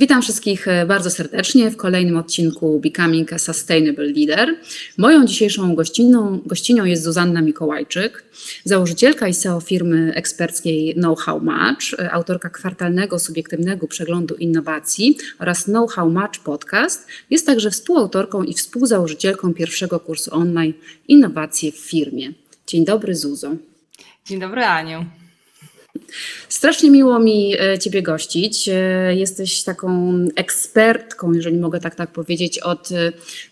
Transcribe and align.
Witam 0.00 0.22
wszystkich 0.22 0.68
e, 0.68 0.86
bardzo 0.86 1.10
serdecznie 1.10 1.70
w 1.70 1.76
kolejnym 1.76 2.16
odcinku 2.16 2.80
Becoming 2.80 3.32
a 3.32 3.38
Sustainable 3.38 4.04
Leader. 4.04 4.54
Moją 4.98 5.26
dzisiejszą 5.26 5.74
gościną, 5.74 6.40
gościnią 6.46 6.84
jest 6.84 7.02
Zuzanna 7.02 7.42
Mikołajczyk, 7.42 8.24
założycielka 8.64 9.28
i 9.28 9.34
CEO 9.34 9.60
firmy 9.60 10.12
eksperckiej 10.14 10.94
Know 10.94 11.20
How 11.20 11.40
Match, 11.40 11.84
e, 11.98 12.12
autorka 12.12 12.50
kwartalnego 12.50 13.18
subiektywnego 13.18 13.88
przeglądu 13.88 14.34
innowacji 14.34 15.16
oraz 15.38 15.64
Know 15.64 15.92
How 15.92 16.10
Match 16.10 16.40
podcast. 16.40 17.06
Jest 17.30 17.46
także 17.46 17.70
współautorką 17.70 18.42
i 18.42 18.54
współzałożycielką 18.54 19.54
pierwszego 19.54 20.00
kursu 20.00 20.34
online 20.34 20.72
Innowacje 21.08 21.72
w 21.72 21.78
firmie. 21.78 22.32
Dzień 22.66 22.84
dobry 22.84 23.14
Zuzo. 23.14 23.56
Dzień 24.26 24.40
dobry 24.40 24.64
Aniu. 24.64 25.06
Strasznie 26.48 26.90
miło 26.90 27.18
mi 27.18 27.54
e, 27.60 27.78
Ciebie 27.78 28.02
gościć. 28.02 28.68
E, 28.68 28.72
jesteś 29.14 29.62
taką 29.62 30.14
ekspertką, 30.36 31.32
jeżeli 31.32 31.58
mogę 31.58 31.80
tak, 31.80 31.94
tak 31.94 32.12
powiedzieć, 32.12 32.58
od 32.58 32.88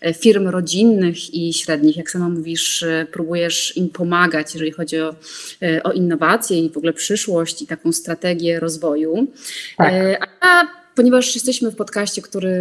e, 0.01 0.13
firm 0.13 0.47
rodzinnych 0.47 1.33
i 1.33 1.53
średnich. 1.53 1.97
Jak 1.97 2.11
sama 2.11 2.29
mówisz, 2.29 2.85
próbujesz 3.11 3.77
im 3.77 3.89
pomagać, 3.89 4.53
jeżeli 4.53 4.71
chodzi 4.71 5.01
o, 5.01 5.15
o 5.83 5.91
innowacje 5.91 6.59
i 6.59 6.69
w 6.69 6.77
ogóle 6.77 6.93
przyszłość 6.93 7.61
i 7.61 7.67
taką 7.67 7.91
strategię 7.91 8.59
rozwoju. 8.59 9.27
Tak. 9.77 9.93
A 10.41 10.86
ponieważ 10.97 11.35
jesteśmy 11.35 11.71
w 11.71 11.75
podcaście, 11.75 12.21
który, 12.21 12.51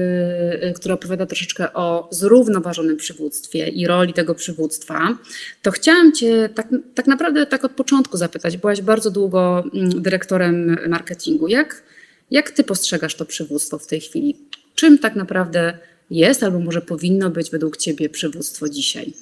który 0.75 0.95
opowiada 0.95 1.27
troszeczkę 1.27 1.73
o 1.73 2.09
zrównoważonym 2.11 2.97
przywództwie 2.97 3.69
i 3.69 3.87
roli 3.87 4.13
tego 4.13 4.35
przywództwa, 4.35 5.19
to 5.63 5.71
chciałam 5.71 6.13
Cię 6.13 6.49
tak, 6.55 6.69
tak 6.95 7.07
naprawdę 7.07 7.47
tak 7.47 7.65
od 7.65 7.73
początku 7.73 8.17
zapytać. 8.17 8.57
Byłaś 8.57 8.83
bardzo 8.83 9.11
długo 9.11 9.65
mm, 9.75 10.03
dyrektorem 10.03 10.77
marketingu. 10.89 11.49
Jak, 11.49 11.83
jak 12.31 12.51
Ty 12.51 12.65
postrzegasz 12.65 13.15
to 13.15 13.25
przywództwo 13.25 13.79
w 13.79 13.87
tej 13.87 14.01
chwili? 14.01 14.37
Czym 14.75 14.99
tak 14.99 15.17
naprawdę 15.17 15.79
jest 16.11 16.43
albo 16.43 16.59
może 16.59 16.81
powinno 16.81 17.31
być 17.31 17.51
według 17.51 17.77
Ciebie 17.77 18.09
przywództwo 18.09 18.69
dzisiaj? 18.69 19.13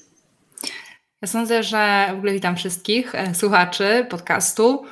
Ja 1.23 1.29
sądzę, 1.29 1.63
że 1.63 2.07
w 2.15 2.19
ogóle 2.19 2.33
witam 2.33 2.57
wszystkich 2.57 3.15
e, 3.15 3.35
słuchaczy 3.35 4.07
podcastu. 4.11 4.85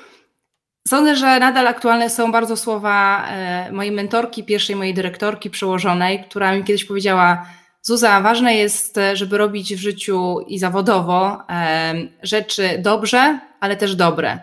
Sądzę, 0.89 1.17
że 1.17 1.39
nadal 1.39 1.69
aktualne 1.69 2.11
są 2.11 2.33
bardzo 2.33 2.57
słowa 2.57 3.27
e, 3.29 3.73
mojej 3.73 3.93
mentorki, 3.93 4.45
pierwszej 4.45 4.77
mojej 4.77 4.95
dyrektorki 4.95 5.51
przełożonej, 5.51 6.25
która 6.25 6.57
mi 6.57 6.65
kiedyś 6.65 6.85
powiedziała: 6.85 7.47
Zuza, 7.83 8.21
ważne 8.21 8.55
jest, 8.55 8.99
żeby 9.13 9.39
robić 9.39 9.75
w 9.75 9.79
życiu 9.79 10.41
i 10.47 10.59
zawodowo 10.59 11.43
e, 11.49 11.95
rzeczy 12.23 12.79
dobrze, 12.79 13.39
ale 13.61 13.77
też 13.77 13.97
dobre. 13.97 14.39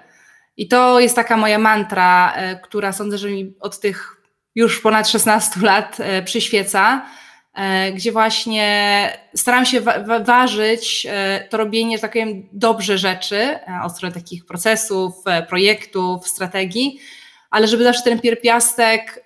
I 0.58 0.67
to 0.67 1.00
jest 1.00 1.16
taka 1.16 1.38
moja 1.38 1.58
mantra, 1.58 2.34
e, 2.36 2.60
która 2.60 2.92
sądzę, 2.92 3.17
że 3.17 3.30
mi 3.30 3.54
od 3.60 3.80
tych 3.80 4.22
już 4.56 4.82
ponad 4.82 5.10
16 5.10 5.60
lat 5.62 5.98
przyświeca. 6.26 7.02
E, 7.53 7.92
gdzie 7.92 8.11
właśnie 8.11 9.09
staram 9.36 9.66
się 9.66 9.81
wa 9.81 10.19
ważyć 10.19 11.08
e, 11.09 11.47
to 11.50 11.58
robienie, 11.58 12.00
tak 12.00 12.11
powiem, 12.11 12.47
dobrze 12.52 12.97
rzeczy 12.97 13.38
e, 13.38 13.61
od 13.83 13.95
strony 13.95 14.16
takich 14.16 14.45
procesów, 14.45 15.14
projektów, 15.50 16.27
strategii, 16.27 17.00
ale 17.50 17.67
żeby 17.67 17.83
zawsze 17.83 18.03
ten 18.03 18.20
pierpiastek 18.20 19.23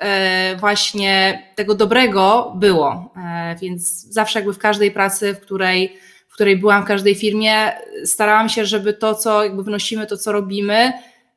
właśnie 0.59 1.43
tego 1.55 1.75
dobrego 1.75 2.53
było. 2.55 3.13
Więc 3.61 4.05
zawsze 4.09 4.39
jakby 4.39 4.53
w 4.53 4.57
każdej 4.57 4.91
pracy, 4.91 5.33
w 5.33 5.39
której, 5.39 5.97
w 6.29 6.33
której 6.33 6.57
byłam, 6.57 6.83
w 6.83 6.87
każdej 6.87 7.15
firmie, 7.15 7.71
starałam 8.05 8.49
się, 8.49 8.65
żeby 8.65 8.93
to, 8.93 9.15
co 9.15 9.43
jakby 9.43 9.63
wnosimy, 9.63 10.07
to, 10.07 10.17
co 10.17 10.31
robimy, 10.31 10.93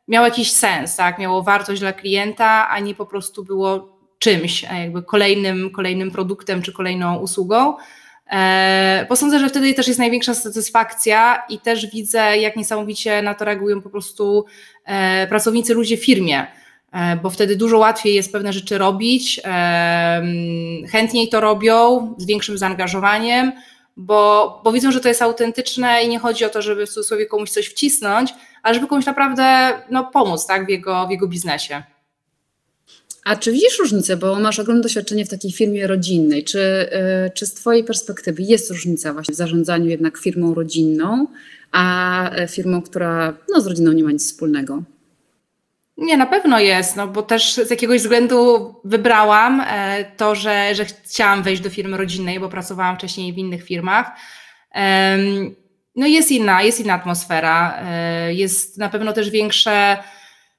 miało 0.09 0.27
jakiś 0.27 0.53
sens, 0.53 0.97
tak? 0.97 1.19
miało 1.19 1.43
wartość 1.43 1.81
dla 1.81 1.93
klienta, 1.93 2.69
a 2.69 2.81
nie 2.81 2.95
po 2.95 3.07
prostu 3.07 3.45
było 3.45 3.96
czymś, 4.19 4.63
jakby 4.63 5.03
kolejnym, 5.03 5.71
kolejnym 5.71 6.11
produktem 6.11 6.63
czy 6.63 6.73
kolejną 6.73 7.17
usługą. 7.17 7.75
E, 8.31 9.07
bo 9.09 9.17
sądzę, 9.17 9.39
że 9.39 9.49
wtedy 9.49 9.75
też 9.75 9.89
jest 9.89 9.99
największa 9.99 10.35
satysfakcja 10.35 11.43
i 11.49 11.59
też 11.59 11.87
widzę, 11.87 12.39
jak 12.39 12.57
niesamowicie 12.57 13.23
na 13.23 13.35
to 13.35 13.45
reagują 13.45 13.83
po 13.83 13.91
prostu 13.91 14.45
e, 14.85 15.27
pracownicy, 15.27 15.75
ludzie 15.75 15.97
w 15.97 16.05
firmie, 16.05 16.47
e, 16.93 17.17
bo 17.17 17.31
wtedy 17.31 17.57
dużo 17.57 17.79
łatwiej 17.79 18.15
jest 18.15 18.33
pewne 18.33 18.53
rzeczy 18.53 18.79
robić, 18.79 19.41
chętniej 20.91 21.29
to 21.29 21.41
robią, 21.41 22.15
z 22.19 22.27
większym 22.27 22.59
zaangażowaniem, 22.59 23.53
bo, 23.97 24.61
bo 24.65 24.73
widzą, 24.73 24.91
że 24.91 25.01
to 25.01 25.09
jest 25.09 25.23
autentyczne 25.23 26.03
i 26.03 26.09
nie 26.09 26.19
chodzi 26.19 26.45
o 26.45 26.49
to, 26.49 26.63
żeby 26.63 26.87
w 26.87 26.91
cudzysłowie 26.91 27.27
komuś 27.27 27.51
coś 27.51 27.67
wcisnąć, 27.67 28.35
ale 28.63 28.75
żeby 28.75 28.87
komuś 28.87 29.07
naprawdę 29.07 29.73
no, 29.91 30.05
pomóc 30.05 30.47
tak, 30.47 30.67
w, 30.67 30.69
jego, 30.69 31.07
w 31.07 31.11
jego 31.11 31.29
biznesie. 31.29 31.83
A 33.27 33.37
czy 33.37 33.53
widzisz 33.53 33.79
różnicę, 33.79 34.17
bo 34.17 34.41
masz 34.41 34.59
ogromne 34.59 34.83
doświadczenie 34.83 35.25
w 35.25 35.29
takiej 35.29 35.53
firmie 35.53 35.87
rodzinnej, 35.87 36.45
czy, 36.45 36.59
y, 37.27 37.31
czy 37.35 37.47
z 37.47 37.55
Twojej 37.55 37.85
perspektywy 37.85 38.43
jest 38.43 38.71
różnica 38.71 39.13
właśnie 39.13 39.35
w 39.35 39.37
zarządzaniu 39.37 39.87
jednak 39.87 40.19
firmą 40.19 40.55
rodzinną, 40.55 41.27
a 41.73 42.31
e, 42.31 42.49
firmą, 42.49 42.83
która 42.83 43.35
no, 43.49 43.61
z 43.61 43.67
rodziną 43.67 43.93
nie 43.93 44.05
ma 44.05 44.13
nic 44.13 44.27
wspólnego? 44.27 44.83
Nie, 45.97 46.17
na 46.17 46.27
pewno 46.27 46.61
jest, 46.61 46.97
no 46.97 47.09
bo 47.09 47.23
też 47.23 47.55
z 47.55 47.71
jakiegoś 47.71 48.01
względu 48.01 48.75
wybrałam 48.85 49.63
e, 49.67 50.05
to, 50.17 50.35
że, 50.35 50.75
że 50.75 50.85
chciałam 50.85 51.43
wejść 51.43 51.63
do 51.63 51.71
firmy 51.71 51.97
rodzinnej, 51.97 52.41
bo 52.41 52.49
pracowałam 52.49 52.97
wcześniej 52.97 53.33
w 53.33 53.39
innych 53.39 53.65
firmach. 53.65 54.11
No 55.97 56.07
jest 56.07 56.31
inna, 56.31 56.63
jest 56.63 56.81
inna 56.81 56.95
atmosfera, 56.95 57.83
e, 57.83 58.35
jest 58.35 58.79
na 58.79 58.89
pewno 58.89 59.13
też 59.13 59.31
większe 59.31 59.97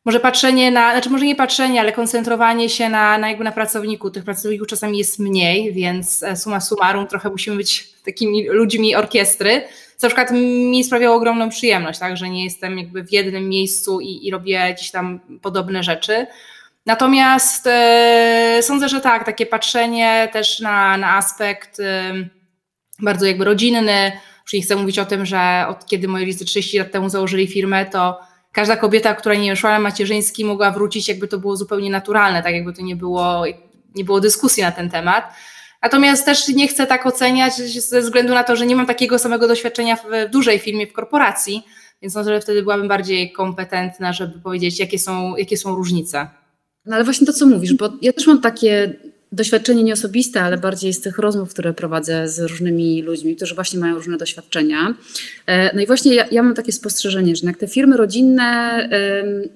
może 0.07 0.19
patrzenie 0.19 0.71
na, 0.71 0.91
znaczy 0.91 1.09
może 1.09 1.25
nie 1.25 1.35
patrzenie, 1.35 1.79
ale 1.79 1.91
koncentrowanie 1.91 2.69
się 2.69 2.89
na, 2.89 3.17
na 3.17 3.29
jakby 3.29 3.43
na 3.43 3.51
pracowniku. 3.51 4.09
Tych 4.09 4.23
pracowników 4.23 4.67
czasami 4.67 4.97
jest 4.97 5.19
mniej, 5.19 5.73
więc 5.73 6.23
e, 6.23 6.35
suma 6.35 6.61
summarum 6.61 7.07
trochę 7.07 7.29
musimy 7.29 7.57
być 7.57 7.89
takimi 8.05 8.47
ludźmi 8.49 8.95
orkiestry, 8.95 9.61
co 9.97 10.07
na 10.07 10.09
przykład 10.09 10.31
mi 10.71 10.83
sprawiało 10.83 11.15
ogromną 11.15 11.49
przyjemność, 11.49 11.99
tak, 11.99 12.17
że 12.17 12.29
nie 12.29 12.43
jestem 12.43 12.77
jakby 12.77 13.03
w 13.03 13.11
jednym 13.11 13.49
miejscu 13.49 13.99
i, 13.99 14.27
i 14.27 14.31
robię 14.31 14.73
gdzieś 14.75 14.91
tam 14.91 15.19
podobne 15.41 15.83
rzeczy. 15.83 16.27
Natomiast 16.85 17.67
e, 17.67 18.59
sądzę, 18.61 18.89
że 18.89 19.01
tak, 19.01 19.25
takie 19.25 19.45
patrzenie 19.45 20.29
też 20.33 20.59
na, 20.59 20.97
na 20.97 21.15
aspekt 21.15 21.79
e, 21.79 22.13
bardzo 22.99 23.25
jakby 23.25 23.45
rodzinny, 23.45 24.11
już 24.43 24.53
nie 24.53 24.61
chcę 24.61 24.75
mówić 24.75 24.99
o 24.99 25.05
tym, 25.05 25.25
że 25.25 25.65
od 25.69 25.85
kiedy 25.85 26.07
moi 26.07 26.25
rodzice 26.25 26.45
30 26.45 26.79
lat 26.79 26.91
temu 26.91 27.09
założyli 27.09 27.47
firmę, 27.47 27.85
to 27.85 28.26
każda 28.57 28.77
kobieta, 28.77 29.15
która 29.15 29.35
nie 29.35 29.55
szła 29.55 29.71
na 29.71 29.79
macierzyński, 29.79 30.45
mogła 30.45 30.71
wrócić, 30.71 31.07
jakby 31.07 31.27
to 31.27 31.37
było 31.37 31.55
zupełnie 31.55 31.89
naturalne, 31.89 32.43
tak 32.43 32.53
jakby 32.53 32.73
to 32.73 32.81
nie 32.81 32.95
było, 32.95 33.43
nie 33.95 34.03
było 34.03 34.19
dyskusji 34.19 34.63
na 34.63 34.71
ten 34.71 34.89
temat. 34.89 35.33
Natomiast 35.83 36.25
też 36.25 36.47
nie 36.47 36.67
chcę 36.67 36.87
tak 36.87 37.05
oceniać 37.05 37.53
ze 37.55 38.01
względu 38.01 38.33
na 38.33 38.43
to, 38.43 38.55
że 38.55 38.65
nie 38.65 38.75
mam 38.75 38.85
takiego 38.85 39.19
samego 39.19 39.47
doświadczenia 39.47 39.95
w 39.95 40.31
dużej 40.31 40.59
firmie, 40.59 40.87
w 40.87 40.93
korporacji, 40.93 41.63
więc 42.01 42.15
może 42.15 42.33
że 42.33 42.41
wtedy 42.41 42.61
byłabym 42.61 42.87
bardziej 42.87 43.31
kompetentna, 43.31 44.13
żeby 44.13 44.39
powiedzieć, 44.39 44.79
jakie 44.79 44.99
są, 44.99 45.35
jakie 45.35 45.57
są 45.57 45.75
różnice. 45.75 46.27
No 46.85 46.95
ale 46.95 47.03
właśnie 47.03 47.27
to, 47.27 47.33
co 47.33 47.45
mówisz, 47.45 47.73
bo 47.73 47.89
ja 48.01 48.13
też 48.13 48.27
mam 48.27 48.41
takie 48.41 48.95
doświadczenie 49.31 49.83
nieosobiste, 49.83 50.41
ale 50.41 50.57
bardziej 50.57 50.93
z 50.93 51.01
tych 51.01 51.17
rozmów, 51.17 51.49
które 51.49 51.73
prowadzę 51.73 52.29
z 52.29 52.39
różnymi 52.39 53.01
ludźmi, 53.01 53.35
którzy 53.35 53.55
właśnie 53.55 53.79
mają 53.79 53.95
różne 53.95 54.17
doświadczenia. 54.17 54.93
E, 55.45 55.75
no 55.75 55.81
i 55.81 55.87
właśnie 55.87 56.15
ja, 56.15 56.27
ja 56.31 56.43
mam 56.43 56.53
takie 56.53 56.71
spostrzeżenie, 56.71 57.35
że 57.35 57.47
jak 57.47 57.57
te 57.57 57.67
firmy 57.67 57.97
rodzinne, 57.97 58.89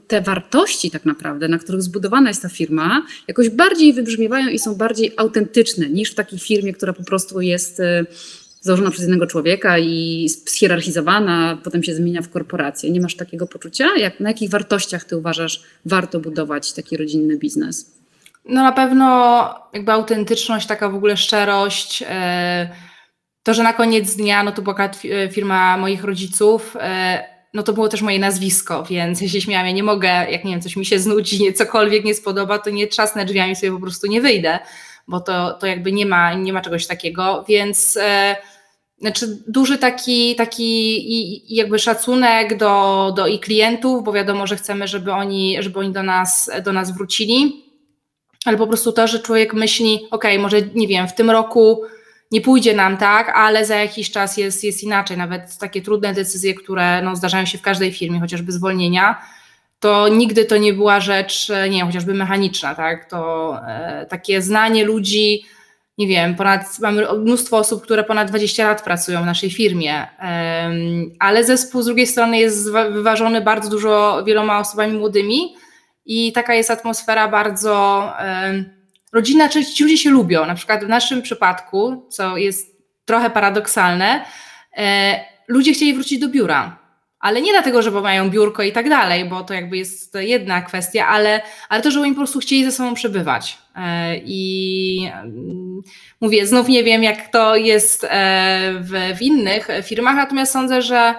te 0.08 0.22
wartości 0.22 0.92
tak 0.92 1.06
naprawdę, 1.06 1.48
na 1.48 1.60
których 1.60 1.82
zbudowana 1.82 2.30
jest 2.30 2.42
ta 2.42 2.50
firma, 2.50 3.06
jakoś 3.28 3.50
bardziej 3.50 3.94
wybrzmiewają 3.94 4.48
i 4.48 4.60
są 4.60 4.76
bardziej 4.76 5.14
autentyczne 5.18 5.90
niż 5.90 6.12
w 6.12 6.16
takiej 6.16 6.40
firmie, 6.40 6.74
która 6.74 6.94
po 6.94 7.04
prostu 7.04 7.42
jest 7.42 7.80
e, 7.80 8.06
założona 8.62 8.92
przez 8.92 9.02
jednego 9.02 9.28
człowieka 9.28 9.80
i 9.80 10.30
schierarchizowana, 10.30 11.58
potem 11.64 11.84
się 11.84 11.96
zmienia 11.96 12.22
w 12.22 12.30
korporację. 12.30 12.92
Nie 12.92 13.02
masz 13.02 13.16
takiego 13.16 13.48
poczucia? 13.48 13.88
Jak, 13.98 14.20
na 14.20 14.30
jakich 14.30 14.50
wartościach 14.50 15.04
ty 15.04 15.18
uważasz 15.18 15.64
warto 15.86 16.20
budować 16.20 16.74
taki 16.74 16.98
rodzinny 16.98 17.38
biznes? 17.38 18.01
No 18.46 18.64
na 18.64 18.72
pewno 18.72 19.06
jakby 19.74 19.92
autentyczność, 19.92 20.68
taka 20.68 20.90
w 20.90 20.96
ogóle 20.96 21.18
szczerość, 21.18 22.04
e, 22.08 22.70
to, 23.44 23.54
że 23.54 23.64
na 23.64 23.74
koniec 23.74 24.16
dnia, 24.16 24.44
no 24.44 24.52
to 24.52 24.62
była 24.62 24.76
e, 24.80 25.30
firma 25.30 25.78
moich 25.78 26.04
rodziców, 26.04 26.78
e, 26.80 27.24
no 27.54 27.64
to 27.64 27.74
było 27.74 27.90
też 27.90 28.02
moje 28.02 28.20
nazwisko, 28.20 28.84
więc 28.84 29.20
się 29.20 29.42
śmiałam, 29.42 29.68
ja 29.68 29.74
nie 29.74 29.84
mogę, 29.84 30.08
jak 30.08 30.44
nie 30.44 30.52
wiem, 30.52 30.62
coś 30.62 30.76
mi 30.76 30.86
się 30.86 31.00
znudzi, 31.00 31.40
nie, 31.44 31.54
cokolwiek 31.54 32.04
nie 32.06 32.16
spodoba, 32.16 32.60
to 32.60 32.70
nie 32.70 32.88
trzasnę 32.88 33.26
drzwiami, 33.26 33.56
sobie 33.56 33.72
po 33.72 33.80
prostu 33.80 34.08
nie 34.08 34.22
wyjdę, 34.22 34.60
bo 35.08 35.20
to, 35.20 35.54
to 35.54 35.68
jakby 35.68 35.92
nie 35.92 36.06
ma, 36.06 36.34
nie 36.34 36.54
ma 36.54 36.62
czegoś 36.62 36.88
takiego, 36.88 37.46
więc 37.48 37.98
znaczy 38.98 39.44
duży 39.48 39.78
taki, 39.78 40.36
taki 40.36 40.98
i, 41.14 41.56
jakby 41.56 41.80
szacunek 41.80 42.58
do, 42.58 43.14
do 43.16 43.28
i 43.28 43.40
klientów, 43.40 44.04
bo 44.04 44.14
wiadomo, 44.14 44.48
że 44.48 44.56
chcemy, 44.56 44.88
żeby 44.88 45.12
oni, 45.12 45.58
żeby 45.60 45.80
oni 45.80 45.92
do 45.92 46.04
nas, 46.04 46.52
do 46.66 46.74
nas 46.74 46.92
wrócili, 46.92 47.71
ale 48.46 48.58
po 48.58 48.68
prostu 48.68 48.92
to, 48.92 49.08
że 49.08 49.20
człowiek 49.20 49.54
myśli, 49.54 50.08
ok, 50.12 50.26
może 50.40 50.62
nie 50.62 50.88
wiem, 50.88 51.08
w 51.08 51.16
tym 51.16 51.30
roku 51.30 51.82
nie 52.32 52.42
pójdzie 52.42 52.74
nam 52.74 52.98
tak, 52.98 53.32
ale 53.36 53.66
za 53.66 53.76
jakiś 53.76 54.12
czas 54.12 54.38
jest, 54.38 54.64
jest 54.64 54.84
inaczej. 54.84 55.18
Nawet 55.18 55.58
takie 55.58 55.82
trudne 55.82 56.14
decyzje, 56.14 56.54
które 56.54 57.02
no, 57.02 57.16
zdarzają 57.16 57.46
się 57.46 57.58
w 57.58 57.62
każdej 57.62 57.94
firmie, 57.94 58.20
chociażby 58.20 58.52
zwolnienia, 58.52 59.22
to 59.80 60.08
nigdy 60.08 60.46
to 60.46 60.58
nie 60.58 60.74
była 60.74 61.00
rzecz, 61.00 61.50
e, 61.50 61.70
nie 61.70 61.78
wiem, 61.78 61.88
chociażby 61.88 62.14
mechaniczna, 62.14 62.76
tak? 62.76 63.10
To 63.10 63.54
e, 63.68 64.06
takie 64.10 64.42
znanie 64.42 64.86
ludzi, 64.86 65.46
nie 65.98 66.08
wiem, 66.08 66.36
ponad, 66.36 66.80
mamy 66.80 67.08
mnóstwo 67.18 67.58
osób, 67.58 67.84
które 67.84 68.04
ponad 68.04 68.28
20 68.28 68.68
lat 68.68 68.84
pracują 68.84 69.24
w 69.24 69.26
naszej 69.26 69.52
firmie, 69.52 70.08
ale 71.20 71.44
zespół 71.44 71.82
z 71.82 71.86
drugiej 71.86 72.08
strony 72.08 72.40
jest 72.40 72.72
wyważony 72.72 73.42
bardzo 73.42 73.70
dużo 73.70 74.24
wieloma 74.26 74.60
osobami 74.60 74.98
młodymi 74.98 75.56
i 76.06 76.32
taka 76.32 76.54
jest 76.54 76.72
atmosfera 76.72 77.28
bardzo 77.28 78.08
rodzinna, 79.14 79.50
czy 79.50 79.66
ci 79.66 79.84
ludzie 79.84 79.98
się 79.98 80.10
lubią. 80.10 80.46
Na 80.46 80.56
przykład 80.56 80.86
w 80.86 80.90
naszym 80.90 81.22
przypadku, 81.22 82.06
co 82.10 82.38
jest 82.38 82.78
trochę 83.06 83.30
paradoksalne, 83.30 84.26
e, 84.78 85.20
ludzie 85.48 85.74
chcieli 85.74 85.94
wrócić 85.94 86.20
do 86.20 86.30
biura 86.30 86.82
ale 87.22 87.42
nie 87.42 87.52
dlatego, 87.52 87.82
że 87.82 87.92
mają 87.92 88.30
biurko 88.30 88.64
i 88.64 88.72
tak 88.72 88.90
dalej, 88.90 89.26
bo 89.26 89.44
to 89.44 89.54
jakby 89.54 89.78
jest 89.78 90.16
jedna 90.16 90.62
kwestia, 90.62 91.08
ale, 91.08 91.42
ale 91.70 91.82
to, 91.82 91.92
że 91.92 92.02
oni 92.02 92.12
po 92.12 92.18
prostu 92.18 92.40
chcieli 92.40 92.66
ze 92.66 92.72
sobą 92.72 92.94
przebywać. 92.94 93.58
E, 93.76 94.18
I 94.26 95.12
mówię, 96.22 96.48
znów 96.48 96.68
nie 96.68 96.84
wiem, 96.84 97.04
jak 97.04 97.28
to 97.28 97.56
jest 97.56 98.04
e, 98.04 98.74
w, 98.80 99.18
w 99.18 99.22
innych 99.22 99.68
firmach, 99.84 100.16
natomiast 100.16 100.52
sądzę, 100.52 100.82
że 100.82 101.16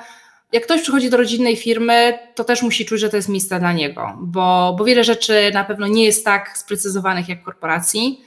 jak 0.53 0.65
ktoś 0.65 0.83
przychodzi 0.83 1.11
do 1.11 1.17
rodzinnej 1.17 1.57
firmy, 1.57 2.19
to 2.35 2.45
też 2.45 2.63
musi 2.63 2.87
czuć, 2.87 3.01
że 3.01 3.09
to 3.09 3.17
jest 3.17 3.29
miejsce 3.29 3.59
dla 3.59 3.73
niego, 3.73 4.19
bo, 4.21 4.75
bo 4.79 4.85
wiele 4.85 5.05
rzeczy 5.05 5.51
na 5.55 5.65
pewno 5.65 5.87
nie 5.87 6.05
jest 6.05 6.25
tak 6.25 6.59
sprecyzowanych 6.59 7.29
jak 7.29 7.43
korporacji, 7.43 8.21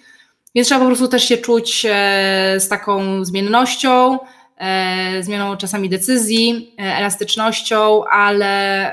więc 0.56 0.68
trzeba 0.68 0.82
po 0.82 0.88
prostu 0.88 1.08
też 1.08 1.28
się 1.28 1.38
czuć 1.38 1.86
e, 1.90 2.56
z 2.60 2.68
taką 2.68 3.26
zmiennością, 3.26 4.20
e, 4.58 5.24
zmianą 5.24 5.58
czasami 5.58 5.90
decyzji, 5.90 6.76
e, 6.80 6.98
elastycznością, 6.98 8.04
ale, 8.06 8.92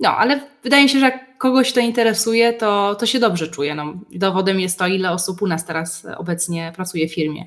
no, 0.00 0.16
ale 0.16 0.40
wydaje 0.62 0.82
mi 0.82 0.88
się, 0.88 0.98
że 0.98 1.04
jak 1.04 1.38
kogoś 1.38 1.72
to 1.72 1.80
interesuje, 1.80 2.52
to, 2.52 2.94
to 2.94 3.06
się 3.06 3.18
dobrze 3.18 3.48
czuje. 3.48 3.74
No, 3.74 3.94
dowodem 4.12 4.60
jest 4.60 4.78
to, 4.78 4.86
ile 4.86 5.10
osób 5.10 5.42
u 5.42 5.46
nas 5.46 5.64
teraz 5.64 6.06
obecnie 6.16 6.72
pracuje 6.76 7.08
w 7.08 7.14
firmie. 7.14 7.46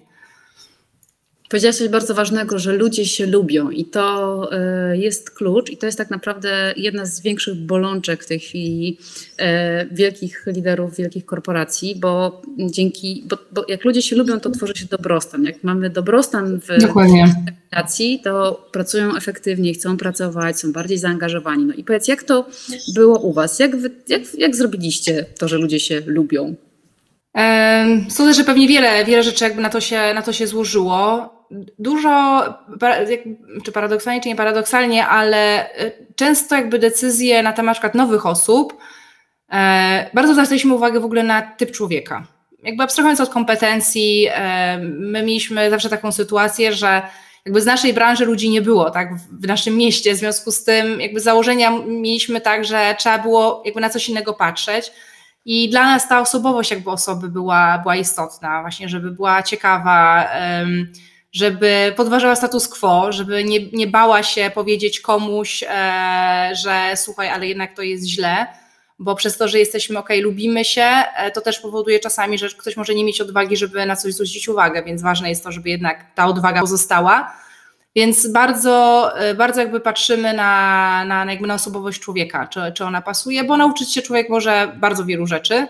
Powiedziałaś 1.49 1.75
coś 1.75 1.87
bardzo 1.89 2.13
ważnego, 2.13 2.59
że 2.59 2.73
ludzie 2.73 3.05
się 3.05 3.25
lubią 3.25 3.69
i 3.69 3.85
to 3.85 4.49
y, 4.93 4.97
jest 4.97 5.31
klucz 5.31 5.69
i 5.69 5.77
to 5.77 5.85
jest 5.85 5.97
tak 5.97 6.09
naprawdę 6.09 6.73
jedna 6.77 7.05
z 7.05 7.21
większych 7.21 7.55
bolączek 7.55 8.23
w 8.23 8.27
tej 8.27 8.39
chwili 8.39 8.97
y, 9.41 9.45
wielkich 9.91 10.43
liderów, 10.47 10.95
wielkich 10.95 11.25
korporacji, 11.25 11.95
bo 11.95 12.41
dzięki, 12.57 13.23
bo, 13.29 13.37
bo, 13.51 13.65
jak 13.67 13.85
ludzie 13.85 14.01
się 14.01 14.15
lubią, 14.15 14.39
to 14.39 14.49
tworzy 14.49 14.73
się 14.75 14.85
dobrostan. 14.85 15.43
Jak 15.43 15.63
mamy 15.63 15.89
dobrostan 15.89 16.59
w 16.61 16.69
organizacji, 16.97 18.21
to 18.23 18.67
pracują 18.71 19.15
efektywniej, 19.15 19.73
chcą 19.73 19.97
pracować, 19.97 20.59
są 20.59 20.71
bardziej 20.71 20.97
zaangażowani. 20.97 21.65
No 21.65 21.73
i 21.73 21.83
powiedz, 21.83 22.07
jak 22.07 22.23
to 22.23 22.45
było 22.93 23.19
u 23.19 23.33
Was? 23.33 23.59
Jak, 23.59 23.75
wy, 23.75 23.91
jak, 24.07 24.21
jak 24.37 24.55
zrobiliście 24.55 25.25
to, 25.39 25.47
że 25.47 25.57
ludzie 25.57 25.79
się 25.79 26.01
lubią? 26.05 26.55
Sądzę, 28.09 28.33
że 28.33 28.43
pewnie 28.43 28.67
wiele, 28.67 29.05
wiele 29.05 29.23
rzeczy 29.23 29.43
jakby 29.43 29.61
na 29.61 29.69
to 29.69 29.81
się, 29.81 30.13
na 30.13 30.21
to 30.21 30.33
się 30.33 30.47
złożyło 30.47 31.38
dużo, 31.79 32.43
czy 33.63 33.71
paradoksalnie, 33.71 34.21
czy 34.21 34.29
nie 34.29 34.35
paradoksalnie, 34.35 35.07
ale 35.07 35.73
e, 35.73 35.91
często 36.15 36.55
jakby 36.55 36.79
decyzje 36.79 37.43
na 37.43 37.53
temat 37.53 37.73
przykład 37.73 37.95
nowych 37.95 38.25
osób, 38.25 38.77
e, 39.51 40.09
bardzo 40.13 40.33
zwracaliśmy 40.33 40.73
uwagę 40.73 40.99
w 40.99 41.05
ogóle 41.05 41.23
na 41.23 41.41
typ 41.41 41.71
człowieka. 41.71 42.27
Jakby 42.63 42.83
abstrahując 42.83 43.21
od 43.21 43.29
kompetencji, 43.29 44.27
e, 44.31 44.77
my 44.83 45.23
mieliśmy 45.23 45.69
zawsze 45.69 45.89
taką 45.89 46.11
sytuację, 46.11 46.73
że 46.73 47.01
jakby 47.45 47.61
z 47.61 47.65
naszej 47.65 47.93
branży 47.93 48.25
ludzi 48.25 48.49
nie 48.49 48.61
było, 48.61 48.91
tak, 48.91 49.15
w 49.15 49.47
naszym 49.47 49.77
mieście, 49.77 50.13
w 50.13 50.17
związku 50.17 50.51
z 50.51 50.63
tym 50.63 51.01
jakby 51.01 51.19
założenia 51.19 51.71
mieliśmy 51.87 52.41
tak, 52.41 52.65
że 52.65 52.95
trzeba 52.97 53.19
było 53.19 53.61
jakby 53.65 53.81
na 53.81 53.89
coś 53.89 54.09
innego 54.09 54.33
patrzeć. 54.33 54.91
I 55.45 55.69
dla 55.69 55.83
nas 55.83 56.07
ta 56.07 56.21
osobowość 56.21 56.71
jakby 56.71 56.91
osoby 56.91 57.29
była, 57.29 57.77
była 57.77 57.95
istotna, 57.95 58.61
właśnie 58.61 58.89
żeby 58.89 59.11
była 59.11 59.43
ciekawa, 59.43 60.29
żeby 61.31 61.93
podważała 61.97 62.35
status 62.35 62.67
quo, 62.67 63.11
żeby 63.11 63.43
nie, 63.43 63.59
nie 63.71 63.87
bała 63.87 64.23
się 64.23 64.51
powiedzieć 64.53 64.99
komuś, 64.99 65.63
e, 65.63 66.51
że 66.55 66.93
słuchaj, 66.95 67.29
ale 67.29 67.47
jednak 67.47 67.75
to 67.75 67.81
jest 67.81 68.05
źle, 68.05 68.47
bo 68.99 69.15
przez 69.15 69.37
to, 69.37 69.47
że 69.47 69.59
jesteśmy 69.59 69.99
ok, 69.99 70.09
lubimy 70.21 70.65
się, 70.65 70.81
e, 70.81 71.31
to 71.31 71.41
też 71.41 71.59
powoduje 71.59 71.99
czasami, 71.99 72.37
że 72.37 72.49
ktoś 72.49 72.77
może 72.77 72.95
nie 72.95 73.03
mieć 73.03 73.21
odwagi, 73.21 73.57
żeby 73.57 73.85
na 73.85 73.95
coś 73.95 74.13
zwrócić 74.13 74.47
uwagę, 74.47 74.83
więc 74.83 75.01
ważne 75.01 75.29
jest 75.29 75.43
to, 75.43 75.51
żeby 75.51 75.69
jednak 75.69 76.05
ta 76.15 76.25
odwaga 76.25 76.61
pozostała. 76.61 77.33
Więc 77.95 78.27
bardzo, 78.27 79.11
e, 79.19 79.35
bardzo 79.35 79.61
jakby 79.61 79.79
patrzymy 79.79 80.33
na, 80.33 81.05
na, 81.05 81.31
jakby 81.31 81.47
na 81.47 81.53
osobowość 81.53 81.99
człowieka, 81.99 82.47
czy, 82.47 82.59
czy 82.73 82.85
ona 82.85 83.01
pasuje, 83.01 83.43
bo 83.43 83.57
nauczyć 83.57 83.93
się 83.93 84.01
człowiek 84.01 84.29
może 84.29 84.75
bardzo 84.79 85.05
wielu 85.05 85.27
rzeczy 85.27 85.67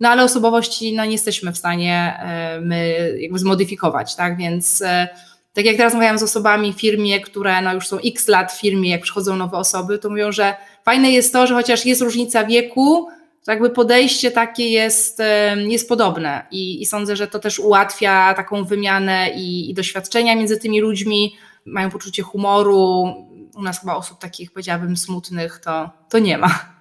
no 0.00 0.08
ale 0.08 0.24
osobowości 0.24 0.96
no, 0.96 1.04
nie 1.04 1.12
jesteśmy 1.12 1.52
w 1.52 1.58
stanie 1.58 2.16
e, 2.18 2.60
my 2.60 3.10
jakby 3.20 3.38
zmodyfikować, 3.38 4.16
tak, 4.16 4.36
więc 4.36 4.82
e, 4.82 5.08
tak 5.52 5.64
jak 5.64 5.76
teraz 5.76 5.92
rozmawiałam 5.92 6.18
z 6.18 6.22
osobami 6.22 6.72
w 6.72 6.80
firmie, 6.80 7.20
które 7.20 7.62
no, 7.62 7.74
już 7.74 7.88
są 7.88 7.98
x 7.98 8.28
lat 8.28 8.52
w 8.52 8.60
firmie, 8.60 8.90
jak 8.90 9.02
przychodzą 9.02 9.36
nowe 9.36 9.56
osoby, 9.56 9.98
to 9.98 10.10
mówią, 10.10 10.32
że 10.32 10.54
fajne 10.84 11.10
jest 11.10 11.32
to, 11.32 11.46
że 11.46 11.54
chociaż 11.54 11.86
jest 11.86 12.02
różnica 12.02 12.44
wieku, 12.44 13.08
to 13.44 13.50
jakby 13.50 13.70
podejście 13.70 14.30
takie 14.30 14.70
jest, 14.70 15.20
e, 15.20 15.56
jest 15.62 15.88
podobne 15.88 16.46
I, 16.50 16.82
i 16.82 16.86
sądzę, 16.86 17.16
że 17.16 17.26
to 17.26 17.38
też 17.38 17.58
ułatwia 17.58 18.34
taką 18.34 18.64
wymianę 18.64 19.30
i, 19.36 19.70
i 19.70 19.74
doświadczenia 19.74 20.36
między 20.36 20.60
tymi 20.60 20.80
ludźmi, 20.80 21.34
mają 21.66 21.90
poczucie 21.90 22.22
humoru, 22.22 23.14
u 23.56 23.62
nas 23.62 23.80
chyba 23.80 23.94
osób 23.94 24.18
takich, 24.18 24.52
powiedziałabym, 24.52 24.96
smutnych, 24.96 25.60
to, 25.64 25.90
to 26.08 26.18
nie 26.18 26.38
ma. 26.38 26.74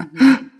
Mhm. 0.00 0.55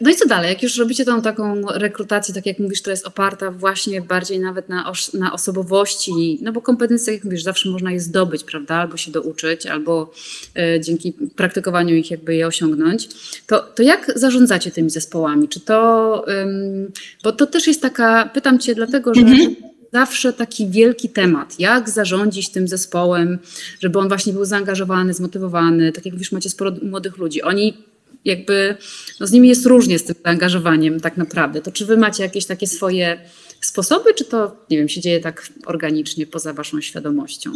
No 0.00 0.10
i 0.10 0.14
co 0.14 0.28
dalej? 0.28 0.48
Jak 0.48 0.62
już 0.62 0.76
robicie 0.76 1.04
tą 1.04 1.22
taką 1.22 1.62
rekrutację, 1.74 2.34
tak 2.34 2.46
jak 2.46 2.58
mówisz, 2.58 2.80
która 2.80 2.92
jest 2.92 3.06
oparta 3.06 3.50
właśnie 3.50 4.00
bardziej 4.00 4.40
nawet 4.40 4.68
na, 4.68 4.90
os 4.90 5.14
na 5.14 5.32
osobowości, 5.32 6.38
no 6.42 6.52
bo 6.52 6.62
kompetencje, 6.62 7.14
jak 7.14 7.24
mówisz, 7.24 7.42
zawsze 7.42 7.68
można 7.68 7.92
je 7.92 8.00
zdobyć, 8.00 8.44
prawda? 8.44 8.74
Albo 8.74 8.96
się 8.96 9.10
douczyć, 9.10 9.66
albo 9.66 10.12
e, 10.56 10.80
dzięki 10.80 11.12
praktykowaniu 11.12 11.94
ich 11.94 12.10
jakby 12.10 12.34
je 12.34 12.46
osiągnąć. 12.46 13.08
To, 13.46 13.60
to 13.60 13.82
jak 13.82 14.12
zarządzacie 14.16 14.70
tymi 14.70 14.90
zespołami? 14.90 15.48
Czy 15.48 15.60
to, 15.60 16.24
ym, 16.42 16.92
bo 17.24 17.32
to 17.32 17.46
też 17.46 17.66
jest 17.66 17.82
taka, 17.82 18.30
pytam 18.34 18.58
Cię 18.58 18.74
dlatego, 18.74 19.14
że 19.14 19.20
mhm 19.20 19.56
zawsze 19.92 20.32
taki 20.32 20.68
wielki 20.68 21.08
temat, 21.08 21.60
jak 21.60 21.90
zarządzić 21.90 22.48
tym 22.48 22.68
zespołem, 22.68 23.38
żeby 23.80 23.98
on 23.98 24.08
właśnie 24.08 24.32
był 24.32 24.44
zaangażowany, 24.44 25.14
zmotywowany. 25.14 25.92
Tak 25.92 26.04
jak 26.04 26.14
mówisz, 26.14 26.32
macie 26.32 26.50
sporo 26.50 26.72
młodych 26.82 27.16
ludzi. 27.16 27.42
Oni 27.42 27.74
jakby 28.24 28.76
no 29.20 29.26
z 29.26 29.32
nimi 29.32 29.48
jest 29.48 29.66
różnie 29.66 29.98
z 29.98 30.04
tym 30.04 30.16
zaangażowaniem 30.24 31.00
tak 31.00 31.16
naprawdę. 31.16 31.60
To 31.60 31.72
czy 31.72 31.86
wy 31.86 31.96
macie 31.96 32.22
jakieś 32.22 32.46
takie 32.46 32.66
swoje 32.66 33.20
sposoby, 33.60 34.14
czy 34.14 34.24
to, 34.24 34.56
nie 34.70 34.78
wiem, 34.78 34.88
się 34.88 35.00
dzieje 35.00 35.20
tak 35.20 35.48
organicznie 35.66 36.26
poza 36.26 36.52
waszą 36.52 36.80
świadomością? 36.80 37.52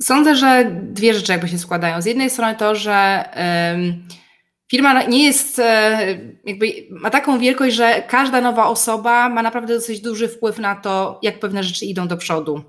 Sądzę, 0.00 0.36
że 0.36 0.76
dwie 0.82 1.14
rzeczy 1.14 1.32
jakby 1.32 1.48
się 1.48 1.58
składają. 1.58 2.02
Z 2.02 2.06
jednej 2.06 2.30
strony 2.30 2.54
to, 2.58 2.74
że 2.74 3.24
firma 4.70 5.02
nie 5.02 5.24
jest, 5.24 5.58
e, 5.58 5.98
jakby 6.44 6.66
ma 6.90 7.10
taką 7.10 7.38
wielkość, 7.38 7.76
że 7.76 8.02
każda 8.08 8.40
nowa 8.40 8.68
osoba 8.68 9.28
ma 9.28 9.42
naprawdę 9.42 9.74
dosyć 9.74 10.00
duży 10.00 10.28
wpływ 10.28 10.58
na 10.58 10.74
to, 10.74 11.18
jak 11.22 11.40
pewne 11.40 11.62
rzeczy 11.62 11.84
idą 11.84 12.08
do 12.08 12.16
przodu. 12.16 12.62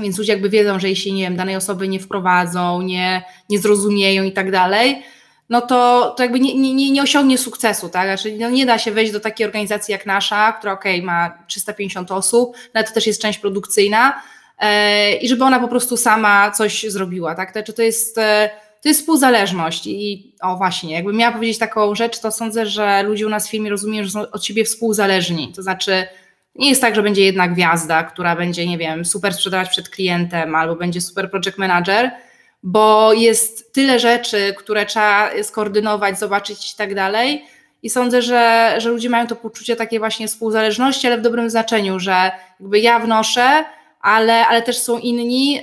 Więc 0.00 0.18
ludzie 0.18 0.32
jakby 0.32 0.50
wiedzą, 0.50 0.78
że 0.78 0.88
jeśli, 0.88 1.12
nie 1.12 1.22
wiem, 1.22 1.36
danej 1.36 1.56
osoby 1.56 1.88
nie 1.88 2.00
wprowadzą, 2.00 2.82
nie, 2.82 3.22
nie 3.50 3.58
zrozumieją 3.58 4.24
i 4.24 4.32
tak 4.32 4.50
dalej, 4.50 5.02
no 5.48 5.60
to, 5.60 6.10
to 6.16 6.22
jakby 6.22 6.40
nie, 6.40 6.74
nie, 6.74 6.90
nie 6.90 7.02
osiągnie 7.02 7.38
sukcesu, 7.38 7.88
tak? 7.88 8.06
Znaczy, 8.06 8.36
no 8.40 8.50
nie 8.50 8.66
da 8.66 8.78
się 8.78 8.90
wejść 8.90 9.12
do 9.12 9.20
takiej 9.20 9.46
organizacji 9.46 9.92
jak 9.92 10.06
nasza, 10.06 10.52
która 10.52 10.72
ok, 10.72 10.84
ma 11.02 11.38
350 11.46 12.12
osób, 12.12 12.56
no 12.56 12.70
ale 12.74 12.84
to 12.84 12.94
też 12.94 13.06
jest 13.06 13.22
część 13.22 13.38
produkcyjna 13.38 14.22
e, 14.58 15.12
i 15.16 15.28
żeby 15.28 15.44
ona 15.44 15.60
po 15.60 15.68
prostu 15.68 15.96
sama 15.96 16.50
coś 16.50 16.86
zrobiła, 16.88 17.34
tak? 17.34 17.66
To, 17.66 17.72
to 17.72 17.82
jest 17.82 18.18
e, 18.18 18.50
to 18.82 18.88
jest 18.88 19.00
współzależność 19.00 19.86
i 19.86 20.34
o 20.42 20.56
właśnie, 20.56 20.94
jakbym 20.94 21.16
miała 21.16 21.32
powiedzieć 21.32 21.58
taką 21.58 21.94
rzecz, 21.94 22.18
to 22.18 22.30
sądzę, 22.30 22.66
że 22.66 23.02
ludzie 23.02 23.26
u 23.26 23.30
nas 23.30 23.48
w 23.48 23.50
firmie 23.50 23.70
rozumieją, 23.70 24.04
że 24.04 24.10
są 24.10 24.30
od 24.30 24.44
siebie 24.44 24.64
współzależni, 24.64 25.52
to 25.56 25.62
znaczy 25.62 26.06
nie 26.54 26.68
jest 26.68 26.80
tak, 26.80 26.94
że 26.94 27.02
będzie 27.02 27.24
jedna 27.24 27.48
gwiazda, 27.48 28.02
która 28.02 28.36
będzie, 28.36 28.66
nie 28.66 28.78
wiem, 28.78 29.04
super 29.04 29.34
sprzedawać 29.34 29.68
przed 29.68 29.88
klientem 29.88 30.54
albo 30.54 30.76
będzie 30.76 31.00
super 31.00 31.30
project 31.30 31.58
manager, 31.58 32.10
bo 32.62 33.12
jest 33.12 33.72
tyle 33.72 33.98
rzeczy, 33.98 34.54
które 34.58 34.86
trzeba 34.86 35.30
skoordynować, 35.42 36.18
zobaczyć 36.18 36.72
i 36.72 36.76
tak 36.76 36.94
dalej. 36.94 37.44
I 37.82 37.90
sądzę, 37.90 38.22
że, 38.22 38.74
że 38.78 38.90
ludzie 38.90 39.10
mają 39.10 39.26
to 39.26 39.36
poczucie 39.36 39.76
takiej 39.76 39.98
właśnie 39.98 40.28
współzależności, 40.28 41.06
ale 41.06 41.18
w 41.18 41.22
dobrym 41.22 41.50
znaczeniu, 41.50 42.00
że 42.00 42.30
jakby 42.60 42.80
ja 42.80 42.98
wnoszę, 42.98 43.64
ale, 44.00 44.46
ale 44.46 44.62
też 44.62 44.78
są 44.78 44.98
inni 44.98 45.52
yy, 45.52 45.62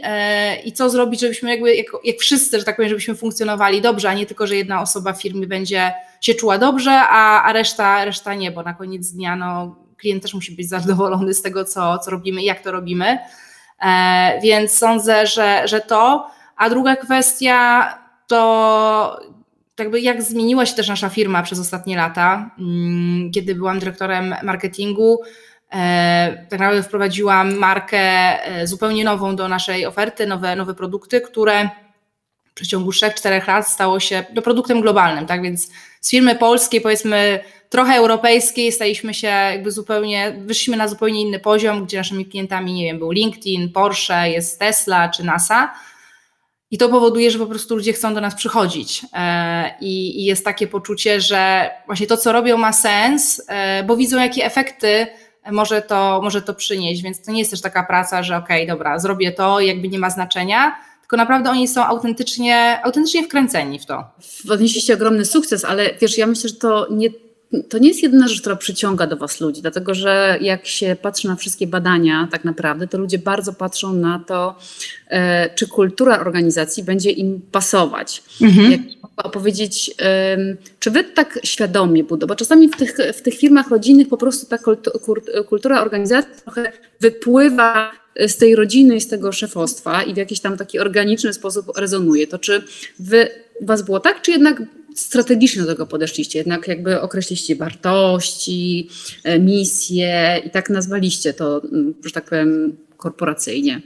i 0.66 0.74
co 0.74 0.90
zrobić, 0.90 1.20
żebyśmy 1.20 1.50
jakby, 1.50 1.76
jak, 1.76 1.86
jak 2.04 2.18
wszyscy, 2.18 2.60
że 2.60 2.66
tak 2.66 2.76
powiem, 2.76 2.90
żebyśmy 2.90 3.16
funkcjonowali 3.16 3.82
dobrze, 3.82 4.10
a 4.10 4.14
nie 4.14 4.26
tylko, 4.26 4.48
że 4.48 4.56
jedna 4.56 4.82
osoba 4.82 5.14
w 5.14 5.22
firmie 5.22 5.48
będzie 5.48 5.94
się 6.22 6.34
czuła 6.34 6.58
dobrze, 6.58 6.92
a, 6.92 7.44
a 7.44 7.54
reszta, 7.54 8.06
reszta 8.06 8.34
nie, 8.34 8.52
bo 8.52 8.64
na 8.64 8.74
koniec 8.74 9.12
dnia 9.12 9.36
no, 9.36 9.76
klient 9.98 10.24
też 10.24 10.34
musi 10.34 10.52
być 10.52 10.70
zadowolony 10.70 11.34
z 11.34 11.42
tego, 11.42 11.66
co, 11.66 12.00
co 12.00 12.12
robimy 12.12 12.42
i 12.42 12.46
jak 12.46 12.62
to 12.62 12.72
robimy. 12.72 13.18
E, 13.82 14.40
więc 14.44 14.72
sądzę, 14.72 15.28
że, 15.28 15.68
że 15.68 15.82
to. 15.82 16.35
A 16.56 16.70
druga 16.70 16.96
kwestia 16.96 17.90
to 18.28 19.20
jakby 19.80 20.02
jak 20.02 20.24
zmieniła 20.24 20.66
się 20.66 20.76
też 20.76 20.90
nasza 20.90 21.10
firma 21.10 21.44
przez 21.44 21.60
ostatnie 21.60 21.98
lata. 21.98 22.52
Mm, 22.60 23.32
kiedy 23.32 23.56
byłam 23.56 23.80
dyrektorem 23.80 24.36
marketingu, 24.44 25.22
e, 25.74 26.46
tak 26.50 26.60
naprawdę 26.60 26.84
wprowadziłam 26.84 27.56
markę 27.56 28.00
e, 28.00 28.68
zupełnie 28.68 29.04
nową 29.04 29.36
do 29.36 29.48
naszej 29.48 29.86
oferty, 29.86 30.28
nowe, 30.28 30.56
nowe 30.56 30.74
produkty, 30.74 31.22
które 31.22 31.70
w 32.46 32.54
przeciągu 32.54 32.92
3-4 32.92 33.48
lat 33.48 33.68
stało 33.68 34.00
się 34.00 34.26
no, 34.34 34.42
produktem 34.42 34.82
globalnym, 34.82 35.26
tak? 35.26 35.42
Więc 35.42 35.70
z 36.02 36.10
firmy 36.10 36.36
polskiej, 36.36 36.82
powiedzmy 36.82 37.40
trochę 37.70 37.96
europejskiej, 37.96 38.72
staliśmy 38.72 39.14
się 39.14 39.28
jakby 39.28 39.72
zupełnie, 39.72 40.36
wyszliśmy 40.38 40.78
na 40.78 40.88
zupełnie 40.88 41.22
inny 41.22 41.40
poziom, 41.40 41.86
gdzie 41.86 41.98
naszymi 41.98 42.26
klientami, 42.26 42.74
nie 42.74 42.84
wiem, 42.84 43.00
był 43.00 43.12
LinkedIn, 43.12 43.72
Porsche, 43.72 44.30
jest 44.30 44.60
Tesla 44.60 45.10
czy 45.10 45.24
NASA. 45.24 45.74
I 46.76 46.78
to 46.78 46.90
powoduje, 46.90 47.32
że 47.32 47.40
po 47.40 47.46
prostu 47.46 47.76
ludzie 47.76 47.94
chcą 47.94 48.14
do 48.14 48.22
nas 48.22 48.36
przychodzić. 48.36 49.06
E, 49.14 49.76
I, 49.82 50.26
jest 50.26 50.46
takie 50.46 50.68
poczucie, 50.68 51.22
że 51.22 51.72
właśnie 51.86 52.08
to, 52.08 52.18
co 52.18 52.32
robią, 52.32 52.58
ma 52.58 52.74
sens, 52.74 53.42
e, 53.48 53.84
bo 53.84 53.98
widzą, 53.98 54.20
jakie 54.20 54.46
efekty 54.46 55.08
może 55.52 55.82
to, 55.82 56.20
może 56.24 56.42
to 56.42 56.54
przynieść. 56.54 57.02
Więc 57.02 57.22
to 57.22 57.32
nie 57.32 57.40
jest 57.40 57.52
też 57.52 57.62
taka 57.62 57.84
praca, 57.84 58.24
że 58.24 58.38
okej, 58.38 58.64
okay, 58.64 58.76
dobra, 58.76 59.00
zrobię 59.00 59.32
to, 59.32 59.60
jakby 59.60 59.88
nie 59.88 60.00
ma 60.00 60.10
znaczenia 60.10 60.76
tylko 61.02 61.18
naprawdę 61.18 61.50
oni 61.50 61.68
są 61.68 61.86
autentycznie, 61.86 62.82
autentycznie 62.84 63.24
wkręceni 63.24 63.80
w 63.80 63.86
to. 63.86 64.04
Odnieśliście 64.50 64.94
ogromny 64.94 65.26
sukces, 65.26 65.66
ale 65.66 65.90
wiesz, 66.02 66.18
ja 66.18 66.28
myślę, 66.28 66.50
że 66.50 66.56
to 66.56 66.88
nie, 66.92 67.10
to 67.70 67.78
nie 67.78 67.88
jest 67.88 68.04
jedyna 68.04 68.28
rzecz, 68.28 68.42
która 68.42 68.56
przyciąga 68.56 69.08
do 69.08 69.18
Was 69.18 69.42
ludzi, 69.42 69.62
dlatego 69.62 69.94
że 69.94 70.38
jak 70.42 70.68
się 70.68 70.96
patrzy 71.02 71.28
na 71.28 71.36
wszystkie 71.36 71.68
badania, 71.68 72.28
tak 72.32 72.46
naprawdę, 72.46 72.88
to 72.88 72.98
ludzie 72.98 73.20
bardzo 73.20 73.54
patrzą 73.54 73.94
na 73.94 74.24
to, 74.28 74.56
e, 75.08 75.50
czy 75.56 75.68
kultura 75.68 76.20
organizacji 76.20 76.84
będzie 76.84 77.12
im 77.12 77.42
pasować. 77.52 78.24
Mhm. 78.42 78.72
Jak 78.72 78.82
opowiedzieć, 79.18 79.96
czy 80.80 80.92
Wy 80.92 81.04
tak 81.04 81.40
świadomie 81.44 82.04
budą, 82.04 82.28
bo 82.28 82.36
czasami 82.36 82.70
w 82.70 82.76
tych, 82.76 82.98
w 83.14 83.22
tych 83.22 83.34
firmach 83.34 83.70
rodzinnych 83.70 84.10
po 84.10 84.18
prostu 84.18 84.46
ta 84.46 84.58
kultura 85.50 85.82
organizacji 85.82 86.32
trochę 86.44 86.72
wypływa 87.02 87.92
z 88.28 88.38
tej 88.38 88.56
rodziny 88.56 88.96
i 88.96 89.02
z 89.02 89.08
tego 89.08 89.32
szefostwa 89.32 90.04
i 90.04 90.14
w 90.14 90.18
jakiś 90.18 90.40
tam 90.40 90.58
taki 90.58 90.80
organiczny 90.80 91.34
sposób 91.34 91.78
rezonuje. 91.78 92.28
To 92.28 92.40
czy 92.40 92.64
wy, 93.00 93.30
was 93.62 93.82
było 93.82 94.00
tak, 94.00 94.22
czy 94.22 94.32
jednak 94.32 94.62
strategicznie 94.96 95.62
do 95.62 95.68
tego 95.68 95.86
podeszliście, 95.86 96.40
jednak 96.40 96.68
jakby 96.68 97.02
określiście 97.02 97.56
wartości, 97.56 98.90
e, 99.24 99.40
misje 99.40 100.42
i 100.46 100.50
tak 100.50 100.70
nazwaliście 100.70 101.34
to, 101.34 101.62
mm, 101.64 101.94
że 102.06 102.12
tak 102.12 102.26
powiem, 102.26 102.78
korporacyjnie? 102.98 103.82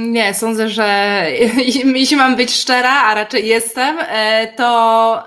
Nie, 0.00 0.34
sądzę, 0.34 0.68
że 0.68 1.26
jeśli 1.94 2.16
mam 2.16 2.36
być 2.36 2.50
szczera, 2.54 2.90
a 2.90 3.14
raczej 3.14 3.46
jestem, 3.46 3.96
e, 4.00 4.52
to 4.56 5.22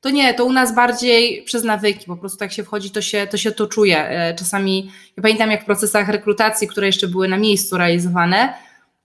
to 0.00 0.10
nie, 0.10 0.34
to 0.34 0.44
u 0.44 0.52
nas 0.52 0.74
bardziej 0.74 1.42
przez 1.42 1.64
nawyki, 1.64 2.06
po 2.06 2.16
prostu 2.16 2.44
jak 2.44 2.52
się 2.52 2.64
wchodzi, 2.64 2.90
to 2.90 3.02
się 3.02 3.26
to, 3.26 3.36
się 3.36 3.52
to 3.52 3.66
czuje. 3.66 4.08
E, 4.08 4.34
czasami, 4.34 4.90
ja 5.16 5.22
pamiętam 5.22 5.50
jak 5.50 5.62
w 5.62 5.66
procesach 5.66 6.08
rekrutacji, 6.08 6.68
które 6.68 6.86
jeszcze 6.86 7.08
były 7.08 7.28
na 7.28 7.38
miejscu 7.38 7.76
realizowane, 7.76 8.54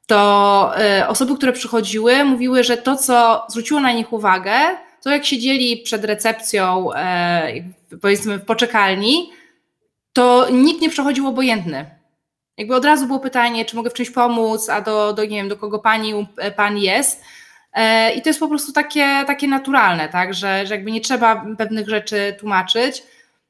to 0.07 0.71
osoby, 1.07 1.35
które 1.35 1.53
przychodziły, 1.53 2.23
mówiły, 2.23 2.63
że 2.63 2.77
to, 2.77 2.95
co 2.95 3.45
zwróciło 3.49 3.79
na 3.79 3.93
nich 3.93 4.13
uwagę, 4.13 4.51
to 5.03 5.09
jak 5.09 5.25
siedzieli 5.25 5.77
przed 5.77 6.05
recepcją, 6.05 6.93
e, 6.93 7.53
powiedzmy 8.01 8.37
w 8.37 8.45
poczekalni, 8.45 9.31
to 10.13 10.47
nikt 10.51 10.81
nie 10.81 10.89
przechodził 10.89 11.27
obojętny. 11.27 11.85
Jakby 12.57 12.75
od 12.75 12.85
razu 12.85 13.07
było 13.07 13.19
pytanie, 13.19 13.65
czy 13.65 13.75
mogę 13.75 13.89
w 13.89 13.93
czymś 13.93 14.09
pomóc, 14.09 14.69
a 14.69 14.81
do, 14.81 15.13
do 15.13 15.21
nie 15.21 15.37
wiem, 15.37 15.49
do 15.49 15.57
kogo 15.57 15.79
pani, 15.79 16.27
pan 16.55 16.77
jest. 16.77 17.23
E, 17.73 18.13
I 18.13 18.21
to 18.21 18.29
jest 18.29 18.39
po 18.39 18.47
prostu 18.47 18.71
takie, 18.73 19.23
takie 19.27 19.47
naturalne, 19.47 20.09
tak? 20.09 20.33
że, 20.33 20.65
że 20.67 20.75
jakby 20.75 20.91
nie 20.91 21.01
trzeba 21.01 21.45
pewnych 21.57 21.89
rzeczy 21.89 22.35
tłumaczyć. 22.39 23.03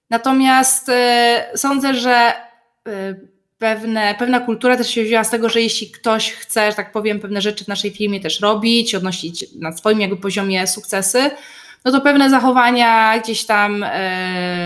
Natomiast 0.10 0.90
e, 0.90 1.52
sądzę, 1.56 1.94
że 1.94 2.34
e, 2.88 3.16
pewne, 3.62 4.16
pewna 4.20 4.40
kultura 4.40 4.78
też 4.78 4.90
się 4.90 5.04
wzięła 5.04 5.24
z 5.24 5.30
tego, 5.30 5.50
że 5.50 5.62
jeśli 5.62 5.92
ktoś 5.92 6.32
chce, 6.32 6.70
że 6.70 6.76
tak 6.76 6.92
powiem, 6.92 7.20
pewne 7.20 7.42
rzeczy 7.42 7.66
w 7.66 7.68
naszej 7.68 7.92
firmie 7.92 8.20
też 8.20 8.40
robić, 8.40 8.96
odnosić 8.96 9.46
na 9.56 9.72
swoim 9.72 10.02
jakby 10.02 10.18
poziomie 10.18 10.68
sukcesy, 10.68 11.32
no 11.86 11.92
to 11.92 12.02
pewne 12.02 12.30
zachowania 12.30 13.20
gdzieś 13.20 13.46
tam 13.46 13.86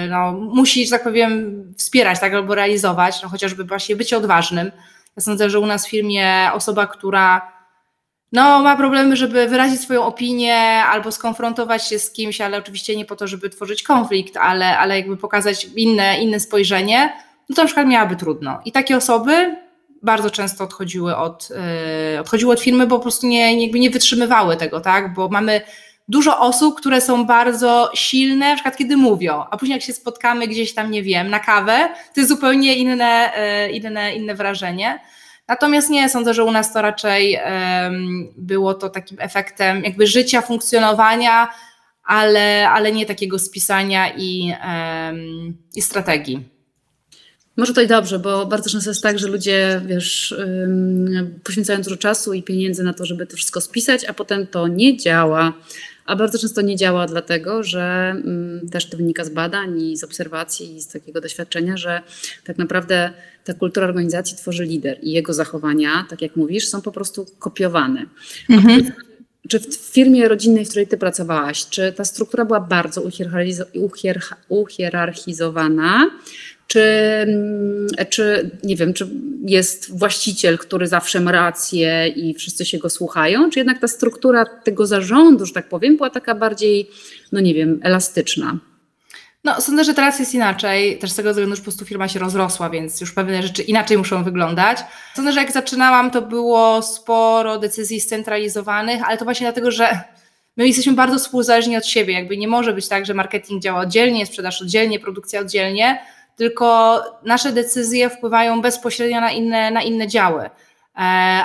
no, 0.10 0.32
musi, 0.32 0.86
że 0.86 0.92
tak 0.92 1.04
powiem, 1.04 1.64
wspierać 1.78 2.20
tak, 2.20 2.34
albo 2.34 2.56
realizować, 2.56 3.24
no, 3.24 3.30
chociażby 3.30 3.64
właśnie 3.64 3.96
bycie 3.96 4.18
odważnym. 4.18 4.72
Ja 5.18 5.24
sądzę, 5.24 5.50
że 5.50 5.60
u 5.60 5.66
nas 5.66 5.88
w 5.88 5.90
firmie 5.90 6.50
osoba, 6.54 6.88
która 6.88 7.52
no, 8.32 8.62
ma 8.62 8.78
problemy, 8.78 9.16
żeby 9.16 9.48
wyrazić 9.48 9.82
swoją 9.82 10.04
opinię 10.04 10.58
albo 10.66 11.12
skonfrontować 11.12 11.88
się 11.88 12.00
z 12.00 12.12
kimś, 12.12 12.42
ale 12.42 12.58
oczywiście 12.58 12.96
nie 12.96 13.06
po 13.06 13.16
to, 13.16 13.28
żeby 13.28 13.50
tworzyć 13.50 13.84
konflikt, 13.84 14.38
ale, 14.38 14.78
ale 14.78 14.96
jakby 14.96 15.18
pokazać 15.18 15.68
inne, 15.76 16.22
inne 16.22 16.40
spojrzenie, 16.40 17.26
no 17.50 17.56
to 17.56 17.62
na 17.62 17.66
przykład 17.66 17.88
miałaby 17.88 18.16
trudno. 18.16 18.60
I 18.66 18.72
takie 18.72 18.98
osoby 18.98 19.56
bardzo 20.04 20.30
często 20.30 20.64
odchodziły 20.64 21.16
od, 21.16 21.50
yy, 22.14 22.20
odchodziły 22.20 22.54
od 22.54 22.60
firmy, 22.60 22.88
bo 22.88 22.96
po 22.96 23.02
prostu 23.02 23.28
nie, 23.28 23.64
jakby 23.64 23.80
nie 23.80 23.90
wytrzymywały 23.90 24.58
tego, 24.58 24.82
tak? 24.82 25.14
Bo 25.14 25.28
mamy 25.30 25.62
dużo 26.08 26.40
osób, 26.40 26.78
które 26.78 27.02
są 27.02 27.26
bardzo 27.26 27.92
silne, 27.94 28.50
na 28.50 28.56
przykład 28.56 28.78
kiedy 28.78 28.98
mówią, 28.98 29.44
a 29.52 29.58
później 29.58 29.76
jak 29.76 29.84
się 29.84 29.94
spotkamy 29.94 30.48
gdzieś 30.48 30.74
tam, 30.74 30.92
nie 30.92 31.04
wiem, 31.04 31.30
na 31.30 31.40
kawę, 31.40 31.90
to 32.14 32.22
jest 32.22 32.30
zupełnie 32.30 32.76
inne, 32.76 33.32
yy, 33.68 33.72
inne, 33.72 34.16
inne 34.16 34.36
wrażenie. 34.36 35.00
Natomiast 35.48 35.90
nie, 35.90 36.10
sądzę, 36.10 36.34
że 36.34 36.44
u 36.44 36.52
nas 36.52 36.74
to 36.74 36.82
raczej 36.82 37.40
było 38.38 38.74
to 38.74 38.90
takim 38.90 39.18
efektem 39.20 39.84
jakby 39.84 40.08
życia, 40.08 40.42
funkcjonowania, 40.42 41.48
ale, 42.04 42.70
ale 42.70 42.92
nie 42.92 43.06
takiego 43.06 43.40
spisania 43.40 44.14
i, 44.18 44.54
i 45.76 45.82
strategii. 45.82 46.55
Może 47.58 47.74
to 47.74 47.82
i 47.82 47.88
dobrze, 47.88 48.20
bo 48.20 48.46
bardzo 48.46 48.70
często 48.70 48.90
jest 48.90 49.04
tak, 49.04 49.20
że 49.20 49.28
ludzie, 49.28 49.82
wiesz, 49.86 50.36
poświęcają 51.44 51.82
dużo 51.82 51.98
czasu 51.98 52.34
i 52.34 52.44
pieniędzy 52.44 52.84
na 52.84 52.94
to, 52.94 53.06
żeby 53.06 53.26
to 53.28 53.38
wszystko 53.38 53.62
spisać, 53.62 54.06
a 54.06 54.14
potem 54.14 54.48
to 54.48 54.68
nie 54.68 54.98
działa. 54.98 55.54
A 56.06 56.16
bardzo 56.16 56.40
często 56.40 56.62
nie 56.62 56.76
działa 56.76 57.08
dlatego, 57.08 57.64
że 57.64 58.16
też 58.72 58.90
to 58.90 58.98
wynika 58.98 59.26
z 59.26 59.30
badań 59.30 59.82
i 59.82 59.98
z 59.98 60.04
obserwacji 60.04 60.76
i 60.76 60.82
z 60.82 60.88
takiego 60.88 61.22
doświadczenia, 61.22 61.78
że 61.78 62.02
tak 62.44 62.58
naprawdę 62.58 63.10
ta 63.44 63.54
kultura 63.54 63.88
organizacji 63.88 64.38
tworzy 64.38 64.64
lider 64.64 64.98
i 65.02 65.12
jego 65.12 65.34
zachowania, 65.34 66.06
tak 66.10 66.22
jak 66.22 66.36
mówisz, 66.36 66.68
są 66.68 66.82
po 66.82 66.92
prostu 66.92 67.26
kopiowane. 67.40 68.06
Mhm. 68.50 68.92
Czy 69.50 69.60
w 69.60 69.76
firmie 69.76 70.28
rodzinnej, 70.28 70.66
w 70.66 70.70
której 70.70 70.88
ty 70.88 70.98
pracowałaś, 70.98 71.66
czy 71.70 71.94
ta 71.94 72.06
struktura 72.06 72.46
była 72.46 72.60
bardzo 72.60 73.02
uhierarchizowana, 74.50 76.10
czy, 76.68 76.82
mm, 77.28 77.88
czy 78.10 78.52
nie 78.64 78.76
wiem, 78.76 78.94
czy 78.94 79.08
jest 79.46 79.98
właściciel, 79.98 80.58
który 80.58 80.88
zawsze 80.88 81.22
ma 81.22 81.32
rację 81.32 82.08
i 82.08 82.34
wszyscy 82.34 82.66
się 82.66 82.78
go 82.78 82.90
słuchają, 82.90 83.50
czy 83.50 83.60
jednak 83.60 83.80
ta 83.80 83.88
struktura 83.88 84.46
tego 84.46 84.88
zarządu, 84.88 85.46
że 85.46 85.54
tak 85.54 85.70
powiem, 85.70 85.98
była 85.98 86.10
taka 86.10 86.36
bardziej, 86.36 86.90
no 87.32 87.40
nie 87.40 87.54
wiem, 87.54 87.80
elastyczna? 87.84 88.60
No, 89.44 89.62
sądzę, 89.62 89.84
że 89.84 89.94
teraz 89.94 90.20
jest 90.20 90.34
inaczej, 90.34 90.98
też 91.00 91.12
z 91.12 91.16
tego 91.16 91.30
względu, 91.30 91.56
że 91.56 91.62
po 91.62 91.64
prostu 91.64 91.86
firma 91.86 92.08
się 92.08 92.20
rozrosła, 92.20 92.70
więc 92.70 93.02
już 93.02 93.14
pewne 93.14 93.44
rzeczy 93.44 93.62
inaczej 93.62 93.98
muszą 93.98 94.24
wyglądać. 94.24 94.78
Sądzę, 95.16 95.32
że 95.32 95.40
jak 95.40 95.52
zaczynałam, 95.52 96.12
to 96.12 96.22
było 96.22 96.82
sporo 96.82 97.60
decyzji 97.60 98.02
scentralizowanych, 98.02 99.02
ale 99.08 99.18
to 99.18 99.26
właśnie 99.26 99.46
dlatego, 99.46 99.72
że 99.72 100.02
my 100.58 100.68
jesteśmy 100.68 100.94
bardzo 100.94 101.20
współzależni 101.20 101.78
od 101.78 101.86
siebie. 101.86 102.14
Jakby 102.14 102.38
nie 102.38 102.48
może 102.48 102.74
być 102.74 102.88
tak, 102.88 103.06
że 103.06 103.14
marketing 103.14 103.64
działa 103.64 103.80
oddzielnie, 103.80 104.26
sprzedaż 104.26 104.62
oddzielnie, 104.62 105.00
produkcja 105.00 105.40
oddzielnie, 105.40 106.00
tylko 106.36 107.02
nasze 107.24 107.52
decyzje 107.52 108.10
wpływają 108.10 108.62
bezpośrednio 108.62 109.22
na 109.22 109.32
inne, 109.32 109.72
na 109.72 109.82
inne 109.82 110.08
działy. 110.08 110.44
E, 110.44 111.00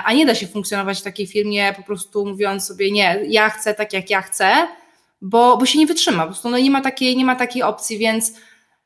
a 0.04 0.12
nie 0.12 0.26
da 0.26 0.34
się 0.34 0.46
funkcjonować 0.46 1.00
w 1.00 1.02
takiej 1.02 1.26
firmie 1.26 1.74
po 1.76 1.82
prostu 1.82 2.26
mówiąc 2.26 2.66
sobie, 2.66 2.90
nie, 2.90 3.20
ja 3.28 3.50
chcę 3.50 3.74
tak, 3.74 3.92
jak 3.92 4.10
ja 4.10 4.22
chcę, 4.22 4.68
bo, 5.22 5.56
bo 5.56 5.66
się 5.66 5.78
nie 5.78 5.86
wytrzyma. 5.86 6.22
Po 6.22 6.28
prostu 6.28 6.50
no 6.50 6.58
nie, 6.58 6.70
ma 6.70 6.80
takiej, 6.80 7.16
nie 7.16 7.24
ma 7.24 7.36
takiej 7.36 7.62
opcji, 7.62 7.98
więc 7.98 8.32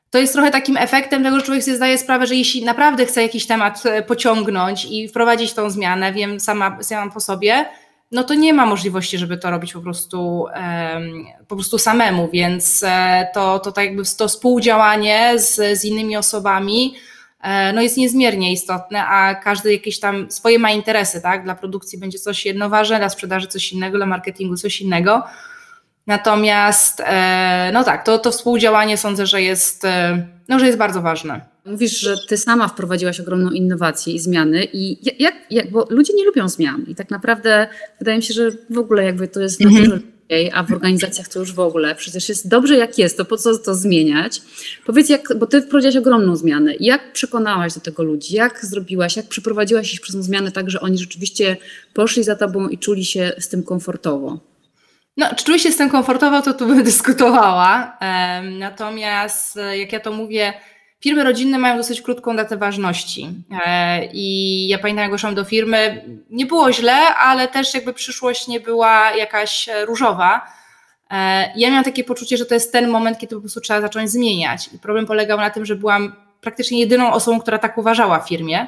to 0.09 0.19
jest 0.19 0.33
trochę 0.33 0.51
takim 0.51 0.77
efektem 0.77 1.23
tego, 1.23 1.39
że 1.39 1.45
człowiek 1.45 1.63
sobie 1.63 1.77
zdaje 1.77 1.97
sprawę, 1.97 2.27
że 2.27 2.35
jeśli 2.35 2.65
naprawdę 2.65 3.05
chce 3.05 3.21
jakiś 3.21 3.47
temat 3.47 3.85
e, 3.85 4.03
pociągnąć 4.03 4.85
i 4.89 5.07
wprowadzić 5.07 5.53
tą 5.53 5.69
zmianę, 5.69 6.13
wiem 6.13 6.39
sama, 6.39 6.83
sama 6.83 7.11
po 7.11 7.19
sobie, 7.19 7.65
no 8.11 8.23
to 8.23 8.33
nie 8.33 8.53
ma 8.53 8.65
możliwości, 8.65 9.17
żeby 9.17 9.37
to 9.37 9.51
robić 9.51 9.73
po 9.73 9.81
prostu, 9.81 10.45
po 11.47 11.55
prostu 11.55 11.77
samemu, 11.77 12.29
więc 12.33 12.83
e, 12.83 13.27
to, 13.33 13.59
to 13.59 13.71
tak 13.71 13.85
jakby 13.85 14.03
to 14.17 14.27
współdziałanie 14.27 15.33
z, 15.39 15.79
z 15.79 15.85
innymi 15.85 16.17
osobami 16.17 16.95
e, 17.41 17.73
no 17.73 17.81
jest 17.81 17.97
niezmiernie 17.97 18.51
istotne, 18.51 19.05
a 19.05 19.35
każdy 19.35 19.73
jakieś 19.73 19.99
tam 19.99 20.31
swoje 20.31 20.59
ma 20.59 20.71
interesy, 20.71 21.21
tak? 21.21 21.43
Dla 21.43 21.55
produkcji 21.55 21.99
będzie 21.99 22.19
coś 22.19 22.45
jedno 22.45 22.69
ważne, 22.69 22.97
dla 22.97 23.09
sprzedaży 23.09 23.47
coś 23.47 23.73
innego, 23.73 23.97
dla 23.97 24.05
marketingu 24.05 24.57
coś 24.57 24.81
innego. 24.81 25.23
Natomiast 26.07 27.01
e, 27.05 27.69
no 27.73 27.83
tak, 27.83 28.05
to, 28.05 28.19
to 28.19 28.31
współdziałanie 28.31 28.97
sądzę, 28.97 29.25
że 29.25 29.41
jest, 29.41 29.87
no, 30.47 30.59
że 30.59 30.65
jest 30.65 30.77
bardzo 30.77 31.01
ważne. 31.01 31.54
Mówisz, 31.65 31.99
że 31.99 32.15
ty 32.27 32.37
sama 32.37 32.67
wprowadziłaś 32.67 33.19
ogromną 33.19 33.51
innowację 33.51 34.13
i 34.13 34.19
zmiany 34.19 34.67
i 34.73 34.97
jak, 35.23 35.33
jak 35.51 35.71
bo 35.71 35.87
ludzie 35.89 36.13
nie 36.13 36.25
lubią 36.25 36.49
zmian 36.49 36.85
i 36.87 36.95
tak 36.95 37.09
naprawdę 37.09 37.67
wydaje 37.99 38.17
mi 38.17 38.23
się, 38.23 38.33
że 38.33 38.51
w 38.69 38.77
ogóle 38.77 39.03
jakby 39.03 39.27
to 39.27 39.41
jest. 39.41 39.61
Ej, 40.29 40.51
a 40.53 40.63
w 40.63 40.71
organizacjach 40.71 41.27
to 41.27 41.39
już 41.39 41.53
w 41.53 41.59
ogóle. 41.59 41.95
Przecież 41.95 42.29
jest 42.29 42.47
dobrze 42.47 42.77
jak 42.77 42.97
jest, 42.97 43.17
to 43.17 43.25
po 43.25 43.37
co 43.37 43.57
to 43.57 43.75
zmieniać? 43.75 44.41
Powiedz, 44.85 45.09
jak, 45.09 45.37
bo 45.37 45.47
ty 45.47 45.61
wprowadziłaś 45.61 45.95
ogromną 45.95 46.35
zmianę. 46.35 46.73
Jak 46.79 47.13
przekonałaś 47.13 47.73
do 47.73 47.81
tego 47.81 48.03
ludzi? 48.03 48.35
Jak 48.35 48.65
zrobiłaś, 48.65 49.17
jak 49.17 49.25
przeprowadziłaś 49.25 49.93
ich 49.93 50.01
przez 50.01 50.15
tą 50.15 50.23
zmianę 50.23 50.51
tak, 50.51 50.69
że 50.69 50.81
oni 50.81 50.97
rzeczywiście 50.97 51.57
poszli 51.93 52.23
za 52.23 52.35
tobą 52.35 52.67
i 52.67 52.77
czuli 52.77 53.05
się 53.05 53.33
z 53.39 53.49
tym 53.49 53.63
komfortowo? 53.63 54.39
No, 55.17 55.25
czy 55.35 55.45
czuję 55.45 55.59
się 55.59 55.71
z 55.71 55.77
tym 55.77 55.89
komfortowo, 55.89 56.41
to 56.41 56.53
tu 56.53 56.67
bym 56.67 56.83
dyskutowała. 56.91 57.97
Natomiast 58.59 59.59
jak 59.73 59.93
ja 59.93 59.99
to 59.99 60.11
mówię, 60.11 60.53
firmy 61.05 61.23
rodzinne 61.23 61.57
mają 61.57 61.77
dosyć 61.77 62.01
krótką 62.01 62.35
datę 62.35 62.57
ważności. 62.57 63.29
E, 63.65 64.05
I 64.13 64.67
ja 64.67 64.77
pamiętam, 64.77 65.01
jak 65.03 65.11
weszłam 65.11 65.35
do 65.35 65.43
firmy, 65.43 66.05
nie 66.29 66.45
było 66.45 66.73
źle, 66.73 67.15
ale 67.15 67.47
też 67.47 67.73
jakby 67.73 67.93
przyszłość 67.93 68.47
nie 68.47 68.59
była 68.59 69.11
jakaś 69.11 69.69
różowa. 69.85 70.41
E, 71.11 71.51
Ja 71.55 71.69
miałam 71.69 71.83
takie 71.83 72.03
poczucie, 72.03 72.37
że 72.37 72.45
to 72.45 72.53
jest 72.53 72.71
ten 72.71 72.87
moment, 72.89 73.17
kiedy 73.17 73.35
po 73.35 73.41
prostu 73.41 73.61
trzeba 73.61 73.81
zacząć 73.81 74.11
zmieniać. 74.11 74.69
I 74.73 74.79
problem 74.79 75.05
polegał 75.05 75.37
na 75.37 75.49
tym, 75.49 75.65
że 75.65 75.75
byłam 75.75 76.15
praktycznie 76.41 76.79
jedyną 76.79 77.13
osobą, 77.13 77.39
która 77.39 77.57
tak 77.57 77.77
uważała 77.77 78.19
w 78.19 78.27
firmie 78.29 78.67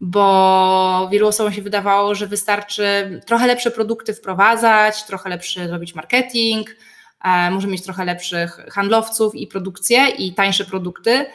bo 0.00 1.08
wielu 1.12 1.28
osobom 1.28 1.52
się 1.52 1.62
wydawało, 1.62 2.14
że 2.14 2.26
wystarczy 2.26 3.20
trochę 3.26 3.46
lepsze 3.46 3.70
produkty 3.70 4.14
wprowadzać, 4.14 5.04
trochę 5.04 5.30
lepszy 5.30 5.68
zrobić 5.68 5.94
marketing, 5.94 6.76
e, 7.24 7.50
może 7.50 7.68
mieć 7.68 7.82
trochę 7.82 8.04
lepszych 8.04 8.58
handlowców 8.72 9.34
i 9.34 9.46
produkcję 9.46 10.08
i 10.08 10.34
tańsze 10.34 10.64
produkty. 10.64 11.26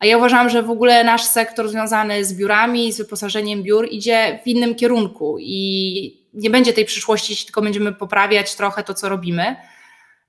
A 0.00 0.06
ja 0.06 0.16
uważam, 0.16 0.50
że 0.50 0.62
w 0.62 0.70
ogóle 0.70 1.04
nasz 1.04 1.24
sektor 1.24 1.68
związany 1.68 2.24
z 2.24 2.34
biurami, 2.34 2.92
z 2.92 2.98
wyposażeniem 2.98 3.62
biur 3.62 3.88
idzie 3.90 4.40
w 4.44 4.46
innym 4.46 4.74
kierunku 4.74 5.36
i 5.40 6.18
nie 6.34 6.50
będzie 6.50 6.72
tej 6.72 6.84
przyszłości, 6.84 7.32
jeśli 7.32 7.46
tylko 7.46 7.62
będziemy 7.62 7.92
poprawiać 7.92 8.54
trochę 8.54 8.82
to, 8.82 8.94
co 8.94 9.08
robimy. 9.08 9.56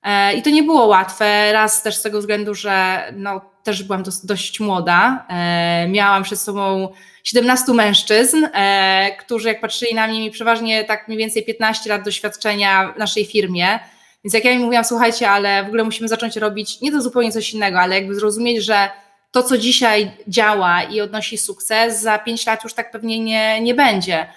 E, 0.04 0.34
I 0.34 0.42
to 0.42 0.50
nie 0.50 0.64
było 0.64 0.86
łatwe, 0.86 1.52
raz 1.54 1.84
też 1.84 1.96
z 1.96 2.02
tego 2.02 2.20
względu, 2.20 2.56
że 2.56 3.04
no, 3.16 3.42
też 3.64 3.84
byłam 3.84 4.04
dość 4.24 4.60
młoda. 4.60 5.26
E, 5.30 5.88
Miałam 5.88 6.24
przed 6.24 6.40
sobą 6.40 6.90
17 7.24 7.74
mężczyzn, 7.74 8.46
e, 8.54 9.16
którzy 9.20 9.48
jak 9.48 9.62
patrzyli 9.62 9.96
na 9.96 10.08
mnie, 10.08 10.20
mi 10.20 10.32
przeważnie 10.32 10.84
tak 10.84 11.08
mniej 11.08 11.18
więcej 11.18 11.46
15 11.46 11.90
lat 11.90 12.04
doświadczenia 12.04 12.94
w 12.96 13.00
naszej 13.00 13.26
firmie. 13.26 13.80
Więc 14.24 14.34
jak 14.34 14.46
ja 14.46 14.52
im 14.52 14.62
mówiłam, 14.62 14.86
słuchajcie, 14.86 15.30
ale 15.30 15.64
w 15.64 15.68
ogóle 15.68 15.84
musimy 15.84 16.08
zacząć 16.08 16.38
robić 16.38 16.82
nie 16.82 16.92
to 16.92 17.02
zupełnie 17.02 17.32
coś 17.32 17.54
innego, 17.54 17.80
ale 17.80 17.96
jakby 17.96 18.16
zrozumieć, 18.16 18.64
że 18.64 18.90
to, 19.32 19.44
co 19.44 19.58
dzisiaj 19.58 20.12
działa 20.28 20.84
i 20.84 21.02
odnosi 21.02 21.38
sukces, 21.38 22.02
za 22.02 22.18
5 22.20 22.46
lat 22.46 22.64
już 22.64 22.74
tak 22.74 22.92
pewnie 22.92 23.20
nie, 23.20 23.62
nie 23.62 23.74
będzie. 23.74 24.28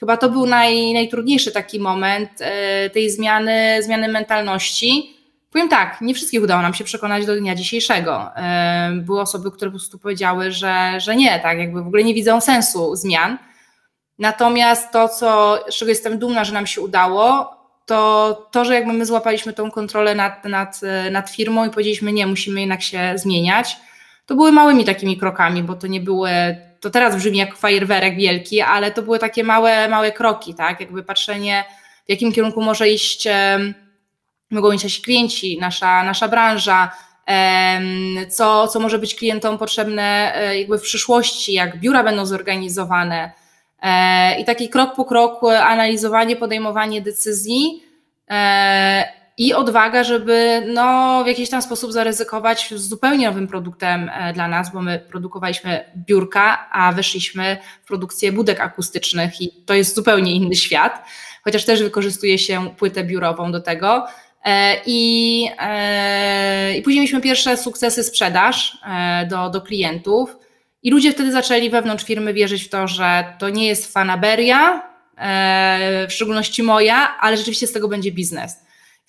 Chyba 0.00 0.16
to 0.16 0.28
był 0.28 0.46
naj, 0.46 0.92
najtrudniejszy 0.92 1.52
taki 1.52 1.80
moment 1.80 2.30
e, 2.40 2.90
tej 2.90 3.10
zmiany, 3.10 3.82
zmiany 3.82 4.08
mentalności. 4.08 5.16
Powiem 5.50 5.68
tak, 5.68 6.00
nie 6.00 6.14
wszystkich 6.14 6.42
udało 6.42 6.62
nam 6.62 6.74
się 6.74 6.84
przekonać 6.84 7.26
do 7.26 7.36
dnia 7.36 7.54
dzisiejszego. 7.54 8.36
E, 8.36 8.92
Były 9.02 9.20
osoby, 9.20 9.50
które 9.50 9.70
po 9.70 9.76
prostu 9.76 9.98
powiedziały, 9.98 10.52
że, 10.52 11.00
że 11.00 11.16
nie, 11.16 11.40
tak, 11.40 11.58
jakby 11.58 11.82
w 11.82 11.86
ogóle 11.86 12.04
nie 12.04 12.14
widzą 12.14 12.40
sensu 12.40 12.96
zmian. 12.96 13.38
Natomiast 14.18 14.92
to, 14.92 15.08
co, 15.08 15.58
z 15.70 15.74
czego 15.74 15.88
jestem 15.88 16.18
dumna, 16.18 16.44
że 16.44 16.52
nam 16.52 16.66
się 16.66 16.80
udało, 16.80 17.56
to 17.86 18.48
to, 18.52 18.64
że 18.64 18.74
jakby 18.74 18.92
my 18.92 19.06
złapaliśmy 19.06 19.52
tą 19.52 19.70
kontrolę 19.70 20.14
nad, 20.14 20.44
nad, 20.44 20.80
nad 21.10 21.30
firmą 21.30 21.66
i 21.66 21.70
powiedzieliśmy, 21.70 22.12
nie, 22.12 22.26
musimy 22.26 22.60
jednak 22.60 22.82
się 22.82 23.12
zmieniać. 23.16 23.76
To 24.26 24.34
były 24.34 24.52
małymi 24.52 24.84
takimi 24.84 25.16
krokami, 25.16 25.62
bo 25.62 25.74
to 25.74 25.86
nie 25.86 26.00
były, 26.00 26.30
to 26.80 26.90
teraz 26.90 27.16
brzmi 27.16 27.38
jak 27.38 27.56
fajerwerek 27.56 28.16
wielki, 28.16 28.60
ale 28.60 28.90
to 28.90 29.02
były 29.02 29.18
takie 29.18 29.44
małe, 29.44 29.88
małe 29.88 30.12
kroki, 30.12 30.54
tak, 30.54 30.80
jakby 30.80 31.02
patrzenie, 31.02 31.64
w 32.06 32.10
jakim 32.10 32.32
kierunku 32.32 32.62
może 32.62 32.88
iść, 32.88 33.28
mogą 34.50 34.72
iść 34.72 34.84
nasi 34.84 35.02
klienci, 35.02 35.58
nasza, 35.60 36.04
nasza 36.04 36.28
branża, 36.28 36.92
co, 38.30 38.68
co 38.68 38.80
może 38.80 38.98
być 38.98 39.14
klientom 39.14 39.58
potrzebne 39.58 40.32
e, 40.36 40.58
jakby 40.58 40.78
w 40.78 40.82
przyszłości, 40.82 41.52
jak 41.52 41.80
biura 41.80 42.04
będą 42.04 42.26
zorganizowane. 42.26 43.32
E, 43.82 44.40
I 44.40 44.44
taki 44.44 44.68
krok 44.68 44.94
po 44.94 45.04
kroku 45.04 45.48
analizowanie, 45.48 46.36
podejmowanie 46.36 47.00
decyzji 47.00 47.82
e, 48.30 49.21
i 49.38 49.54
odwaga, 49.54 50.04
żeby 50.04 50.62
no, 50.74 51.20
w 51.24 51.26
jakiś 51.26 51.50
tam 51.50 51.62
sposób 51.62 51.92
zaryzykować 51.92 52.74
z 52.76 52.88
zupełnie 52.88 53.26
nowym 53.26 53.48
produktem 53.48 54.10
e, 54.14 54.32
dla 54.32 54.48
nas, 54.48 54.72
bo 54.72 54.82
my 54.82 54.98
produkowaliśmy 54.98 55.84
biurka, 55.96 56.68
a 56.72 56.92
weszliśmy 56.92 57.56
w 57.82 57.86
produkcję 57.86 58.32
budek 58.32 58.60
akustycznych 58.60 59.40
i 59.40 59.50
to 59.66 59.74
jest 59.74 59.94
zupełnie 59.94 60.32
inny 60.32 60.54
świat, 60.54 61.04
chociaż 61.44 61.64
też 61.64 61.82
wykorzystuje 61.82 62.38
się 62.38 62.70
płytę 62.78 63.04
biurową 63.04 63.52
do 63.52 63.60
tego. 63.60 64.06
E, 64.44 64.76
I, 64.86 65.48
e, 65.58 66.76
I 66.76 66.82
później 66.82 67.00
mieliśmy 67.00 67.20
pierwsze 67.20 67.56
sukcesy 67.56 68.04
sprzedaż 68.04 68.78
do, 69.30 69.50
do 69.50 69.60
klientów. 69.60 70.36
I 70.82 70.90
ludzie 70.90 71.12
wtedy 71.12 71.32
zaczęli 71.32 71.70
wewnątrz 71.70 72.04
firmy 72.04 72.34
wierzyć 72.34 72.64
w 72.64 72.68
to, 72.68 72.88
że 72.88 73.24
to 73.38 73.48
nie 73.48 73.66
jest 73.66 73.92
fanaberia, 73.92 74.92
w 76.08 76.12
szczególności 76.12 76.62
moja, 76.62 77.16
ale 77.20 77.36
rzeczywiście 77.36 77.66
z 77.66 77.72
tego 77.72 77.88
będzie 77.88 78.12
biznes. 78.12 78.56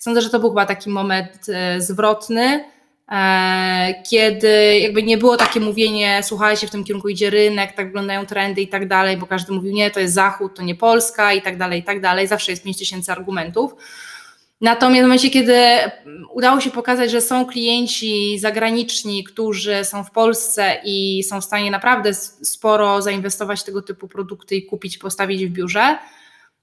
Sądzę, 0.04 0.20
że 0.20 0.30
to 0.30 0.40
był 0.40 0.48
chyba 0.48 0.66
taki 0.66 0.90
moment 0.90 1.46
e, 1.48 1.80
zwrotny, 1.80 2.64
e, 3.12 4.02
kiedy 4.10 4.78
jakby 4.78 5.02
nie 5.02 5.18
było 5.18 5.36
takie 5.36 5.60
mówienie, 5.60 6.20
słuchajcie, 6.22 6.66
w 6.66 6.70
tym 6.70 6.84
kierunku 6.84 7.08
idzie 7.08 7.30
rynek, 7.30 7.72
tak 7.72 7.86
wyglądają 7.86 8.26
trendy 8.26 8.60
i 8.60 8.68
tak 8.68 8.88
dalej, 8.88 9.16
bo 9.16 9.26
każdy 9.26 9.52
mówił, 9.52 9.72
nie, 9.72 9.90
to 9.90 10.00
jest 10.00 10.14
Zachód, 10.14 10.54
to 10.56 10.62
nie 10.62 10.74
Polska 10.74 11.32
i 11.32 11.42
tak 11.42 11.58
dalej, 11.58 11.80
i 11.80 11.82
tak 11.82 12.00
dalej. 12.00 12.26
Zawsze 12.26 12.52
jest 12.52 12.64
5 12.64 12.78
tysięcy 12.78 13.12
argumentów. 13.12 13.74
Natomiast 14.60 15.00
w 15.00 15.02
momencie, 15.02 15.30
kiedy 15.30 15.58
udało 16.32 16.60
się 16.60 16.70
pokazać, 16.70 17.10
że 17.10 17.20
są 17.20 17.46
klienci 17.46 18.38
zagraniczni, 18.38 19.24
którzy 19.24 19.84
są 19.84 20.04
w 20.04 20.10
Polsce 20.10 20.80
i 20.84 21.22
są 21.22 21.40
w 21.40 21.44
stanie 21.44 21.70
naprawdę 21.70 22.14
sporo 22.42 23.02
zainwestować 23.02 23.60
w 23.60 23.64
tego 23.64 23.82
typu 23.82 24.08
produkty 24.08 24.56
i 24.56 24.66
kupić, 24.66 24.98
postawić 24.98 25.46
w 25.46 25.50
biurze, 25.50 25.98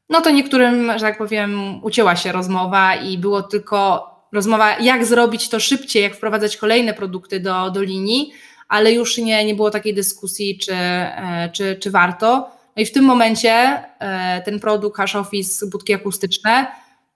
no 0.09 0.21
to 0.21 0.29
niektórym, 0.29 0.91
że 0.93 0.99
tak 0.99 1.17
powiem, 1.17 1.83
ucięła 1.83 2.15
się 2.15 2.31
rozmowa 2.31 2.95
i 2.95 3.17
było 3.17 3.43
tylko 3.43 4.11
rozmowa, 4.31 4.79
jak 4.79 5.05
zrobić 5.05 5.49
to 5.49 5.59
szybciej, 5.59 6.03
jak 6.03 6.15
wprowadzać 6.15 6.57
kolejne 6.57 6.93
produkty 6.93 7.39
do, 7.39 7.71
do 7.71 7.81
linii, 7.81 8.33
ale 8.67 8.93
już 8.93 9.17
nie, 9.17 9.45
nie 9.45 9.55
było 9.55 9.71
takiej 9.71 9.93
dyskusji, 9.93 10.57
czy, 10.57 10.73
e, 10.73 11.49
czy, 11.53 11.75
czy 11.75 11.91
warto. 11.91 12.51
No 12.75 12.83
i 12.83 12.85
w 12.85 12.91
tym 12.91 13.05
momencie 13.05 13.51
e, 13.99 14.41
ten 14.45 14.59
produkt 14.59 14.97
Hash 14.97 15.15
Office, 15.15 15.65
budki 15.67 15.93
akustyczne, 15.93 16.67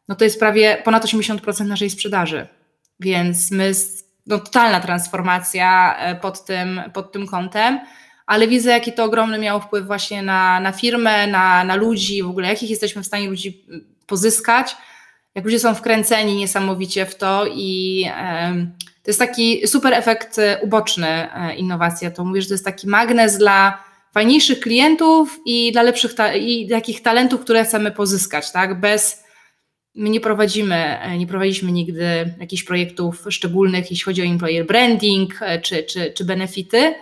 no 0.08 0.16
to 0.16 0.24
jest 0.24 0.40
prawie 0.40 0.82
ponad 0.84 1.06
80% 1.06 1.66
naszej 1.66 1.90
sprzedaży. 1.90 2.48
Więc 3.00 3.52
my, 3.52 3.72
no 4.26 4.40
totalna 4.40 4.80
transformacja 4.80 5.98
e, 5.98 6.16
pod 6.16 6.46
tym, 6.46 6.82
pod 6.94 7.12
tym 7.12 7.28
kątem, 7.28 7.80
ale 8.26 8.48
widzę, 8.48 8.70
jaki 8.70 8.94
to 8.94 9.04
ogromny 9.04 9.40
miał 9.40 9.62
wpływ 9.62 9.86
właśnie 9.86 10.22
na, 10.22 10.60
na 10.60 10.72
firmę, 10.72 11.28
na, 11.28 11.64
na 11.64 11.76
ludzi, 11.76 12.24
w 12.24 12.30
ogóle 12.30 12.48
jakich 12.48 12.70
jesteśmy 12.70 13.04
w 13.04 13.06
stanie 13.06 13.30
ludzi 13.30 13.66
mm, 13.70 13.86
pozyskać, 14.08 14.76
jak 15.36 15.46
ludzie 15.46 15.60
są 15.60 15.76
wkręceni 15.76 16.36
niesamowicie 16.36 17.06
w 17.06 17.16
to 17.16 17.46
i 17.54 18.06
to 19.06 19.10
jest 19.10 19.20
taki 19.20 19.68
super 19.68 19.94
efekt 19.94 20.40
e, 20.40 20.60
uboczny 20.62 21.08
e, 21.08 21.56
innowacji. 21.56 22.06
Ja 22.06 22.12
to 22.12 22.26
mówię, 22.26 22.42
że 22.42 22.48
to 22.48 22.54
jest 22.54 22.66
taki 22.66 22.88
magnes 22.88 23.38
dla 23.38 23.84
fajniejszych 24.14 24.60
klientów 24.60 25.40
i 25.46 25.72
dla 25.72 25.82
lepszych 25.82 26.16
i 26.40 26.68
takich 26.70 27.02
talentów, 27.02 27.42
które 27.42 27.64
chcemy 27.64 27.92
pozyskać, 27.92 28.52
tak? 28.52 28.80
Bez 28.80 29.26
My 29.96 30.10
nie 30.10 30.20
prowadzimy, 30.20 31.00
e, 31.00 31.18
nie 31.18 31.28
prowadziliśmy 31.28 31.72
nigdy 31.72 32.36
jakichś 32.40 32.64
projektów 32.64 33.26
szczególnych, 33.30 33.92
jeśli 33.92 34.04
chodzi 34.04 34.22
o 34.22 34.26
employer 34.26 34.66
branding 34.66 35.40
czy, 35.62 35.84
czy, 35.84 36.12
czy 36.12 36.26
benefity, 36.26 36.96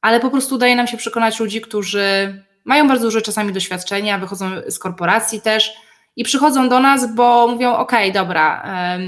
ale 0.00 0.20
po 0.20 0.30
prostu 0.30 0.54
udaje 0.54 0.76
nam 0.76 0.86
się 0.86 0.96
przekonać 0.96 1.40
ludzi, 1.40 1.60
którzy 1.60 2.34
mają 2.64 2.88
bardzo 2.88 3.04
duże 3.04 3.22
czasami 3.22 3.52
doświadczenia, 3.52 4.18
wychodzą 4.18 4.50
z 4.68 4.78
korporacji 4.78 5.40
też 5.40 5.72
i 6.16 6.24
przychodzą 6.24 6.68
do 6.68 6.80
nas, 6.80 7.14
bo 7.14 7.48
mówią: 7.48 7.76
OK, 7.76 7.92
dobra, 8.14 8.64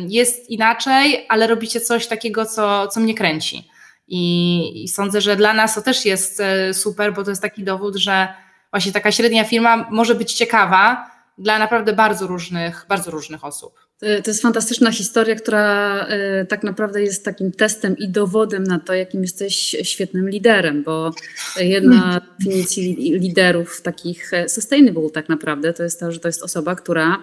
jest 0.09 0.51
inaczej, 0.51 1.27
ale 1.29 1.47
robicie 1.47 1.81
coś 1.81 2.07
takiego, 2.07 2.47
co, 2.47 2.89
co 2.89 3.01
mnie 3.01 3.15
kręci. 3.15 3.69
I, 4.09 4.85
I 4.85 4.89
sądzę, 4.89 5.21
że 5.21 5.37
dla 5.37 5.53
nas 5.53 5.75
to 5.75 5.83
też 5.83 6.05
jest 6.05 6.41
e, 6.41 6.75
super, 6.75 7.15
bo 7.15 7.25
to 7.25 7.31
jest 7.31 7.43
taki 7.43 7.65
dowód, 7.65 7.97
że 7.97 8.29
właśnie 8.71 8.93
taka 8.93 9.13
średnia 9.13 9.45
firma 9.45 9.89
może 9.91 10.15
być 10.15 10.33
ciekawa 10.33 11.11
dla 11.39 11.59
naprawdę 11.59 11.93
bardzo 11.93 12.27
różnych, 12.27 12.87
bardzo 12.89 13.11
różnych 13.11 13.45
osób. 13.45 13.92
Y, 14.03 14.23
To 14.23 14.31
jest 14.31 14.43
fantastyczna 14.43 14.93
historia, 14.93 15.35
która 15.35 16.07
y, 16.43 16.47
tak 16.47 16.63
naprawdę 16.63 17.03
jest 17.03 17.25
takim 17.25 17.53
testem 17.53 17.99
i 17.99 18.09
dowodem 18.09 18.65
na 18.65 18.79
to, 18.79 18.95
jakim 18.95 19.23
jesteś 19.23 19.77
świetnym 19.83 20.31
liderem, 20.31 20.83
bo 20.83 21.11
jedna 21.61 22.21
z 22.41 22.45
definicji 22.45 22.83
li- 22.83 23.19
liderów 23.19 23.83
takich 23.83 24.33
e, 24.33 24.49
sustainable 24.49 25.11
tak 25.11 25.29
naprawdę 25.29 25.73
to 25.73 25.83
jest 25.83 26.01
to, 26.01 26.13
że 26.13 26.21
to 26.21 26.29
jest 26.29 26.43
osoba, 26.43 26.75
która 26.77 27.23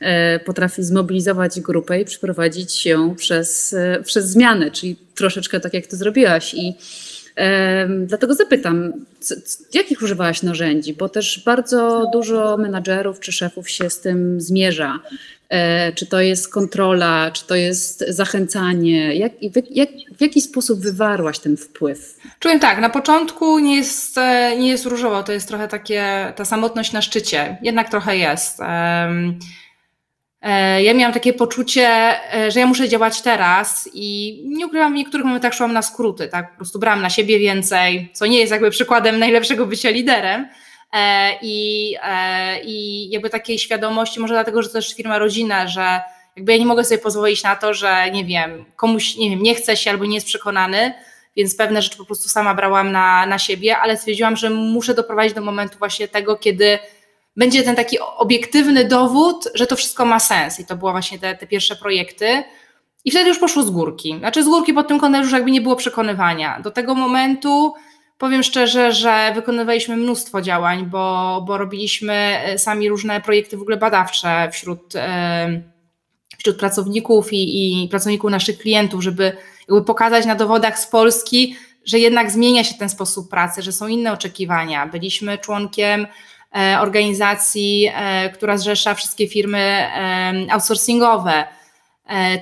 e, 0.00 0.38
potrafi 0.38 0.82
zmobilizować 0.82 1.60
grupę 1.60 2.00
i 2.00 2.04
przeprowadzić 2.04 2.86
ją 2.86 3.14
przez, 3.14 3.74
e, 3.74 4.02
przez 4.04 4.28
zmianę, 4.28 4.70
czyli 4.70 4.96
troszeczkę 5.14 5.60
tak 5.60 5.74
jak 5.74 5.86
ty 5.86 5.96
zrobiłaś 5.96 6.54
i 6.54 6.74
Dlatego 8.06 8.34
zapytam, 8.34 8.92
jakich 9.74 10.02
używałaś 10.02 10.42
narzędzi? 10.42 10.94
Bo 10.94 11.08
też 11.08 11.42
bardzo 11.44 12.10
dużo 12.12 12.56
menadżerów 12.56 13.20
czy 13.20 13.32
szefów 13.32 13.70
się 13.70 13.90
z 13.90 14.00
tym 14.00 14.40
zmierza. 14.40 15.00
E, 15.48 15.92
czy 15.92 16.06
to 16.06 16.20
jest 16.20 16.52
kontrola, 16.52 17.30
czy 17.30 17.46
to 17.46 17.54
jest 17.54 18.04
zachęcanie? 18.08 19.14
Jak, 19.14 19.32
jak, 19.70 19.88
w 20.18 20.20
jaki 20.20 20.40
sposób 20.40 20.80
wywarłaś 20.80 21.38
ten 21.38 21.56
wpływ? 21.56 22.16
Czułem 22.38 22.60
tak, 22.60 22.80
na 22.80 22.90
początku 22.90 23.58
nie 23.58 23.76
jest, 23.76 24.18
e, 24.18 24.56
nie 24.58 24.68
jest 24.68 24.86
różowo, 24.86 25.22
to 25.22 25.32
jest 25.32 25.48
trochę 25.48 25.68
takie, 25.68 26.32
ta 26.36 26.44
samotność 26.44 26.92
na 26.92 27.02
szczycie, 27.02 27.56
jednak 27.62 27.90
trochę 27.90 28.16
jest. 28.16 28.60
E, 28.60 29.08
ja 30.82 30.94
miałam 30.94 31.14
takie 31.14 31.32
poczucie, 31.32 32.14
że 32.48 32.60
ja 32.60 32.66
muszę 32.66 32.88
działać 32.88 33.22
teraz 33.22 33.88
i 33.94 34.42
nie 34.46 34.66
ukrywam, 34.66 34.92
w 34.92 34.96
niektórych 34.96 35.26
momentach 35.26 35.54
szłam 35.54 35.72
na 35.72 35.82
skróty, 35.82 36.28
tak, 36.28 36.50
po 36.50 36.56
prostu 36.56 36.78
brałam 36.78 37.02
na 37.02 37.10
siebie 37.10 37.38
więcej, 37.38 38.10
co 38.12 38.26
nie 38.26 38.38
jest 38.38 38.52
jakby 38.52 38.70
przykładem 38.70 39.18
najlepszego 39.18 39.66
bycia 39.66 39.90
liderem, 39.90 40.48
I, 41.42 41.94
e, 42.02 42.60
I 42.64 43.10
jakby 43.10 43.30
takiej 43.30 43.58
świadomości, 43.58 44.20
może 44.20 44.34
dlatego, 44.34 44.62
że 44.62 44.68
to 44.68 44.72
też 44.72 44.94
firma 44.94 45.18
rodzinna, 45.18 45.68
że 45.68 46.00
jakby 46.36 46.52
ja 46.52 46.58
nie 46.58 46.66
mogę 46.66 46.84
sobie 46.84 46.98
pozwolić 46.98 47.42
na 47.42 47.56
to, 47.56 47.74
że 47.74 48.10
nie 48.10 48.24
wiem, 48.24 48.64
komuś 48.76 49.16
nie 49.16 49.30
wiem, 49.30 49.42
nie 49.42 49.54
chce 49.54 49.76
się 49.76 49.90
albo 49.90 50.04
nie 50.04 50.14
jest 50.14 50.26
przekonany, 50.26 50.94
więc 51.36 51.56
pewne 51.56 51.82
rzeczy 51.82 51.98
po 51.98 52.04
prostu 52.04 52.28
sama 52.28 52.54
brałam 52.54 52.92
na, 52.92 53.26
na 53.26 53.38
siebie, 53.38 53.78
ale 53.78 53.96
stwierdziłam, 53.96 54.36
że 54.36 54.50
muszę 54.50 54.94
doprowadzić 54.94 55.34
do 55.34 55.40
momentu 55.40 55.78
właśnie 55.78 56.08
tego, 56.08 56.36
kiedy 56.36 56.78
będzie 57.36 57.62
ten 57.62 57.76
taki 57.76 57.98
obiektywny 57.98 58.84
dowód, 58.84 59.48
że 59.54 59.66
to 59.66 59.76
wszystko 59.76 60.04
ma 60.04 60.20
sens. 60.20 60.60
I 60.60 60.66
to 60.66 60.76
były 60.76 60.92
właśnie 60.92 61.18
te, 61.18 61.36
te 61.36 61.46
pierwsze 61.46 61.76
projekty. 61.76 62.42
I 63.04 63.10
wtedy 63.10 63.28
już 63.28 63.38
poszło 63.38 63.62
z 63.62 63.70
górki. 63.70 64.16
Znaczy 64.18 64.42
z 64.42 64.46
górki 64.46 64.72
pod 64.72 64.88
tym 64.88 64.98
kątem 64.98 65.22
już 65.22 65.32
jakby 65.32 65.50
nie 65.50 65.60
było 65.60 65.76
przekonywania. 65.76 66.60
Do 66.60 66.70
tego 66.70 66.94
momentu 66.94 67.74
Powiem 68.18 68.42
szczerze, 68.42 68.92
że 68.92 69.32
wykonywaliśmy 69.34 69.96
mnóstwo 69.96 70.42
działań, 70.42 70.86
bo, 70.86 71.44
bo 71.46 71.58
robiliśmy 71.58 72.14
e, 72.14 72.58
sami 72.58 72.88
różne 72.88 73.20
projekty 73.20 73.56
w 73.56 73.62
ogóle 73.62 73.76
badawcze 73.76 74.48
wśród, 74.52 74.96
e, 74.96 75.62
wśród 76.38 76.58
pracowników 76.58 77.32
i, 77.32 77.84
i 77.84 77.88
pracowników 77.88 78.30
naszych 78.30 78.58
klientów, 78.58 79.02
żeby 79.02 79.36
jakby 79.68 79.84
pokazać 79.84 80.26
na 80.26 80.34
dowodach 80.34 80.78
z 80.78 80.86
Polski, 80.86 81.56
że 81.86 81.98
jednak 81.98 82.30
zmienia 82.30 82.64
się 82.64 82.74
ten 82.74 82.88
sposób 82.88 83.30
pracy, 83.30 83.62
że 83.62 83.72
są 83.72 83.86
inne 83.86 84.12
oczekiwania. 84.12 84.86
Byliśmy 84.86 85.38
członkiem 85.38 86.06
e, 86.56 86.80
organizacji, 86.80 87.90
która 88.34 88.56
zrzesza 88.56 88.94
wszystkie 88.94 89.28
firmy 89.28 89.86
outsourcingowe 90.50 91.57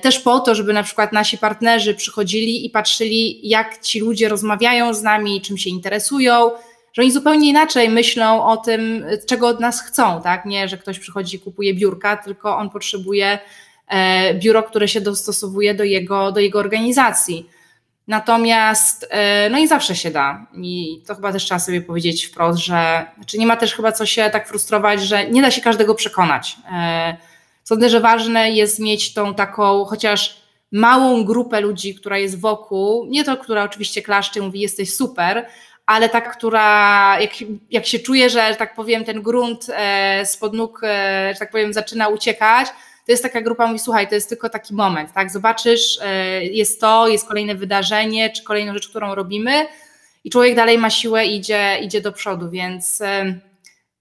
też 0.01 0.19
po 0.19 0.39
to, 0.39 0.55
żeby 0.55 0.73
na 0.73 0.83
przykład 0.83 1.13
nasi 1.13 1.37
partnerzy 1.37 1.93
przychodzili 1.93 2.65
i 2.65 2.69
patrzyli, 2.69 3.49
jak 3.49 3.81
ci 3.81 3.99
ludzie 3.99 4.29
rozmawiają 4.29 4.93
z 4.93 5.03
nami, 5.03 5.41
czym 5.41 5.57
się 5.57 5.69
interesują, 5.69 6.51
że 6.93 7.01
oni 7.01 7.11
zupełnie 7.11 7.49
inaczej 7.49 7.89
myślą 7.89 8.45
o 8.45 8.57
tym, 8.57 9.05
czego 9.27 9.47
od 9.47 9.59
nas 9.59 9.81
chcą, 9.81 10.21
tak? 10.21 10.45
Nie, 10.45 10.67
że 10.67 10.77
ktoś 10.77 10.99
przychodzi 10.99 11.35
i 11.35 11.39
kupuje 11.39 11.73
biurka, 11.73 12.17
tylko 12.17 12.57
on 12.57 12.69
potrzebuje 12.69 13.39
e, 13.87 14.33
biuro, 14.33 14.63
które 14.63 14.87
się 14.87 15.01
dostosowuje 15.01 15.73
do 15.73 15.83
jego, 15.83 16.31
do 16.31 16.39
jego 16.39 16.59
organizacji. 16.59 17.49
Natomiast, 18.07 19.07
e, 19.09 19.49
no 19.49 19.57
i 19.57 19.67
zawsze 19.67 19.95
się 19.95 20.11
da. 20.11 20.47
I 20.53 21.01
to 21.07 21.15
chyba 21.15 21.31
też 21.31 21.43
trzeba 21.43 21.59
sobie 21.59 21.81
powiedzieć 21.81 22.25
wprost, 22.25 22.59
że 22.59 23.05
znaczy 23.15 23.37
nie 23.37 23.47
ma 23.47 23.55
też 23.55 23.73
chyba 23.73 23.91
co 23.91 24.05
się 24.05 24.29
tak 24.29 24.47
frustrować, 24.47 25.01
że 25.01 25.29
nie 25.29 25.41
da 25.41 25.51
się 25.51 25.61
każdego 25.61 25.95
przekonać. 25.95 26.57
Sądzę, 27.67 27.89
że 27.89 27.99
ważne 27.99 28.51
jest 28.51 28.79
mieć 28.79 29.13
tą 29.13 29.33
taką 29.33 29.85
chociaż 29.85 30.37
małą 30.71 31.25
grupę 31.25 31.61
ludzi, 31.61 31.95
która 31.95 32.17
jest 32.17 32.39
wokół, 32.39 33.05
nie 33.05 33.23
to, 33.23 33.37
która 33.37 33.63
oczywiście 33.63 34.01
klaszcze 34.01 34.39
i 34.39 34.43
mówi 34.43 34.59
jesteś 34.59 34.95
super, 34.95 35.45
ale 35.85 36.09
ta, 36.09 36.21
która 36.21 37.17
jak, 37.21 37.31
jak 37.71 37.85
się 37.85 37.99
czuje, 37.99 38.29
że, 38.29 38.55
tak 38.55 38.75
powiem 38.75 39.03
ten 39.03 39.21
grunt 39.21 39.67
e, 39.69 40.25
spod 40.25 40.53
nóg, 40.53 40.81
e, 40.83 41.29
że 41.33 41.39
tak 41.39 41.51
powiem 41.51 41.73
zaczyna 41.73 42.07
uciekać, 42.07 42.67
to 43.05 43.11
jest 43.11 43.23
taka 43.23 43.41
grupa, 43.41 43.67
mówi 43.67 43.79
słuchaj, 43.79 44.07
to 44.07 44.15
jest 44.15 44.29
tylko 44.29 44.49
taki 44.49 44.73
moment, 44.73 45.13
tak, 45.13 45.31
zobaczysz, 45.31 45.99
e, 46.01 46.43
jest 46.43 46.81
to, 46.81 47.07
jest 47.07 47.27
kolejne 47.27 47.55
wydarzenie, 47.55 48.29
czy 48.29 48.43
kolejną 48.43 48.73
rzecz, 48.73 48.89
którą 48.89 49.15
robimy 49.15 49.65
i 50.23 50.29
człowiek 50.29 50.55
dalej 50.55 50.77
ma 50.77 50.89
siłę 50.89 51.25
idzie, 51.25 51.77
idzie 51.81 52.01
do 52.01 52.11
przodu, 52.11 52.49
więc 52.49 53.01
e, 53.01 53.39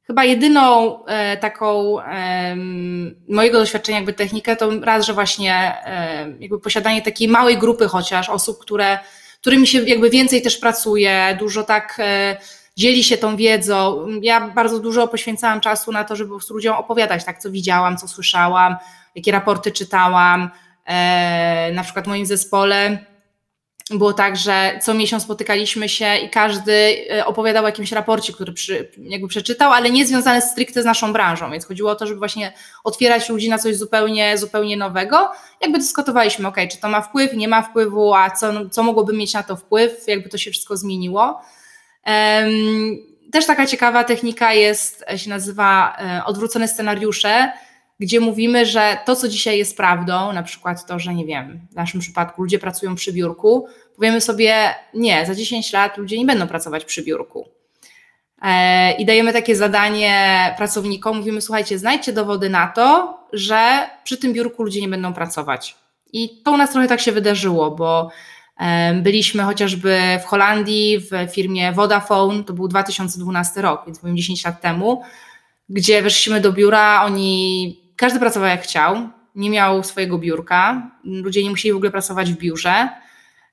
Chyba 0.06 0.24
jedyną 0.24 1.04
e, 1.04 1.36
taką 1.36 1.96
mojego 3.28 3.58
doświadczenia 3.58 3.98
jakby 3.98 4.12
technikę 4.12 4.56
to 4.56 4.70
raz, 4.80 5.06
że 5.06 5.12
właśnie 5.12 5.74
jakby 6.40 6.60
posiadanie 6.60 7.02
takiej 7.02 7.28
małej 7.28 7.58
grupy 7.58 7.88
chociaż 7.88 8.28
osób, 8.28 8.58
które, 8.58 8.98
którymi 9.40 9.66
się 9.66 9.82
jakby 9.82 10.10
więcej 10.10 10.42
też 10.42 10.56
pracuje, 10.56 11.36
dużo 11.38 11.62
tak 11.62 11.96
e, 11.98 12.36
dzieli 12.76 13.04
się 13.04 13.18
tą 13.18 13.36
wiedzą. 13.36 14.06
Ja 14.22 14.48
bardzo 14.48 14.78
dużo 14.80 15.08
poświęcałam 15.08 15.60
czasu 15.60 15.92
na 15.92 16.04
to, 16.04 16.16
żeby 16.16 16.30
po 16.30 16.54
ludziom 16.54 16.76
opowiadać 16.76 17.24
tak, 17.24 17.38
co 17.38 17.50
widziałam, 17.50 17.96
co 17.96 18.08
słyszałam, 18.08 18.76
jakie 19.14 19.32
raporty 19.32 19.72
czytałam. 19.72 20.50
E, 20.86 21.70
na 21.74 21.82
przykład 21.82 22.04
w 22.04 22.08
moim 22.08 22.26
zespole 22.26 22.98
było 23.90 24.12
tak, 24.12 24.36
że 24.36 24.78
co 24.82 24.94
miesiąc 24.94 25.22
spotykaliśmy 25.22 25.88
się 25.88 26.16
i 26.16 26.30
każdy 26.30 27.06
e, 27.10 27.26
opowiadał 27.26 27.64
o 27.64 27.66
jakimś 27.66 27.92
raporcie, 27.92 28.32
który 28.32 28.52
przy, 28.52 28.90
jakby 28.98 29.28
przeczytał, 29.28 29.72
ale 29.72 29.90
nie 29.90 30.06
związany 30.06 30.42
stricte 30.42 30.82
z 30.82 30.84
naszą 30.84 31.12
branżą, 31.12 31.50
więc 31.50 31.66
chodziło 31.66 31.90
o 31.90 31.94
to, 31.94 32.06
żeby 32.06 32.18
właśnie 32.18 32.52
otwierać 32.84 33.28
ludzi 33.28 33.48
na 33.48 33.58
coś 33.58 33.76
zupełnie, 33.76 34.38
zupełnie 34.38 34.76
nowego. 34.76 35.30
Jakby 35.60 35.78
dyskutowaliśmy, 35.78 36.48
ok, 36.48 36.56
czy 36.70 36.78
to 36.78 36.88
ma 36.88 37.00
wpływ, 37.00 37.32
nie 37.32 37.48
ma 37.48 37.62
wpływu, 37.62 38.14
a 38.14 38.30
co, 38.30 38.70
co 38.70 38.82
mogłoby 38.82 39.12
mieć 39.12 39.34
na 39.34 39.42
to 39.42 39.56
wpływ, 39.56 40.08
jakby 40.08 40.28
to 40.28 40.38
się 40.38 40.50
wszystko 40.50 40.76
zmieniło. 40.76 41.40
Um, 42.06 42.98
też 43.32 43.46
taka 43.46 43.66
ciekawa 43.66 44.04
technika 44.04 44.52
jest, 44.52 45.04
się 45.16 45.30
nazywa 45.30 45.96
e, 45.98 46.24
odwrócone 46.24 46.68
scenariusze, 46.68 47.52
gdzie 48.00 48.20
mówimy, 48.20 48.66
że 48.66 48.98
to, 49.04 49.16
co 49.16 49.28
dzisiaj 49.28 49.58
jest 49.58 49.76
prawdą, 49.76 50.32
na 50.32 50.42
przykład 50.42 50.86
to, 50.86 50.98
że 50.98 51.14
nie 51.14 51.26
wiem, 51.26 51.60
w 51.72 51.74
naszym 51.74 52.00
przypadku 52.00 52.42
ludzie 52.42 52.58
pracują 52.58 52.94
przy 52.94 53.12
biurku, 53.12 53.66
powiemy 53.96 54.20
sobie, 54.20 54.74
nie, 54.94 55.26
za 55.26 55.34
10 55.34 55.72
lat 55.72 55.98
ludzie 55.98 56.18
nie 56.18 56.24
będą 56.24 56.46
pracować 56.46 56.84
przy 56.84 57.02
biurku. 57.02 57.48
E, 58.42 58.92
I 58.92 59.04
dajemy 59.06 59.32
takie 59.32 59.56
zadanie 59.56 60.54
pracownikom, 60.58 61.16
mówimy, 61.16 61.40
słuchajcie, 61.40 61.78
znajdźcie 61.78 62.12
dowody 62.12 62.50
na 62.50 62.66
to, 62.66 63.18
że 63.32 63.90
przy 64.04 64.16
tym 64.16 64.32
biurku 64.32 64.62
ludzie 64.62 64.80
nie 64.80 64.88
będą 64.88 65.12
pracować. 65.12 65.76
I 66.12 66.42
to 66.42 66.52
u 66.52 66.56
nas 66.56 66.70
trochę 66.70 66.88
tak 66.88 67.00
się 67.00 67.12
wydarzyło, 67.12 67.70
bo 67.70 68.10
e, 68.58 68.94
byliśmy 68.94 69.42
chociażby 69.42 70.00
w 70.22 70.24
Holandii 70.24 70.98
w 70.98 71.34
firmie 71.34 71.72
Vodafone, 71.72 72.44
to 72.44 72.52
był 72.52 72.68
2012 72.68 73.62
rok, 73.62 73.82
więc 73.86 73.98
powiem 73.98 74.16
10 74.16 74.44
lat 74.44 74.60
temu, 74.60 75.02
gdzie 75.68 76.02
weszliśmy 76.02 76.40
do 76.40 76.52
biura, 76.52 77.02
oni 77.04 77.85
każdy 77.96 78.18
pracował 78.20 78.48
jak 78.48 78.62
chciał, 78.62 79.08
nie 79.34 79.50
miał 79.50 79.82
swojego 79.82 80.18
biurka, 80.18 80.90
ludzie 81.04 81.42
nie 81.42 81.50
musieli 81.50 81.72
w 81.72 81.76
ogóle 81.76 81.90
pracować 81.90 82.32
w 82.32 82.36
biurze. 82.36 82.88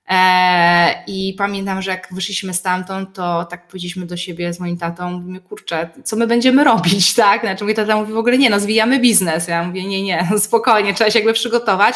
E, 0.09 1.03
I 1.07 1.35
pamiętam, 1.37 1.81
że 1.81 1.91
jak 1.91 2.07
wyszliśmy 2.11 2.53
stamtąd, 2.53 3.13
to 3.13 3.45
tak 3.45 3.67
powiedzieliśmy 3.67 4.05
do 4.05 4.17
siebie 4.17 4.53
z 4.53 4.59
moim 4.59 4.77
tatą, 4.77 5.11
mówimy, 5.11 5.39
kurczę, 5.39 5.89
co 6.03 6.15
my 6.15 6.27
będziemy 6.27 6.63
robić, 6.63 7.13
tak? 7.23 7.41
Znaczy 7.41 7.63
mój 7.63 7.73
tata 7.73 7.95
mówi 7.95 8.13
w 8.13 8.17
ogóle 8.17 8.37
nie, 8.37 8.49
no 8.49 8.59
zwijamy 8.59 8.99
biznes. 8.99 9.47
Ja 9.47 9.63
mówię, 9.63 9.85
nie, 9.85 10.03
nie, 10.03 10.27
spokojnie, 10.39 10.93
trzeba 10.93 11.11
się 11.11 11.19
jakby 11.19 11.33
przygotować. 11.33 11.95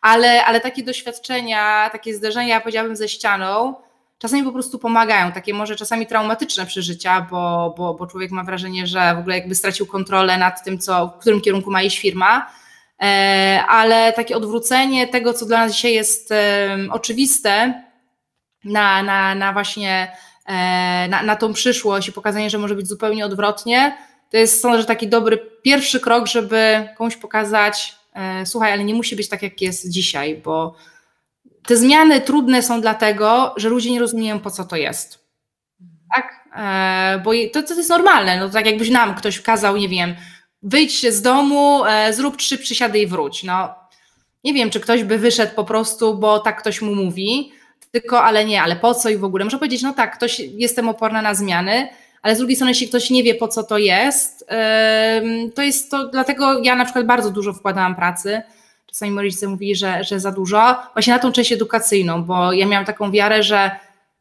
Ale, 0.00 0.44
ale 0.44 0.60
takie 0.60 0.82
doświadczenia, 0.82 1.90
takie 1.92 2.14
zderzenia, 2.14 2.60
powiedziałabym, 2.60 2.96
ze 2.96 3.08
ścianą, 3.08 3.74
czasami 4.18 4.42
po 4.42 4.52
prostu 4.52 4.78
pomagają, 4.78 5.32
takie 5.32 5.54
może 5.54 5.76
czasami 5.76 6.06
traumatyczne 6.06 6.66
przeżycia, 6.66 7.26
bo, 7.30 7.74
bo, 7.76 7.94
bo 7.94 8.06
człowiek 8.06 8.30
ma 8.30 8.44
wrażenie, 8.44 8.86
że 8.86 9.14
w 9.14 9.18
ogóle 9.18 9.38
jakby 9.38 9.54
stracił 9.54 9.86
kontrolę 9.86 10.38
nad 10.38 10.64
tym, 10.64 10.78
co, 10.78 11.08
w 11.08 11.20
którym 11.20 11.40
kierunku 11.40 11.70
ma 11.70 11.82
iść 11.82 11.98
firma, 11.98 12.50
e, 13.02 13.62
ale 13.68 14.12
takie 14.12 14.36
odwrócenie 14.36 15.08
tego, 15.08 15.32
co 15.32 15.46
dla 15.46 15.58
nas 15.58 15.72
dzisiaj 15.72 15.94
jest 15.94 16.32
oczywiste, 16.90 17.82
na, 18.66 19.02
na, 19.02 19.34
na 19.34 19.52
właśnie 19.52 20.12
e, 20.46 21.08
na, 21.08 21.22
na 21.22 21.36
tą 21.36 21.52
przyszłość 21.52 22.08
i 22.08 22.12
pokazanie, 22.12 22.50
że 22.50 22.58
może 22.58 22.74
być 22.74 22.88
zupełnie 22.88 23.26
odwrotnie, 23.26 23.96
to 24.30 24.36
jest 24.36 24.60
sądzę, 24.60 24.80
że 24.80 24.86
taki 24.86 25.08
dobry 25.08 25.38
pierwszy 25.62 26.00
krok, 26.00 26.26
żeby 26.26 26.88
komuś 26.96 27.16
pokazać, 27.16 27.96
e, 28.14 28.46
słuchaj, 28.46 28.72
ale 28.72 28.84
nie 28.84 28.94
musi 28.94 29.16
być 29.16 29.28
tak, 29.28 29.42
jak 29.42 29.60
jest 29.60 29.90
dzisiaj, 29.90 30.36
bo 30.44 30.74
te 31.66 31.76
zmiany 31.76 32.20
trudne 32.20 32.62
są 32.62 32.80
dlatego, 32.80 33.54
że 33.56 33.68
ludzie 33.68 33.90
nie 33.90 34.00
rozumieją, 34.00 34.40
po 34.40 34.50
co 34.50 34.64
to 34.64 34.76
jest. 34.76 35.26
Tak? 36.14 36.48
E, 36.56 37.20
bo 37.24 37.30
to, 37.52 37.62
to 37.62 37.74
jest 37.74 37.90
normalne. 37.90 38.40
No, 38.40 38.48
tak 38.48 38.66
jakbyś 38.66 38.90
nam 38.90 39.14
ktoś 39.14 39.40
kazał, 39.40 39.76
nie 39.76 39.88
wiem, 39.88 40.14
wyjdź 40.62 41.12
z 41.12 41.22
domu, 41.22 41.84
e, 41.84 42.12
zrób 42.12 42.36
trzy 42.36 42.58
przysiady 42.58 42.98
i 42.98 43.06
wróć. 43.06 43.44
No, 43.44 43.74
nie 44.44 44.54
wiem, 44.54 44.70
czy 44.70 44.80
ktoś 44.80 45.04
by 45.04 45.18
wyszedł 45.18 45.54
po 45.54 45.64
prostu, 45.64 46.18
bo 46.18 46.38
tak 46.38 46.60
ktoś 46.60 46.82
mu 46.82 46.94
mówi, 46.94 47.52
tylko 47.92 48.22
ale 48.22 48.44
nie, 48.44 48.62
ale 48.62 48.76
po 48.76 48.94
co 48.94 49.08
i 49.08 49.16
w 49.16 49.24
ogóle. 49.24 49.44
Muszę 49.44 49.58
powiedzieć, 49.58 49.82
no 49.82 49.92
tak, 49.92 50.16
ktoś, 50.16 50.38
jestem 50.38 50.88
oporna 50.88 51.22
na 51.22 51.34
zmiany, 51.34 51.88
ale 52.22 52.34
z 52.34 52.38
drugiej 52.38 52.56
strony, 52.56 52.70
jeśli 52.70 52.88
ktoś 52.88 53.10
nie 53.10 53.22
wie, 53.22 53.34
po 53.34 53.48
co 53.48 53.62
to 53.62 53.78
jest, 53.78 54.46
to 55.54 55.62
jest 55.62 55.90
to, 55.90 56.08
dlatego 56.08 56.62
ja 56.62 56.76
na 56.76 56.84
przykład 56.84 57.06
bardzo 57.06 57.30
dużo 57.30 57.52
wkładałam 57.52 57.96
pracy 57.96 58.42
moi 59.02 59.24
rodzice 59.24 59.48
mówili, 59.48 59.76
że, 59.76 60.04
że 60.04 60.20
za 60.20 60.32
dużo, 60.32 60.76
właśnie 60.92 61.12
na 61.12 61.18
tą 61.18 61.32
część 61.32 61.52
edukacyjną, 61.52 62.24
bo 62.24 62.52
ja 62.52 62.66
miałam 62.66 62.86
taką 62.86 63.10
wiarę, 63.10 63.42
że 63.42 63.70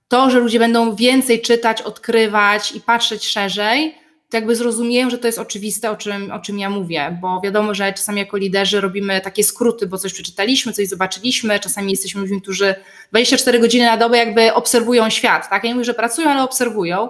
to, 0.08 0.30
że 0.30 0.40
ludzie 0.40 0.60
będą 0.60 0.96
więcej 0.96 1.42
czytać, 1.42 1.82
odkrywać 1.82 2.72
i 2.72 2.82
patrzeć 2.82 3.28
szerzej, 3.28 3.96
to 4.30 4.38
jakby 4.38 4.56
zrozumieją, 4.56 5.10
że 5.10 5.18
to 5.18 5.28
jest 5.28 5.40
oczywiste, 5.40 5.92
o 5.92 5.96
czym, 5.96 6.32
o 6.32 6.40
czym 6.40 6.60
ja 6.60 6.70
mówię, 6.70 7.18
bo 7.22 7.42
wiadomo, 7.42 7.76
że 7.76 7.94
czasami 7.94 8.20
jako 8.20 8.38
liderzy 8.38 8.82
robimy 8.82 9.22
takie 9.22 9.44
skróty, 9.44 9.88
bo 9.88 9.98
coś 9.98 10.14
przeczytaliśmy, 10.14 10.74
coś 10.74 10.88
zobaczyliśmy, 10.88 11.60
czasami 11.60 11.92
jesteśmy 11.92 12.22
ludźmi, 12.22 12.42
którzy 12.42 12.76
24 13.10 13.60
godziny 13.60 13.86
na 13.86 13.98
dobę 13.98 14.18
jakby 14.18 14.54
obserwują 14.54 15.10
świat, 15.10 15.50
tak? 15.50 15.64
Ja 15.64 15.70
nie 15.70 15.76
mówię, 15.76 15.86
że 15.86 15.94
pracują, 15.94 16.30
ale 16.30 16.44
obserwują 16.44 17.10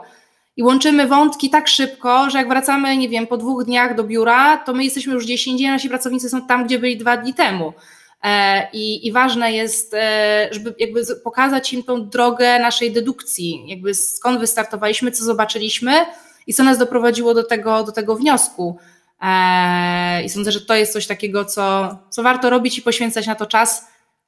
i 0.58 0.64
łączymy 0.64 1.08
wątki 1.08 1.50
tak 1.50 1.68
szybko, 1.68 2.30
że 2.30 2.38
jak 2.38 2.48
wracamy, 2.48 2.98
nie 2.98 3.10
wiem, 3.10 3.28
po 3.28 3.38
dwóch 3.38 3.66
dniach 3.66 3.96
do 3.96 4.04
biura, 4.04 4.58
to 4.58 4.74
my 4.74 4.84
jesteśmy 4.84 5.14
już 5.14 5.24
gdzieś 5.24 5.48
indziej, 5.48 5.68
nasi 5.68 5.90
pracownicy 5.90 6.30
są 6.30 6.48
tam, 6.48 6.66
gdzie 6.66 6.80
byli 6.80 6.98
dwa 6.98 7.18
dni 7.18 7.34
temu. 7.34 7.74
E, 8.24 8.68
I, 8.74 9.08
I, 9.08 9.12
ważne 9.12 9.54
jest, 9.54 9.94
e, 9.94 10.48
żeby 10.52 10.76
jakby 10.80 11.02
pokazać 11.24 11.74
im 11.74 11.84
tą 11.84 12.10
drogę 12.10 12.60
naszej 12.60 12.94
dedukcji, 12.94 13.64
jakby 13.68 13.94
skąd 13.94 14.40
wystartowaliśmy, 14.40 15.12
co 15.12 15.24
zobaczyliśmy 15.24 16.06
i 16.48 16.54
co 16.54 16.64
nas 16.64 16.78
doprowadziło 16.78 17.34
do 17.34 17.44
tego, 17.44 17.84
do 17.84 17.92
tego 17.92 18.16
wniosku. 18.16 18.78
E, 19.22 20.24
I 20.24 20.30
sądzę, 20.30 20.52
że 20.52 20.62
to 20.62 20.76
jest 20.76 20.94
coś 20.94 21.08
takiego, 21.08 21.46
co, 21.46 21.98
co 22.10 22.24
warto 22.24 22.50
robić 22.50 22.78
i 22.78 22.82
poświęcać 22.82 23.28
na 23.28 23.36
to 23.36 23.46
czas, 23.46 23.88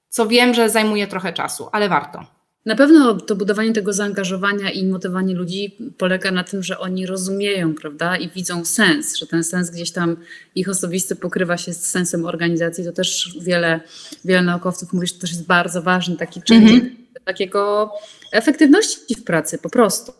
co 0.10 0.28
wiem, 0.28 0.54
że 0.54 0.70
zajmuje 0.70 1.08
trochę 1.08 1.34
czasu, 1.34 1.70
ale 1.72 1.90
warto. 1.90 2.37
Na 2.68 2.76
pewno 2.76 3.14
to 3.14 3.36
budowanie 3.36 3.74
tego 3.74 3.94
zaangażowania 3.94 4.72
i 4.72 4.86
motywowanie 4.86 5.36
ludzi 5.36 5.76
polega 5.98 6.32
na 6.32 6.44
tym, 6.44 6.64
że 6.64 6.80
oni 6.80 7.06
rozumieją, 7.06 7.76
prawda, 7.76 8.18
i 8.18 8.30
widzą 8.30 8.66
sens, 8.66 9.16
że 9.16 9.28
ten 9.28 9.44
sens 9.44 9.70
gdzieś 9.70 9.92
tam 9.92 10.18
ich 10.56 10.70
osobisty 10.70 11.16
pokrywa 11.16 11.58
się 11.58 11.74
z 11.74 11.86
sensem 11.86 12.26
organizacji. 12.26 12.86
To 12.86 12.92
też 12.92 13.38
wiele, 13.42 13.80
wiele 14.26 14.42
naukowców 14.42 14.94
mówi, 14.94 15.08
że 15.08 15.14
to 15.14 15.20
też 15.20 15.30
jest 15.30 15.46
bardzo 15.46 15.82
ważny 15.82 16.18
taki 16.18 16.42
czynnik 16.42 16.84
mm 16.84 16.96
-hmm. 16.96 17.24
takiego 17.26 17.92
efektywności 18.32 19.16
w 19.16 19.24
pracy 19.24 19.58
po 19.58 19.70
prostu. 19.70 20.14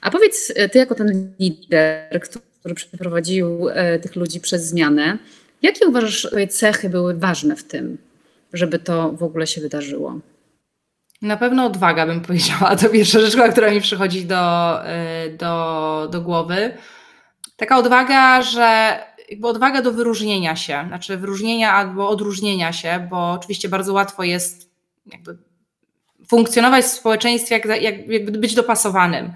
A 0.00 0.10
powiedz, 0.10 0.52
ty 0.72 0.78
jako 0.78 0.94
ten 0.94 1.32
lider, 1.40 2.20
który 2.62 2.74
przeprowadził 2.74 3.68
e, 3.68 3.98
tych 3.98 4.16
ludzi 4.16 4.40
przez 4.40 4.66
zmianę, 4.66 5.18
jakie 5.62 5.86
uważasz 5.86 6.28
cechy 6.50 6.88
były 6.88 7.14
ważne 7.14 7.56
w 7.56 7.64
tym, 7.64 7.98
żeby 8.52 8.78
to 8.78 9.12
w 9.12 9.22
ogóle 9.22 9.46
się 9.46 9.60
wydarzyło? 9.60 10.20
Na 11.22 11.36
pewno 11.36 11.64
odwaga 11.64 12.06
bym 12.06 12.20
powiedziała. 12.20 12.76
To 12.76 12.88
pierwsza 12.88 13.20
rzecz, 13.20 13.36
która 13.52 13.70
mi 13.70 13.80
przychodzi 13.80 14.26
do, 14.26 14.78
y, 15.26 15.36
do, 15.36 16.08
do 16.12 16.20
głowy. 16.20 16.76
Taka 17.56 17.78
odwaga, 17.78 18.42
że 18.42 18.98
jakby 19.30 19.48
odwaga 19.48 19.82
do 19.82 19.92
wyróżnienia 19.92 20.56
się, 20.56 20.84
znaczy 20.88 21.16
wyróżnienia 21.16 21.72
albo 21.72 22.08
odróżnienia 22.08 22.72
się, 22.72 23.06
bo 23.10 23.32
oczywiście 23.32 23.68
bardzo 23.68 23.92
łatwo 23.92 24.24
jest 24.24 24.70
jakby 25.12 25.38
funkcjonować 26.28 26.84
w 26.84 26.88
społeczeństwie, 26.88 27.54
jak, 27.54 27.82
jak, 27.82 28.08
jakby 28.08 28.32
być 28.38 28.54
dopasowanym. 28.54 29.32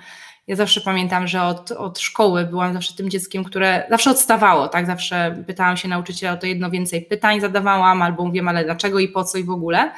Ja 0.47 0.57
zawsze 0.57 0.81
pamiętam, 0.81 1.27
że 1.27 1.43
od, 1.43 1.71
od 1.71 1.99
szkoły 1.99 2.45
byłam 2.45 2.75
zawsze 2.75 2.95
tym 2.95 3.11
dzieckiem, 3.11 3.45
które 3.45 3.87
zawsze 3.91 4.11
odstawało, 4.11 4.69
tak? 4.69 4.87
Zawsze 4.87 5.43
pytałam 5.47 5.77
się 5.77 5.89
nauczyciela 5.89 6.33
o 6.33 6.37
to 6.37 6.47
jedno 6.47 6.71
więcej 6.71 7.03
pytań 7.03 7.41
zadawałam, 7.41 8.03
albo 8.03 8.25
mówię, 8.25 8.43
ale 8.49 8.65
dlaczego 8.65 8.99
i 8.99 9.09
po 9.09 9.25
co 9.25 9.39
i 9.39 9.45
w 9.45 9.51
ogóle. 9.51 9.93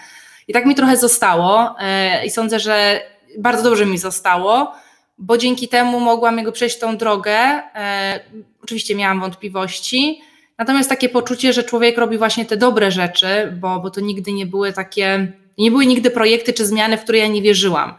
I 0.49 0.53
tak 0.53 0.67
mi 0.67 0.75
trochę 0.75 0.97
zostało 0.97 1.75
e, 1.81 2.27
i 2.27 2.31
sądzę, 2.31 2.61
że 2.61 3.01
bardzo 3.39 3.63
dobrze 3.63 3.87
mi 3.87 3.99
zostało, 3.99 4.73
bo 5.19 5.39
dzięki 5.39 5.69
temu 5.69 6.01
mogłam 6.01 6.39
jego 6.39 6.53
przejść 6.53 6.79
tą 6.79 6.97
drogę. 6.97 7.33
E, 7.35 8.21
oczywiście 8.63 8.95
miałam 8.95 9.21
wątpliwości, 9.21 10.23
natomiast 10.59 10.89
takie 10.89 11.09
poczucie, 11.09 11.53
że 11.53 11.65
człowiek 11.65 11.99
robi 11.99 12.19
właśnie 12.19 12.47
te 12.47 12.57
dobre 12.57 12.91
rzeczy, 12.91 13.57
bo, 13.61 13.81
bo 13.81 13.91
to 13.91 14.01
nigdy 14.01 14.33
nie 14.33 14.47
były 14.47 14.73
takie, 14.73 15.33
nie 15.59 15.71
były 15.71 15.87
nigdy 15.87 16.11
projekty 16.11 16.53
czy 16.53 16.67
zmiany, 16.67 16.97
w 16.97 17.03
które 17.03 17.19
ja 17.19 17.27
nie 17.27 17.43
wierzyłam. 17.43 17.95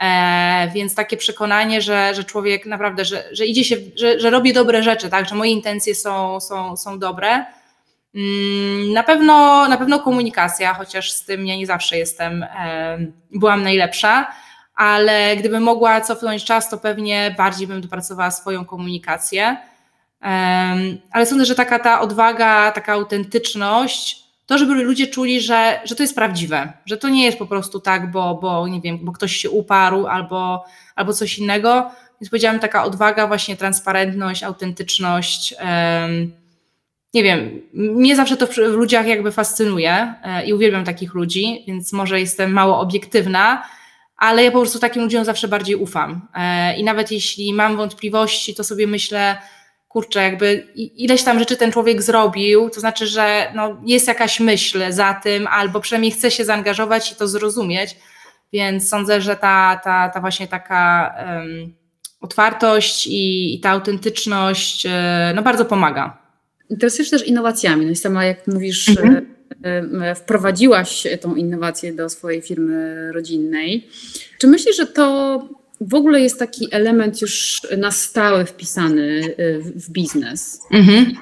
E, 0.00 0.70
więc 0.74 0.94
takie 0.94 1.16
przekonanie, 1.16 1.82
że, 1.82 2.14
że 2.14 2.24
człowiek 2.24 2.66
naprawdę, 2.66 3.04
że, 3.04 3.24
że 3.32 3.46
idzie 3.46 3.64
się, 3.64 3.76
że, 3.96 4.20
że 4.20 4.30
robi 4.30 4.52
dobre 4.52 4.82
rzeczy, 4.82 5.08
tak, 5.08 5.28
że 5.28 5.34
moje 5.34 5.50
intencje 5.50 5.94
są, 5.94 6.40
są, 6.40 6.76
są 6.76 6.98
dobre 6.98 7.46
na 8.92 9.02
pewno, 9.02 9.68
na 9.68 9.76
pewno 9.76 9.98
komunikacja, 9.98 10.74
chociaż 10.74 11.12
z 11.12 11.24
tym 11.24 11.46
ja 11.46 11.56
nie 11.56 11.66
zawsze 11.66 11.98
jestem, 11.98 12.46
byłam 13.30 13.62
najlepsza, 13.62 14.26
ale 14.74 15.36
gdybym 15.36 15.62
mogła 15.62 16.00
cofnąć 16.00 16.44
czas, 16.44 16.70
to 16.70 16.78
pewnie 16.78 17.34
bardziej 17.38 17.66
bym 17.66 17.80
dopracowała 17.80 18.30
swoją 18.30 18.64
komunikację. 18.64 19.56
Ale 21.12 21.26
sądzę, 21.26 21.44
że 21.44 21.54
taka 21.54 21.78
ta 21.78 22.00
odwaga, 22.00 22.72
taka 22.72 22.92
autentyczność, 22.92 24.24
to, 24.46 24.58
żeby 24.58 24.74
ludzie 24.74 25.06
czuli, 25.06 25.40
że, 25.40 25.80
że 25.84 25.96
to 25.96 26.02
jest 26.02 26.14
prawdziwe, 26.14 26.72
że 26.86 26.96
to 26.96 27.08
nie 27.08 27.24
jest 27.24 27.38
po 27.38 27.46
prostu 27.46 27.80
tak, 27.80 28.10
bo, 28.10 28.34
bo 28.34 28.68
nie 28.68 28.80
wiem, 28.80 28.98
bo 29.02 29.12
ktoś 29.12 29.36
się 29.36 29.50
uparł 29.50 30.06
albo, 30.06 30.64
albo 30.96 31.12
coś 31.12 31.38
innego. 31.38 31.90
Więc 32.20 32.30
powiedziałam, 32.30 32.58
taka 32.58 32.84
odwaga, 32.84 33.26
właśnie 33.26 33.56
transparentność, 33.56 34.42
autentyczność 34.42 35.54
nie 37.14 37.22
wiem, 37.22 37.62
mnie 37.72 38.16
zawsze 38.16 38.36
to 38.36 38.46
w 38.46 38.56
ludziach 38.56 39.06
jakby 39.06 39.32
fascynuje 39.32 40.14
e, 40.22 40.46
i 40.46 40.52
uwielbiam 40.52 40.84
takich 40.84 41.14
ludzi, 41.14 41.64
więc 41.66 41.92
może 41.92 42.20
jestem 42.20 42.52
mało 42.52 42.80
obiektywna, 42.80 43.62
ale 44.16 44.44
ja 44.44 44.50
po 44.50 44.58
prostu 44.58 44.78
takim 44.78 45.02
ludziom 45.02 45.24
zawsze 45.24 45.48
bardziej 45.48 45.76
ufam. 45.76 46.28
E, 46.34 46.76
I 46.76 46.84
nawet 46.84 47.12
jeśli 47.12 47.54
mam 47.54 47.76
wątpliwości, 47.76 48.54
to 48.54 48.64
sobie 48.64 48.86
myślę, 48.86 49.36
kurczę, 49.88 50.22
jakby 50.22 50.66
ileś 50.74 51.22
tam 51.22 51.38
rzeczy 51.38 51.56
ten 51.56 51.72
człowiek 51.72 52.02
zrobił, 52.02 52.70
to 52.70 52.80
znaczy, 52.80 53.06
że 53.06 53.52
no, 53.54 53.76
jest 53.86 54.08
jakaś 54.08 54.40
myśl 54.40 54.92
za 54.92 55.14
tym, 55.14 55.46
albo 55.46 55.80
przynajmniej 55.80 56.12
chce 56.12 56.30
się 56.30 56.44
zaangażować 56.44 57.12
i 57.12 57.14
to 57.14 57.28
zrozumieć. 57.28 57.96
Więc 58.52 58.88
sądzę, 58.88 59.20
że 59.20 59.36
ta, 59.36 59.80
ta, 59.84 60.08
ta 60.08 60.20
właśnie 60.20 60.48
taka 60.48 61.14
um, 61.26 61.74
otwartość 62.20 63.06
i, 63.06 63.54
i, 63.54 63.60
ta 63.60 63.70
autentyczność 63.70 64.86
e, 64.86 65.32
no, 65.34 65.42
bardzo 65.42 65.64
pomaga. 65.64 66.27
Interesujesz 66.70 67.10
też 67.10 67.26
innowacjami. 67.26 67.86
No 67.86 67.92
i 67.92 67.96
sama, 67.96 68.24
jak 68.24 68.46
mówisz, 68.46 68.88
mhm. 68.88 69.38
E, 69.64 69.82
e, 70.10 70.14
wprowadziłaś 70.14 71.06
tą 71.20 71.34
innowację 71.34 71.92
do 71.92 72.08
swojej 72.08 72.42
firmy 72.42 73.12
rodzinnej. 73.12 73.88
Czy 74.38 74.46
myślisz, 74.46 74.76
że 74.76 74.86
to 74.86 75.48
w 75.80 75.94
ogóle 75.94 76.20
jest 76.20 76.38
taki 76.38 76.68
element 76.70 77.22
już 77.22 77.62
na 77.78 77.90
stałe 77.90 78.44
wpisany 78.44 79.34
e, 79.38 79.58
w 79.58 79.90
biznes? 79.90 80.60
Mhm. 80.70 81.12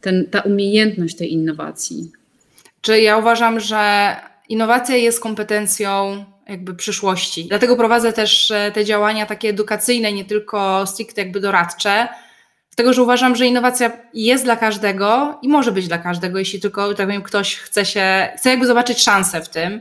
Ten, 0.00 0.26
ta 0.30 0.40
umiejętność 0.40 1.16
tej 1.16 1.32
innowacji. 1.32 2.12
Czy 2.80 3.00
ja 3.00 3.16
uważam, 3.16 3.60
że 3.60 4.16
innowacja 4.48 4.96
jest 4.96 5.20
kompetencją 5.20 6.24
jakby 6.48 6.74
przyszłości. 6.74 7.44
Dlatego 7.48 7.76
prowadzę 7.76 8.12
też 8.12 8.52
te 8.74 8.84
działania 8.84 9.26
takie 9.26 9.48
edukacyjne, 9.48 10.12
nie 10.12 10.24
tylko 10.24 10.86
stricte 10.86 11.22
jakby 11.22 11.40
doradcze, 11.40 12.08
Dlatego, 12.76 12.92
że 12.92 13.02
uważam, 13.02 13.36
że 13.36 13.46
innowacja 13.46 13.92
jest 14.14 14.44
dla 14.44 14.56
każdego 14.56 15.38
i 15.42 15.48
może 15.48 15.72
być 15.72 15.88
dla 15.88 15.98
każdego, 15.98 16.38
jeśli 16.38 16.60
tylko 16.60 16.94
tak 16.94 17.06
powiem, 17.06 17.22
ktoś 17.22 17.56
chce 17.56 17.86
się, 17.86 18.28
chce 18.36 18.50
jakby 18.50 18.66
zobaczyć 18.66 19.02
szansę 19.02 19.40
w 19.40 19.48
tym. 19.48 19.80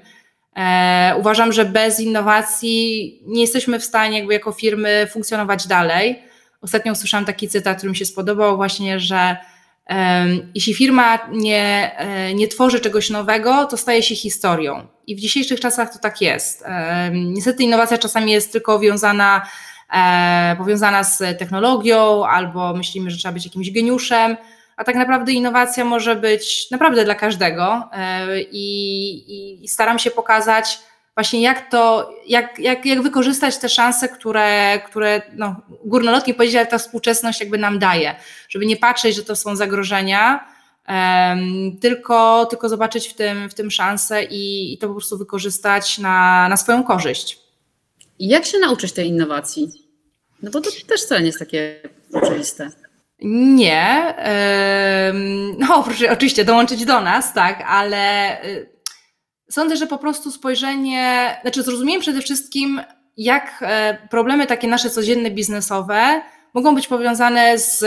E, 0.55 1.15
uważam, 1.19 1.53
że 1.53 1.65
bez 1.65 1.99
innowacji 1.99 3.19
nie 3.27 3.41
jesteśmy 3.41 3.79
w 3.79 3.83
stanie 3.83 4.17
jakby 4.17 4.33
jako 4.33 4.51
firmy 4.51 5.07
funkcjonować 5.11 5.67
dalej. 5.67 6.23
Ostatnio 6.61 6.91
usłyszałam 6.91 7.25
taki 7.25 7.49
cytat, 7.49 7.77
który 7.77 7.89
mi 7.89 7.97
się 7.97 8.05
spodobał 8.05 8.55
właśnie, 8.55 8.99
że 8.99 9.37
e, 9.89 10.25
jeśli 10.55 10.73
firma 10.73 11.19
nie, 11.31 11.95
e, 11.97 12.33
nie 12.33 12.47
tworzy 12.47 12.79
czegoś 12.79 13.09
nowego, 13.09 13.65
to 13.65 13.77
staje 13.77 14.03
się 14.03 14.15
historią. 14.15 14.87
I 15.07 15.15
w 15.15 15.19
dzisiejszych 15.19 15.59
czasach 15.59 15.93
to 15.93 15.99
tak 15.99 16.21
jest. 16.21 16.63
Niestety 17.11 17.63
innowacja 17.63 17.97
czasami 17.97 18.31
jest 18.31 18.51
tylko 18.51 18.79
wiązana 18.79 19.41
powiązana 20.57 21.03
z 21.03 21.39
technologią, 21.39 22.25
albo 22.25 22.73
myślimy, 22.73 23.11
że 23.11 23.17
trzeba 23.17 23.31
być 23.31 23.45
jakimś 23.45 23.71
geniuszem, 23.71 24.37
a 24.77 24.83
tak 24.83 24.95
naprawdę 24.95 25.31
innowacja 25.31 25.85
może 25.85 26.15
być 26.15 26.71
naprawdę 26.71 27.05
dla 27.05 27.15
każdego 27.15 27.89
e, 27.93 28.41
i, 28.41 29.63
i, 29.63 29.67
staram 29.67 29.99
się 29.99 30.11
pokazać 30.11 30.79
właśnie 31.15 31.41
jak 31.41 31.69
to, 31.69 32.11
jak, 32.27 32.59
jak, 32.59 32.85
jak 32.85 33.01
wykorzystać 33.01 33.57
te 33.57 33.69
szanse, 33.69 34.09
które, 34.09 34.79
które 34.85 35.21
no, 35.33 35.55
górnolotnie 35.85 36.33
powiedzieć, 36.33 36.55
ale 36.55 36.65
ta 36.65 36.77
współczesność 36.77 37.39
jakby 37.39 37.57
nam 37.57 37.79
daje, 37.79 38.15
żeby 38.49 38.65
nie 38.65 38.77
patrzeć, 38.77 39.15
że 39.15 39.23
to 39.23 39.35
są 39.35 39.55
zagrożenia, 39.55 40.47
um, 40.87 41.77
tylko, 41.81 42.45
tylko 42.45 42.69
zobaczyć 42.69 43.07
w 43.07 43.13
tym, 43.13 43.49
w 43.49 43.53
tym 43.53 43.71
szansę 43.71 44.23
i, 44.23 44.73
i 44.73 44.77
to 44.77 44.87
po 44.87 44.93
prostu 44.93 45.17
wykorzystać 45.17 45.97
na, 45.97 46.47
na 46.49 46.57
swoją 46.57 46.83
korzyść. 46.83 47.44
Jak 48.19 48.45
się 48.45 48.59
nauczyć 48.59 48.91
tej 48.91 49.07
innowacji? 49.07 49.71
No 50.43 50.51
bo 50.51 50.61
to 50.61 50.69
też 50.87 51.03
wcale 51.03 51.21
nie 51.21 51.27
jest 51.27 51.39
takie 51.39 51.81
oczywiste. 52.13 52.69
Nie. 53.21 54.15
No, 55.59 55.83
proszę 55.83 56.11
oczywiście 56.11 56.45
dołączyć 56.45 56.85
do 56.85 57.01
nas, 57.01 57.33
tak, 57.33 57.63
ale 57.67 58.43
y, 58.45 58.69
sądzę, 59.49 59.77
że 59.77 59.87
po 59.87 59.97
prostu 59.97 60.31
spojrzenie, 60.31 61.37
znaczy 61.41 61.63
zrozumiałem 61.63 62.01
przede 62.01 62.21
wszystkim, 62.21 62.81
jak 63.17 63.59
e, 63.61 63.97
problemy 64.09 64.47
takie 64.47 64.67
nasze 64.67 64.89
codzienne 64.89 65.31
biznesowe 65.31 66.21
mogą 66.53 66.75
być 66.75 66.87
powiązane 66.87 67.59
z 67.59 67.85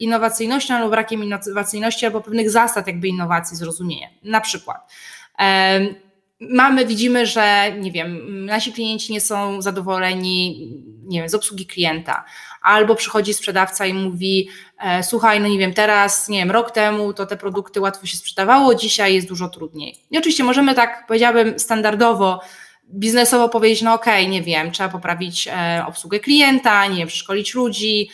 innowacyjnością 0.00 0.74
albo 0.74 0.90
brakiem 0.90 1.24
innowacyjności, 1.24 2.06
albo 2.06 2.20
pewnych 2.20 2.50
zasad 2.50 2.86
jakby 2.86 3.08
innowacji, 3.08 3.56
zrozumienia. 3.56 4.08
Na 4.22 4.40
przykład 4.40 4.92
mamy, 6.40 6.86
widzimy, 6.86 7.26
że 7.26 7.72
nie 7.78 7.92
wiem, 7.92 8.44
nasi 8.44 8.72
klienci 8.72 9.12
nie 9.12 9.20
są 9.20 9.62
zadowoleni 9.62 10.68
nie 11.10 11.20
wiem, 11.20 11.28
z 11.28 11.34
obsługi 11.34 11.66
klienta, 11.66 12.24
albo 12.62 12.94
przychodzi 12.94 13.34
sprzedawca 13.34 13.86
i 13.86 13.94
mówi, 13.94 14.48
e, 14.78 15.02
słuchaj, 15.02 15.40
no 15.40 15.48
nie 15.48 15.58
wiem, 15.58 15.74
teraz, 15.74 16.28
nie 16.28 16.38
wiem, 16.38 16.50
rok 16.50 16.70
temu 16.70 17.12
to 17.12 17.26
te 17.26 17.36
produkty 17.36 17.80
łatwo 17.80 18.06
się 18.06 18.16
sprzedawało, 18.16 18.74
dzisiaj 18.74 19.14
jest 19.14 19.28
dużo 19.28 19.48
trudniej. 19.48 19.96
I 20.10 20.18
oczywiście 20.18 20.44
możemy 20.44 20.74
tak, 20.74 21.04
powiedziałabym, 21.06 21.58
standardowo, 21.58 22.40
biznesowo 22.94 23.48
powiedzieć, 23.48 23.82
no 23.82 23.94
okej, 23.94 24.22
okay, 24.22 24.32
nie 24.32 24.42
wiem, 24.42 24.70
trzeba 24.70 24.88
poprawić 24.88 25.48
e, 25.48 25.84
obsługę 25.86 26.20
klienta, 26.20 26.86
nie 26.86 26.96
wiem, 26.96 27.08
przeszkolić 27.08 27.54
ludzi, 27.54 28.08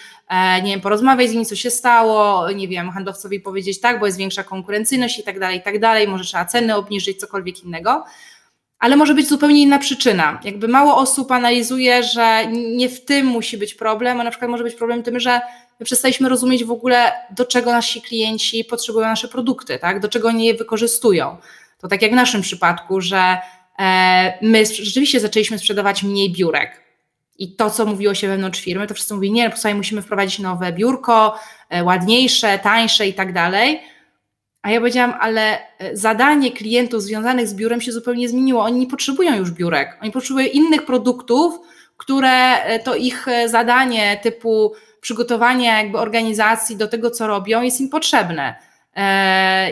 nie 0.63 0.71
wiem, 0.71 0.81
porozmawiać 0.81 1.31
z 1.31 1.33
nimi, 1.33 1.47
co 1.47 1.57
się 1.57 1.71
stało, 1.71 2.51
nie 2.51 2.69
wiem, 2.69 2.91
handlowcowi 2.91 3.41
powiedzieć 3.41 3.81
tak, 3.81 4.01
bo 4.01 4.07
jest 4.07 4.19
większa 4.19 4.45
konkurencyjność 4.45 5.19
i 5.19 5.23
tak 5.23 5.39
dalej, 5.41 5.59
i 5.59 5.63
tak 5.63 5.79
dalej, 5.79 6.09
może 6.09 6.25
trzeba 6.25 6.45
ceny 6.45 6.77
obniżyć, 6.77 7.21
cokolwiek 7.21 7.65
innego 7.65 8.05
ale 8.79 8.97
może 8.97 9.15
być 9.15 9.29
zupełnie 9.29 9.63
inna 9.63 9.79
przyczyna. 9.79 10.41
Jakby 10.45 10.69
mało 10.69 10.97
osób 10.97 11.33
analizuje, 11.33 12.03
że 12.03 12.47
nie 12.77 12.89
w 12.89 13.05
tym 13.05 13.27
musi 13.27 13.59
być 13.59 13.75
problem, 13.75 14.21
a 14.21 14.25
na 14.25 14.31
przykład 14.31 14.51
może 14.51 14.65
być 14.65 14.75
problem 14.75 15.03
tym, 15.03 15.21
że 15.21 15.41
my 15.81 15.87
przestaliśmy 15.87 16.29
rozumieć 16.29 16.65
w 16.65 16.71
ogóle, 16.71 17.13
do 17.31 17.45
czego 17.45 17.73
nasi 17.73 18.03
klienci 18.03 18.65
potrzebują 18.65 19.07
nasze 19.07 19.29
produkty, 19.29 19.79
tak? 19.79 20.01
do 20.01 20.09
czego 20.09 20.33
nie 20.33 20.47
je 20.47 20.55
wykorzystują. 20.55 21.37
To 21.79 21.89
tak 21.89 22.03
jak 22.03 22.13
w 22.13 22.15
naszym 22.15 22.43
przypadku, 22.43 23.01
że 23.01 23.39
e, 23.79 24.39
my 24.43 24.67
rzeczywiście 24.67 25.21
zaczęliśmy 25.21 25.59
sprzedawać 25.59 26.03
mniej 26.03 26.33
biurek. 26.33 26.86
I 27.39 27.57
to, 27.57 27.71
co 27.71 27.87
mówiło 27.87 28.15
się 28.15 28.29
wewnątrz 28.29 28.61
firmy, 28.61 28.87
to 28.87 28.95
wszyscy 28.95 29.15
mówili, 29.15 29.33
nie, 29.33 29.53
no, 29.65 29.75
musimy 29.75 30.03
wprowadzić 30.03 30.39
nowe 30.39 30.73
biurko, 30.73 31.39
e, 31.71 31.85
ładniejsze, 31.85 32.59
tańsze 32.59 33.07
i 33.07 33.15
tak 33.15 33.33
dalej 33.33 33.81
a 34.67 34.71
ja 34.71 34.81
powiedziałam, 34.81 35.15
ale 35.21 35.59
e, 35.79 35.97
zadanie 35.97 36.53
klientów 36.53 37.03
związanych 37.03 37.49
z 37.49 37.55
biurem 37.55 37.81
się 37.81 37.93
zupełnie 37.93 38.29
zmieniło. 38.29 38.63
Oni 38.63 38.81
nie 38.81 38.87
potrzebują 38.87 39.37
już 39.37 39.51
biurek, 39.51 39.99
oni 40.03 40.11
potrzebują 40.13 40.47
innych 40.47 40.87
produktów, 40.87 41.61
które 41.97 42.63
e, 42.63 42.79
to 42.79 42.95
ich 42.95 43.27
zadanie 43.47 44.21
typu 44.23 44.73
przygotowania 45.01 45.83
jakby 45.83 45.99
organizacji 45.99 46.77
do 46.77 46.89
tego, 46.89 47.11
co 47.11 47.27
robią, 47.27 47.63
jest 47.63 47.81
im 47.81 47.89
potrzebne. 47.89 48.55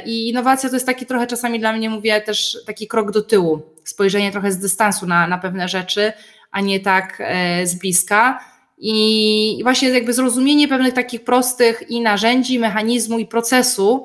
I 0.07 0.29
innowacja 0.29 0.69
to 0.69 0.77
jest 0.77 0.87
taki 0.87 1.07
trochę 1.07 1.27
czasami 1.27 1.61
dla 1.61 1.73
mnie, 1.73 1.91
mówię, 1.91 2.21
też 2.21 2.59
taki 2.67 2.89
krok 2.89 3.11
do 3.11 3.23
tyłu, 3.23 3.63
spojrzenie 3.85 4.33
trochę 4.33 4.53
z 4.53 4.59
dystansu 4.59 5.07
na, 5.07 5.27
na 5.27 5.39
pewne 5.39 5.69
rzeczy, 5.69 6.13
a 6.55 6.61
nie 6.61 6.81
tak 6.81 7.23
z 7.65 7.75
bliska. 7.75 8.41
I 8.79 9.61
właśnie 9.63 9.89
jakby 9.89 10.13
zrozumienie 10.13 10.69
pewnych 10.69 10.95
takich 10.95 11.25
prostych 11.25 11.91
i 11.91 12.01
narzędzi, 12.01 12.59
mechanizmu 12.59 13.19
i 13.19 13.27
procesu, 13.27 14.05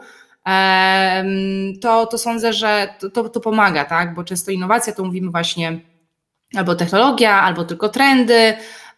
to, 1.81 2.05
to 2.05 2.17
sądzę, 2.17 2.53
że 2.53 2.93
to, 3.13 3.29
to 3.29 3.39
pomaga, 3.39 3.85
tak? 3.85 4.13
bo 4.13 4.23
często 4.23 4.51
innowacja 4.51 4.93
to 4.93 5.03
mówimy 5.03 5.31
właśnie 5.31 5.79
albo 6.55 6.75
technologia, 6.75 7.41
albo 7.41 7.65
tylko 7.65 7.89
trendy, 7.89 8.53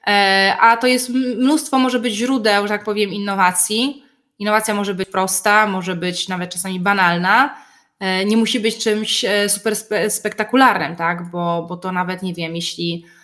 e, 0.08 0.56
a 0.60 0.78
to 0.78 0.88
jest 0.88 1.10
mnóstwo 1.38 1.80
może 1.80 2.00
być 2.00 2.14
źródeł, 2.14 2.64
że 2.64 2.70
tak 2.70 2.84
powiem, 2.84 3.10
innowacji. 3.10 4.04
Innowacja 4.40 4.74
może 4.74 4.94
być 4.94 5.10
prosta, 5.10 5.68
może 5.68 5.96
być 5.96 6.28
nawet 6.28 6.54
czasami 6.54 6.80
banalna, 6.80 7.56
e, 8.00 8.26
nie 8.26 8.38
musi 8.38 8.60
być 8.60 8.78
czymś 8.78 9.26
e, 9.26 9.50
super 9.50 9.76
spektakularnym, 10.10 10.96
tak? 10.96 11.32
bo, 11.32 11.66
bo 11.70 11.78
to 11.78 11.92
nawet 11.92 12.24
nie 12.24 12.34
wiem, 12.34 12.56
jeśli 12.56 13.06
E, 13.06 13.21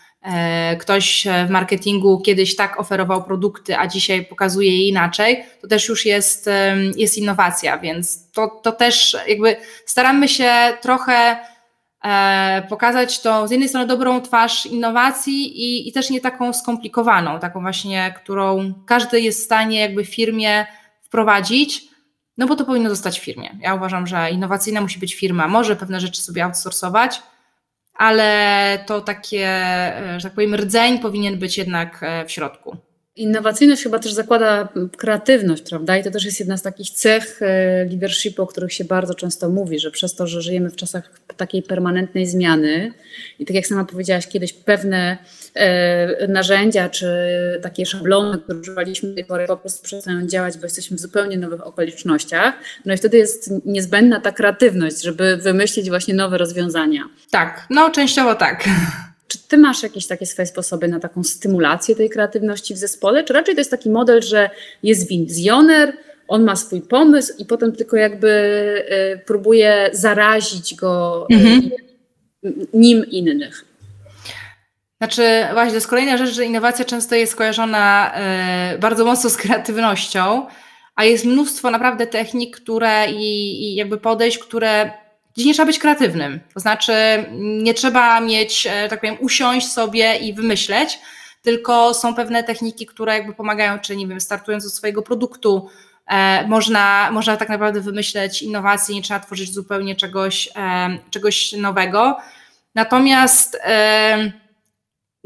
ktoś 0.80 1.28
w 1.48 1.50
marketingu 1.50 2.22
kiedyś 2.22 2.56
tak 2.56 2.80
oferował 2.80 3.24
produkty, 3.24 3.78
a 3.78 3.88
dzisiaj 3.88 4.26
pokazuje 4.26 4.78
je 4.78 4.88
inaczej, 4.88 5.44
to 5.62 5.68
też 5.68 5.90
już 5.90 6.06
jest, 6.06 6.50
jest 6.96 7.18
innowacja, 7.18 7.78
więc 7.78 8.32
to, 8.32 8.48
to 8.64 8.72
też 8.72 9.18
jakby 9.28 9.56
staramy 9.86 10.28
się 10.28 10.54
trochę 10.82 11.38
e, 12.04 12.68
pokazać 12.70 13.22
to 13.22 13.48
z 13.48 13.52
jednej 13.52 13.70
strony 13.70 13.88
dobrą 13.88 14.22
twarz 14.22 14.66
innowacji 14.66 15.64
i, 15.64 15.90
i 15.90 15.92
też 15.92 16.10
nie 16.10 16.22
taką 16.22 16.54
skomplikowaną, 16.54 17.40
taką 17.40 17.62
właśnie, 17.62 18.14
którą 18.18 18.74
każdy 18.86 19.22
jest 19.22 19.42
w 19.42 19.46
stanie 19.46 19.80
jakby 19.80 20.06
firmie 20.06 20.66
wprowadzić, 21.02 21.84
no 22.38 22.48
bo 22.48 22.56
to 22.56 22.66
powinno 22.66 22.90
zostać 22.90 23.20
w 23.20 23.24
firmie. 23.24 23.58
Ja 23.62 23.76
uważam, 23.76 24.08
że 24.08 24.32
innowacyjna 24.32 24.82
musi 24.82 25.00
być 25.00 25.16
firma, 25.16 25.48
może 25.48 25.76
pewne 25.76 26.00
rzeczy 26.00 26.22
sobie 26.22 26.46
outsourcować, 26.46 27.22
ale 27.98 28.80
to 28.86 29.02
takie, 29.02 29.48
e, 29.48 30.16
że 30.18 30.24
tak 30.24 30.34
powiem, 30.34 30.56
rdzeń 30.56 31.00
powinien 31.00 31.40
być 31.40 31.58
jednak 31.58 32.00
e, 32.02 32.26
w 32.26 32.32
środku. 32.32 32.78
Innowacyjność 33.16 33.84
chyba 33.84 34.00
też 34.00 34.14
zakłada 34.14 34.70
kreatywność, 34.98 35.64
prawda? 35.70 35.98
I 35.98 36.04
to 36.04 36.12
też 36.12 36.26
jest 36.26 36.40
jedna 36.40 36.58
z 36.58 36.62
takich 36.62 36.90
cech 36.90 37.42
e, 37.42 37.86
leadershipu, 37.86 38.42
o 38.42 38.48
których 38.48 38.74
się 38.74 38.84
bardzo 38.84 39.14
często 39.14 39.50
mówi, 39.50 39.80
że 39.80 39.92
przez 39.92 40.16
to, 40.16 40.28
że 40.28 40.42
żyjemy 40.42 40.70
w 40.70 40.76
czasach 40.76 41.20
takiej 41.38 41.64
permanentnej 41.64 42.26
zmiany 42.26 42.94
i 43.40 43.46
tak 43.46 43.56
jak 43.56 43.68
sama 43.68 43.86
powiedziałaś 43.86 44.28
kiedyś, 44.28 44.54
pewne 44.54 45.18
narzędzia 46.28 46.90
czy 46.90 47.08
takie 47.62 47.86
szablony, 47.86 48.38
które 48.38 48.60
używaliśmy 48.60 49.10
do 49.10 49.16
tej 49.16 49.26
pory 49.26 49.48
po 49.48 49.58
prostu 49.58 49.84
przestają 49.84 50.28
działać, 50.28 50.58
bo 50.58 50.64
jesteśmy 50.64 50.98
w 50.98 51.00
zupełnie 51.00 51.38
nowych 51.38 51.68
okolicznościach. 51.68 52.54
No 52.86 52.94
i 52.94 52.98
wtedy 52.98 53.18
jest 53.18 53.52
niezbędna 53.66 54.22
ta 54.22 54.32
kreatywność, 54.32 55.02
żeby 55.02 55.38
wymyślić 55.38 55.90
właśnie 55.90 56.14
nowe 56.14 56.38
rozwiązania. 56.38 57.04
Tak, 57.32 57.68
no 57.70 57.90
częściowo 57.90 58.36
tak. 58.36 58.64
Czy 59.28 59.38
ty 59.48 59.58
masz 59.58 59.84
jakieś 59.84 60.08
takie 60.08 60.26
swoje 60.26 60.46
sposoby 60.46 60.88
na 60.88 61.00
taką 61.00 61.24
stymulację 61.24 61.96
tej 61.96 62.10
kreatywności 62.10 62.74
w 62.74 62.78
zespole, 62.78 63.24
czy 63.24 63.34
raczej 63.34 63.56
to 63.56 63.62
jest 63.62 63.72
taki 63.72 63.90
model, 63.90 64.22
że 64.22 64.50
jest 64.84 65.08
wizjoner, 65.08 65.94
on 66.28 66.44
ma 66.44 66.56
swój 66.56 66.82
pomysł 66.82 67.34
i 67.38 67.46
potem 67.46 67.72
tylko 67.72 67.98
jakby 67.98 68.30
y, 69.16 69.20
próbuje 69.26 69.90
zarazić 69.94 70.76
go 70.76 71.26
y, 71.32 71.36
mhm. 71.36 71.70
nim 72.74 73.06
innych? 73.06 73.67
Znaczy, 74.98 75.48
właśnie, 75.54 75.70
to 75.70 75.76
jest 75.76 75.88
kolejna 75.88 76.18
rzecz, 76.18 76.30
że 76.30 76.46
innowacja 76.46 76.86
często 76.86 77.16
jest 77.16 77.32
skojarzona 77.32 78.14
y, 78.76 78.78
bardzo 78.78 79.06
mocno 79.06 79.30
z 79.30 79.38
kreatywnością, 79.38 80.48
a 80.96 81.06
jest 81.06 81.26
mnóstwo 81.26 81.72
naprawdę 81.72 82.08
technik, 82.08 82.58
które 82.58 83.12
i, 83.12 83.64
i 83.64 83.76
jakby 83.76 83.98
podejść, 83.98 84.38
które 84.38 84.92
gdzie 85.38 85.46
nie 85.46 85.54
trzeba 85.54 85.66
być 85.66 85.80
kreatywnym. 85.80 86.40
To 86.54 86.60
znaczy, 86.60 86.94
nie 87.40 87.74
trzeba 87.74 88.22
mieć, 88.22 88.68
e, 88.72 88.90
tak 88.90 89.00
powiem, 89.00 89.18
usiąść 89.20 89.72
sobie 89.72 90.16
i 90.16 90.34
wymyśleć, 90.34 91.00
tylko 91.42 91.94
są 91.94 92.16
pewne 92.16 92.44
techniki, 92.44 92.86
które 92.86 93.14
jakby 93.14 93.34
pomagają, 93.34 93.80
czy 93.80 93.96
nie 93.96 94.08
wiem, 94.08 94.22
startując 94.22 94.66
od 94.66 94.74
swojego 94.74 95.02
produktu, 95.02 95.70
e, 96.08 96.48
można, 96.48 97.10
można 97.12 97.38
tak 97.38 97.50
naprawdę 97.50 97.82
wymyśleć 97.82 98.42
innowacje, 98.42 98.96
nie 98.96 99.02
trzeba 99.02 99.20
tworzyć 99.20 99.54
zupełnie 99.54 99.96
czegoś, 99.96 100.50
czegoś 101.10 101.54
nowego. 101.54 102.18
Natomiast 102.76 103.58
e, 103.64 104.32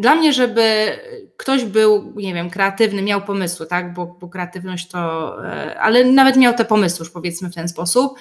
dla 0.02 0.16
mnie, 0.16 0.34
żeby 0.34 0.98
ktoś 1.38 1.64
był, 1.64 2.14
nie 2.16 2.34
wiem, 2.34 2.50
kreatywny, 2.50 3.02
miał 3.02 3.22
pomysły, 3.22 3.68
tak, 3.68 3.94
bo, 3.94 4.06
bo 4.06 4.28
kreatywność 4.30 4.88
to, 4.88 5.36
e, 5.46 5.80
ale 5.80 6.06
nawet 6.06 6.38
miał 6.38 6.54
te 6.54 6.66
pomysły, 6.66 7.04
już 7.04 7.14
powiedzmy 7.14 7.50
w 7.50 7.56
ten 7.56 7.68
sposób, 7.68 8.18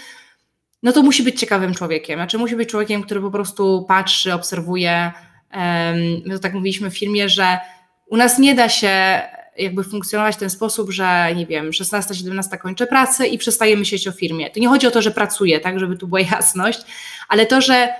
no 0.82 0.92
to 0.92 1.02
musi 1.02 1.22
być 1.22 1.40
ciekawym 1.40 1.74
człowiekiem. 1.74 2.18
Znaczy 2.18 2.38
musi 2.38 2.56
być 2.56 2.68
człowiekiem, 2.68 3.02
który 3.02 3.20
po 3.20 3.30
prostu 3.30 3.84
patrzy, 3.88 4.34
obserwuje. 4.34 5.12
My 6.26 6.34
to 6.34 6.38
tak 6.38 6.54
mówiliśmy 6.54 6.90
w 6.90 6.98
filmie, 6.98 7.28
że 7.28 7.58
u 8.06 8.16
nas 8.16 8.38
nie 8.38 8.54
da 8.54 8.68
się 8.68 9.20
jakby 9.58 9.84
funkcjonować 9.84 10.36
w 10.36 10.38
ten 10.38 10.50
sposób, 10.50 10.90
że 10.90 11.34
nie 11.36 11.46
wiem, 11.46 11.70
16-17 11.70 12.58
kończę 12.58 12.86
pracę 12.86 13.26
i 13.26 13.38
przestaję 13.38 13.76
myśleć 13.76 14.08
o 14.08 14.12
firmie. 14.12 14.50
To 14.50 14.60
nie 14.60 14.68
chodzi 14.68 14.86
o 14.86 14.90
to, 14.90 15.02
że 15.02 15.10
pracuję, 15.10 15.60
tak, 15.60 15.80
żeby 15.80 15.96
tu 15.96 16.08
była 16.08 16.20
jasność, 16.20 16.80
ale 17.28 17.46
to, 17.46 17.60
że 17.60 17.94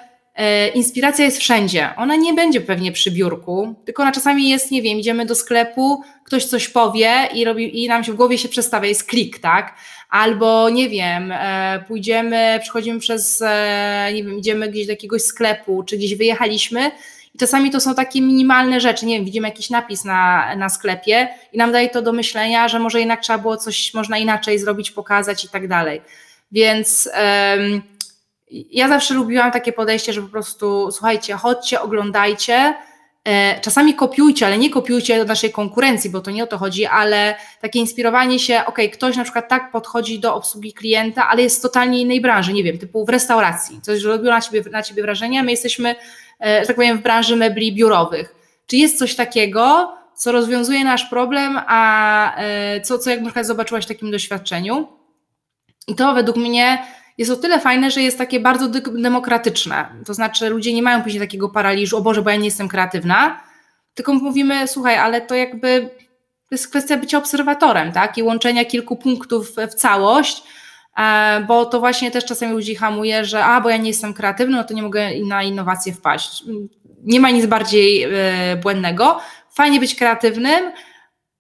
inspiracja 0.75 1.25
jest 1.25 1.39
wszędzie. 1.39 1.91
Ona 1.97 2.17
nie 2.17 2.35
będzie 2.35 2.61
pewnie 2.61 2.93
przy 2.93 3.11
biurku, 3.11 3.75
tylko 3.85 4.03
ona 4.03 4.13
czasami 4.13 4.49
jest, 4.49 4.71
nie 4.71 4.83
wiem, 4.83 4.99
idziemy 4.99 5.27
do 5.27 5.35
sklepu, 5.35 6.03
ktoś 6.25 6.45
coś 6.45 6.69
powie 6.69 7.29
i, 7.35 7.45
robi, 7.45 7.85
i 7.85 7.89
nam 7.89 8.05
się 8.05 8.13
w 8.13 8.17
głowie 8.17 8.39
się 8.39 8.49
przestawia, 8.49 8.89
jest 8.89 9.05
klik, 9.05 9.39
tak? 9.39 9.75
albo 10.11 10.71
nie 10.71 10.89
wiem, 10.89 11.33
e, 11.33 11.85
pójdziemy, 11.89 12.59
przechodzimy 12.63 13.01
przez, 13.01 13.43
e, 13.43 14.11
nie 14.15 14.25
wiem, 14.25 14.39
idziemy 14.39 14.69
gdzieś 14.69 14.87
do 14.87 14.93
jakiegoś 14.93 15.23
sklepu, 15.23 15.83
czy 15.83 15.97
gdzieś 15.97 16.15
wyjechaliśmy 16.15 16.91
i 17.35 17.39
czasami 17.39 17.71
to 17.71 17.81
są 17.81 17.95
takie 17.95 18.21
minimalne 18.21 18.81
rzeczy, 18.81 19.07
nie 19.07 19.17
wiem, 19.17 19.25
widzimy 19.25 19.49
jakiś 19.49 19.71
napis 19.71 20.05
na, 20.05 20.55
na 20.57 20.69
sklepie 20.69 21.29
i 21.53 21.59
nam 21.59 21.73
daje 21.73 21.89
to 21.89 22.03
do 22.03 22.13
myślenia, 22.13 22.69
że 22.69 22.79
może 22.79 22.99
jednak 22.99 23.21
trzeba 23.21 23.39
było 23.39 23.57
coś, 23.57 23.95
można 23.95 24.19
inaczej 24.19 24.59
zrobić, 24.59 24.91
pokazać 24.91 25.45
i 25.45 25.49
tak 25.49 25.69
dalej. 25.69 26.01
Więc 26.53 27.11
ja 28.51 28.89
zawsze 28.89 29.15
lubiłam 29.15 29.53
takie 29.53 29.73
podejście, 29.73 30.13
że 30.13 30.23
po 30.23 30.29
prostu 30.29 30.91
słuchajcie, 30.93 31.35
chodźcie, 31.35 31.81
oglądajcie, 31.81 32.75
E, 33.25 33.61
czasami 33.61 33.95
kopiujcie, 33.95 34.47
ale 34.47 34.59
nie 34.59 34.71
kopiujcie 34.71 35.19
do 35.19 35.25
naszej 35.25 35.53
konkurencji, 35.53 36.11
bo 36.11 36.21
to 36.21 36.31
nie 36.31 36.45
o 36.45 36.47
to 36.47 36.59
chodzi, 36.59 36.87
ale 36.87 37.35
takie 37.61 37.79
inspirowanie 37.79 38.39
się, 38.39 38.63
ok, 38.67 38.79
ktoś 38.93 39.17
na 39.17 39.25
przykład 39.25 39.49
tak 39.49 39.73
podchodzi 39.73 40.21
do 40.21 40.35
obsługi 40.35 40.73
klienta, 40.73 41.29
ale 41.29 41.43
jest 41.43 41.59
z 41.59 41.61
totalnie 41.61 42.01
innej 42.01 42.21
branży, 42.21 42.53
nie 42.53 42.65
wiem, 42.65 42.79
typu 42.79 43.05
w 43.05 43.09
restauracji, 43.09 43.81
coś 43.83 44.03
robiło 44.03 44.35
na 44.35 44.41
ciebie, 44.41 44.63
na 44.71 44.83
ciebie 44.83 45.03
wrażenie, 45.03 45.43
my 45.43 45.51
jesteśmy, 45.51 45.95
e, 46.41 46.61
że 46.61 46.67
tak 46.67 46.77
powiem, 46.77 46.99
w 46.99 47.03
branży 47.03 47.37
mebli 47.37 47.75
biurowych. 47.75 48.35
Czy 48.67 48.77
jest 48.77 48.99
coś 48.99 49.15
takiego, 49.15 49.93
co 50.17 50.33
rozwiązuje 50.33 50.85
nasz 50.85 51.05
problem, 51.05 51.61
a 51.67 52.37
e, 52.37 52.81
co, 52.81 52.99
co 52.99 53.11
jak 53.11 53.21
na 53.21 53.27
przykład 53.27 53.47
zobaczyłaś 53.47 53.85
w 53.85 53.89
takim 53.89 54.11
doświadczeniu? 54.11 54.89
I 55.89 55.95
to 55.95 56.15
według 56.15 56.37
mnie 56.37 56.85
jest 57.21 57.33
o 57.33 57.37
tyle 57.37 57.61
fajne, 57.61 57.91
że 57.91 58.03
jest 58.03 58.19
takie 58.19 58.41
bardzo 58.41 58.69
demokratyczne. 59.03 59.89
To 60.07 60.15
znaczy, 60.15 60.49
ludzie 60.49 60.73
nie 60.73 60.83
mają 60.83 61.03
później 61.03 61.21
takiego 61.21 61.49
paraliżu, 61.49 61.97
o 61.97 62.01
Boże, 62.01 62.23
bo 62.23 62.31
ja 62.31 62.37
nie 62.37 62.45
jestem 62.45 62.69
kreatywna, 62.69 63.41
tylko 63.95 64.15
mówimy, 64.15 64.69
słuchaj, 64.69 64.97
ale 64.97 65.21
to 65.21 65.35
jakby 65.35 65.91
to 66.49 66.55
jest 66.55 66.69
kwestia 66.69 66.97
bycia 66.97 67.19
obserwatorem, 67.19 67.93
tak? 67.93 68.19
I 68.19 68.23
łączenia 68.23 68.65
kilku 68.65 68.97
punktów 68.97 69.53
w 69.71 69.75
całość, 69.75 70.43
e, 70.97 71.45
bo 71.49 71.67
to 71.67 71.81
właśnie 71.81 72.11
też 72.11 72.25
czasami 72.25 72.53
ludzi 72.53 72.75
hamuje, 72.75 73.25
że 73.25 73.45
a, 73.45 73.61
bo 73.61 73.71
ja 73.71 73.77
nie 73.77 73.89
jestem 73.89 74.15
kreatywny, 74.15 74.57
no 74.57 74.65
to 74.65 74.75
nie 74.75 74.83
mogę 74.83 75.09
na 75.27 75.43
innowacje 75.43 75.93
wpaść. 75.93 76.45
Nie 77.03 77.21
ma 77.21 77.31
nic 77.31 77.47
bardziej 77.47 78.03
e, 78.03 78.57
błędnego. 78.57 79.21
Fajnie 79.51 79.81
być 79.81 79.95
kreatywnym, 79.95 80.73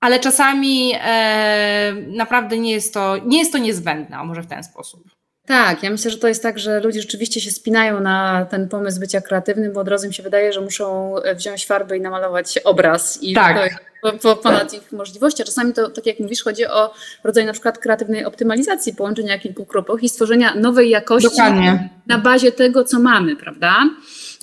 ale 0.00 0.20
czasami 0.20 0.92
e, 0.94 1.92
naprawdę 2.06 2.58
nie 2.58 2.72
jest, 2.72 2.94
to, 2.94 3.16
nie 3.26 3.38
jest 3.38 3.52
to 3.52 3.58
niezbędne, 3.58 4.24
może 4.24 4.42
w 4.42 4.46
ten 4.46 4.64
sposób. 4.64 5.19
Tak, 5.50 5.82
ja 5.82 5.90
myślę, 5.90 6.10
że 6.10 6.18
to 6.18 6.28
jest 6.28 6.42
tak, 6.42 6.58
że 6.58 6.80
ludzie 6.80 7.00
rzeczywiście 7.00 7.40
się 7.40 7.50
spinają 7.50 8.00
na 8.00 8.46
ten 8.50 8.68
pomysł 8.68 9.00
bycia 9.00 9.20
kreatywnym, 9.20 9.72
bo 9.72 9.80
od 9.80 9.88
razu 9.88 10.06
im 10.06 10.12
się 10.12 10.22
wydaje, 10.22 10.52
że 10.52 10.60
muszą 10.60 11.14
wziąć 11.36 11.66
farbę 11.66 11.96
i 11.96 12.00
namalować 12.00 12.58
obraz 12.64 13.22
i 13.22 13.34
Tak. 13.34 13.84
po, 14.02 14.12
po, 14.12 14.36
ponad 14.36 14.74
ich 14.74 14.92
możliwości. 14.92 15.42
A 15.42 15.44
czasami 15.44 15.72
to, 15.72 15.90
tak 15.90 16.06
jak 16.06 16.20
mówisz, 16.20 16.42
chodzi 16.42 16.66
o 16.66 16.94
rodzaj 17.24 17.46
na 17.46 17.52
przykład 17.52 17.78
kreatywnej 17.78 18.24
optymalizacji, 18.24 18.94
połączenia 18.94 19.38
kilku 19.38 19.66
kropów 19.66 20.02
i 20.02 20.08
stworzenia 20.08 20.54
nowej 20.54 20.90
jakości 20.90 21.30
Dokładnie. 21.30 21.88
na 22.06 22.18
bazie 22.18 22.52
tego, 22.52 22.84
co 22.84 23.00
mamy, 23.00 23.36
prawda? 23.36 23.74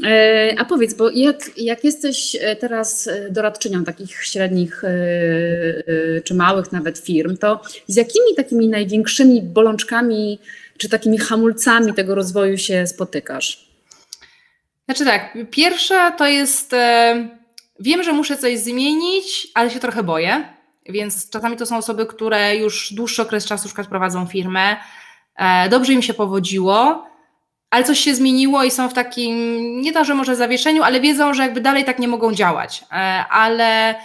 E, 0.06 0.56
A 0.58 0.66
powiedz, 0.66 0.94
bo 0.94 1.10
jak, 1.10 1.38
jak 1.58 1.84
jesteś 1.84 2.38
e, 2.42 2.56
teraz 2.56 3.08
e, 3.08 3.30
doradczynią 3.30 3.84
takich 3.84 4.24
średnich 4.24 4.84
e, 4.84 4.88
e, 4.88 6.22
czy 6.24 6.34
małych 6.34 6.72
nawet 6.72 6.98
firm, 6.98 7.38
to 7.38 7.62
z 7.88 7.96
jakimi 7.96 8.36
takimi 8.36 8.68
największymi 8.70 9.42
bolączkami 9.42 10.40
czy 10.78 10.90
takimi 10.90 11.18
hamulcami 11.18 11.94
tego 11.94 12.16
rozwoju 12.16 12.58
się 12.58 12.88
spotykasz? 12.88 13.68
Znaczy 14.86 15.06
tak, 15.06 15.38
pierwsza 15.52 16.12
to 16.12 16.28
jest, 16.28 16.74
e, 16.74 17.28
wiem, 17.80 18.04
że 18.04 18.14
muszę 18.14 18.38
coś 18.38 18.60
zmienić, 18.60 19.48
ale 19.54 19.70
się 19.70 19.80
trochę 19.80 20.04
boję, 20.04 20.54
więc 20.90 21.30
czasami 21.30 21.58
to 21.58 21.66
są 21.66 21.78
osoby, 21.78 22.06
które 22.06 22.56
już 22.56 22.94
dłuższy 22.94 23.22
okres 23.22 23.46
czasu 23.46 23.66
przykład 23.66 23.88
prowadzą 23.88 24.28
firmę, 24.28 24.78
e, 25.36 25.70
dobrze 25.70 25.94
im 25.94 26.02
się 26.02 26.14
powodziło, 26.14 27.08
ale 27.70 27.84
coś 27.84 28.00
się 28.00 28.16
zmieniło 28.16 28.64
i 28.64 28.72
są 28.72 28.90
w 28.90 28.94
takim, 28.94 29.36
nie 29.82 29.94
to, 29.94 30.06
że 30.06 30.16
może 30.16 30.36
zawieszeniu, 30.36 30.84
ale 30.84 31.00
wiedzą, 31.00 31.34
że 31.34 31.44
jakby 31.44 31.62
dalej 31.62 31.86
tak 31.86 32.00
nie 32.00 32.08
mogą 32.08 32.34
działać, 32.34 32.84
e, 32.92 32.96
ale 33.30 33.96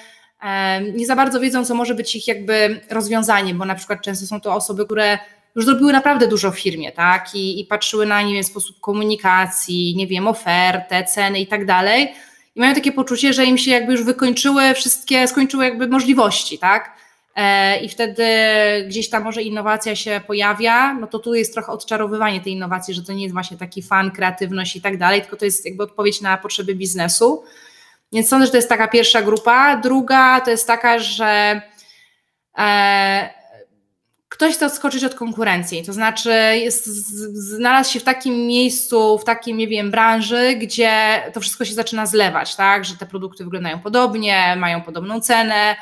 e, 0.43 0.81
nie 0.81 1.07
za 1.07 1.17
bardzo 1.17 1.41
wiedzą, 1.41 1.65
co 1.65 1.75
może 1.75 1.95
być 1.95 2.17
ich 2.17 2.29
jakby 2.29 2.81
rozwiązaniem, 2.91 3.59
bo 3.59 3.65
na 3.65 3.75
przykład 3.75 4.03
często 4.03 4.27
są 4.27 4.41
to 4.41 4.55
osoby, 4.55 4.85
które 4.85 5.19
już 5.57 5.65
zrobiły 5.65 5.93
naprawdę 5.93 6.29
dużo 6.29 6.51
w 6.51 6.61
firmie, 6.61 6.93
tak? 6.93 7.35
I, 7.35 7.61
i 7.61 7.65
patrzyły 7.65 8.07
na 8.07 8.23
nie 8.23 8.35
wiem, 8.35 8.45
sposób 8.45 8.81
komunikacji, 8.81 9.95
nie 9.97 10.07
wiem, 10.07 10.27
ofertę, 10.27 11.05
ceny 11.05 11.41
i 11.41 11.47
tak 11.47 11.67
dalej. 11.67 12.13
I 12.57 12.61
mają 12.61 12.75
takie 12.75 12.93
poczucie, 12.93 13.33
że 13.33 13.45
im 13.45 13.59
się 13.59 13.71
jakby 13.71 13.93
już 13.93 14.05
wykończyły 14.05 14.75
wszystkie, 14.75 15.29
skończyły 15.29 15.65
jakby 15.65 15.89
możliwości, 15.89 16.59
tak? 16.59 16.97
E, 17.37 17.81
I 17.81 17.89
wtedy 17.89 18.27
gdzieś 18.89 19.11
tam 19.11 19.23
może 19.23 19.43
innowacja 19.43 19.97
się 19.97 20.21
pojawia, 20.27 20.95
no 20.95 21.07
to 21.07 21.19
tu 21.19 21.35
jest 21.35 21.53
trochę 21.55 21.73
odczarowywanie 21.73 22.41
tej 22.41 22.53
innowacji, 22.53 22.95
że 22.95 23.03
to 23.03 23.13
nie 23.13 23.23
jest 23.23 23.33
właśnie 23.33 23.57
taki 23.57 23.83
fan, 23.83 24.11
kreatywność 24.11 24.77
i 24.77 24.81
tak 24.81 24.99
dalej, 24.99 25.21
tylko 25.21 25.37
to 25.37 25.45
jest 25.45 25.67
jakby 25.67 25.83
odpowiedź 25.83 26.21
na 26.21 26.37
potrzeby 26.37 26.75
biznesu. 26.75 27.45
Więc 28.13 28.29
sądzę, 28.29 28.47
że 28.47 28.51
to 28.53 28.59
jest 28.59 28.69
taka 28.69 28.89
pierwsza 28.89 29.23
grupa. 29.23 29.77
Druga 29.77 30.41
to 30.41 30.51
jest 30.51 30.67
taka, 30.67 30.99
że 30.99 31.63
e, 32.59 33.42
ktoś 34.33 34.55
chce 34.55 34.67
odskoczyć 34.67 35.05
od 35.05 35.15
konkurencji, 35.15 35.85
to 35.85 35.93
znaczy 35.93 36.31
jest, 36.55 36.87
znalazł 37.35 37.93
się 37.93 38.01
w 38.01 38.05
takim 38.05 38.47
miejscu, 38.47 39.19
w 39.19 39.25
takim, 39.25 39.57
nie 39.57 39.69
wiem, 39.69 39.91
branży, 39.91 40.55
gdzie 40.55 41.23
to 41.33 41.41
wszystko 41.41 41.65
się 41.65 41.75
zaczyna 41.75 42.07
zlewać, 42.07 42.57
tak, 42.57 42.85
że 42.85 42.97
te 42.97 43.07
produkty 43.07 43.45
wyglądają 43.45 43.81
podobnie, 43.81 44.57
mają 44.57 44.83
podobną 44.83 45.21
cenę 45.21 45.77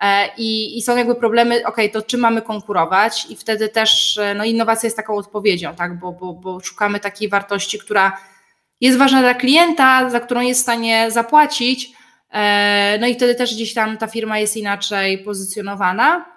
e, 0.00 0.28
i, 0.36 0.78
i 0.78 0.82
są 0.82 0.96
jakby 0.96 1.14
problemy, 1.14 1.66
ok, 1.66 1.76
to 1.92 2.02
czym 2.02 2.20
mamy 2.20 2.42
konkurować? 2.42 3.26
I 3.30 3.36
wtedy 3.36 3.68
też 3.68 4.18
e, 4.18 4.34
no, 4.34 4.44
innowacja 4.44 4.86
jest 4.86 4.96
taką 4.96 5.16
odpowiedzią, 5.16 5.74
tak, 5.74 5.98
bo, 5.98 6.12
bo, 6.12 6.32
bo 6.32 6.60
szukamy 6.60 7.00
takiej 7.00 7.28
wartości, 7.28 7.78
która 7.78 8.20
jest 8.80 8.98
ważna 8.98 9.20
dla 9.20 9.34
klienta, 9.34 10.10
za 10.10 10.20
którą 10.20 10.40
jest 10.40 10.60
w 10.60 10.62
stanie 10.62 11.10
zapłacić, 11.10 11.90
e, 12.32 12.98
no 13.00 13.06
i 13.06 13.14
wtedy 13.14 13.34
też 13.34 13.54
gdzieś 13.54 13.74
tam 13.74 13.98
ta 13.98 14.06
firma 14.06 14.38
jest 14.38 14.56
inaczej 14.56 15.18
pozycjonowana. 15.18 16.35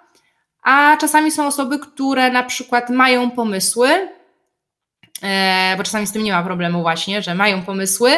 A 0.62 0.96
czasami 0.96 1.30
są 1.30 1.46
osoby, 1.46 1.78
które 1.78 2.30
na 2.30 2.42
przykład 2.42 2.90
mają 2.90 3.30
pomysły, 3.30 3.88
e, 5.22 5.74
bo 5.76 5.82
czasami 5.82 6.06
z 6.06 6.12
tym 6.12 6.22
nie 6.22 6.32
ma 6.32 6.42
problemu 6.42 6.82
właśnie, 6.82 7.22
że 7.22 7.34
mają 7.34 7.62
pomysły, 7.62 8.10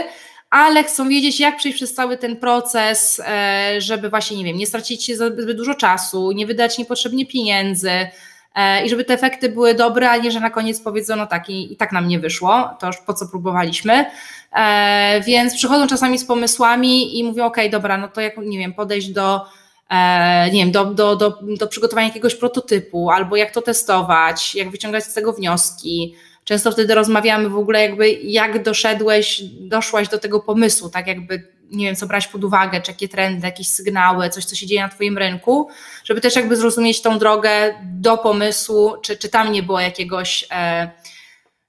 ale 0.50 0.84
chcą 0.84 1.08
wiedzieć, 1.08 1.40
jak 1.40 1.56
przejść 1.56 1.76
przez 1.76 1.94
cały 1.94 2.18
ten 2.18 2.36
proces, 2.36 3.22
e, 3.26 3.80
żeby 3.80 4.10
właśnie, 4.10 4.36
nie 4.36 4.44
wiem, 4.44 4.56
nie 4.56 4.66
stracić 4.66 5.16
zbyt 5.16 5.56
dużo 5.56 5.74
czasu, 5.74 6.32
nie 6.32 6.46
wydać 6.46 6.78
niepotrzebnie 6.78 7.26
pieniędzy 7.26 7.90
e, 8.54 8.84
i 8.84 8.88
żeby 8.88 9.04
te 9.04 9.14
efekty 9.14 9.48
były 9.48 9.74
dobre, 9.74 10.10
a 10.10 10.16
nie, 10.16 10.30
że 10.30 10.40
na 10.40 10.50
koniec 10.50 10.80
powiedzą, 10.80 11.16
no 11.16 11.26
tak, 11.26 11.50
i, 11.50 11.72
i 11.72 11.76
tak 11.76 11.92
nam 11.92 12.08
nie 12.08 12.20
wyszło, 12.20 12.76
to 12.80 12.86
już 12.86 12.96
po 12.96 13.14
co 13.14 13.28
próbowaliśmy. 13.28 14.06
Więc 15.26 15.54
przychodzą 15.54 15.86
czasami 15.86 16.18
z 16.18 16.24
pomysłami 16.24 17.18
i 17.18 17.24
mówią, 17.24 17.44
ok, 17.44 17.56
dobra, 17.70 17.96
no 17.96 18.08
to 18.08 18.20
jak, 18.20 18.36
nie 18.36 18.58
wiem, 18.58 18.72
podejść 18.74 19.08
do 19.08 19.46
nie 20.52 20.60
wiem, 20.60 20.72
do, 20.72 20.84
do, 20.84 21.16
do, 21.16 21.38
do 21.58 21.66
przygotowania 21.66 22.08
jakiegoś 22.08 22.34
prototypu, 22.34 23.10
albo 23.10 23.36
jak 23.36 23.50
to 23.50 23.62
testować, 23.62 24.54
jak 24.54 24.70
wyciągać 24.70 25.04
z 25.04 25.14
tego 25.14 25.32
wnioski. 25.32 26.14
Często 26.44 26.72
wtedy 26.72 26.94
rozmawiamy 26.94 27.48
w 27.48 27.58
ogóle 27.58 27.82
jakby 27.82 28.10
jak 28.12 28.62
doszedłeś, 28.62 29.42
doszłaś 29.42 30.08
do 30.08 30.18
tego 30.18 30.40
pomysłu, 30.40 30.88
tak 30.88 31.06
jakby 31.06 31.52
nie 31.70 31.86
wiem, 31.86 31.96
co 31.96 32.06
brać 32.06 32.26
pod 32.26 32.44
uwagę, 32.44 32.80
czy 32.80 32.90
jakie 32.90 33.08
trendy, 33.08 33.46
jakieś 33.46 33.68
sygnały, 33.68 34.30
coś, 34.30 34.44
co 34.44 34.56
się 34.56 34.66
dzieje 34.66 34.80
na 34.80 34.88
Twoim 34.88 35.18
rynku, 35.18 35.68
żeby 36.04 36.20
też 36.20 36.36
jakby 36.36 36.56
zrozumieć 36.56 37.02
tą 37.02 37.18
drogę 37.18 37.74
do 37.82 38.18
pomysłu, 38.18 38.96
czy, 39.02 39.16
czy 39.16 39.28
tam 39.28 39.52
nie 39.52 39.62
było 39.62 39.80
jakiegoś 39.80 40.46
e, 40.50 40.90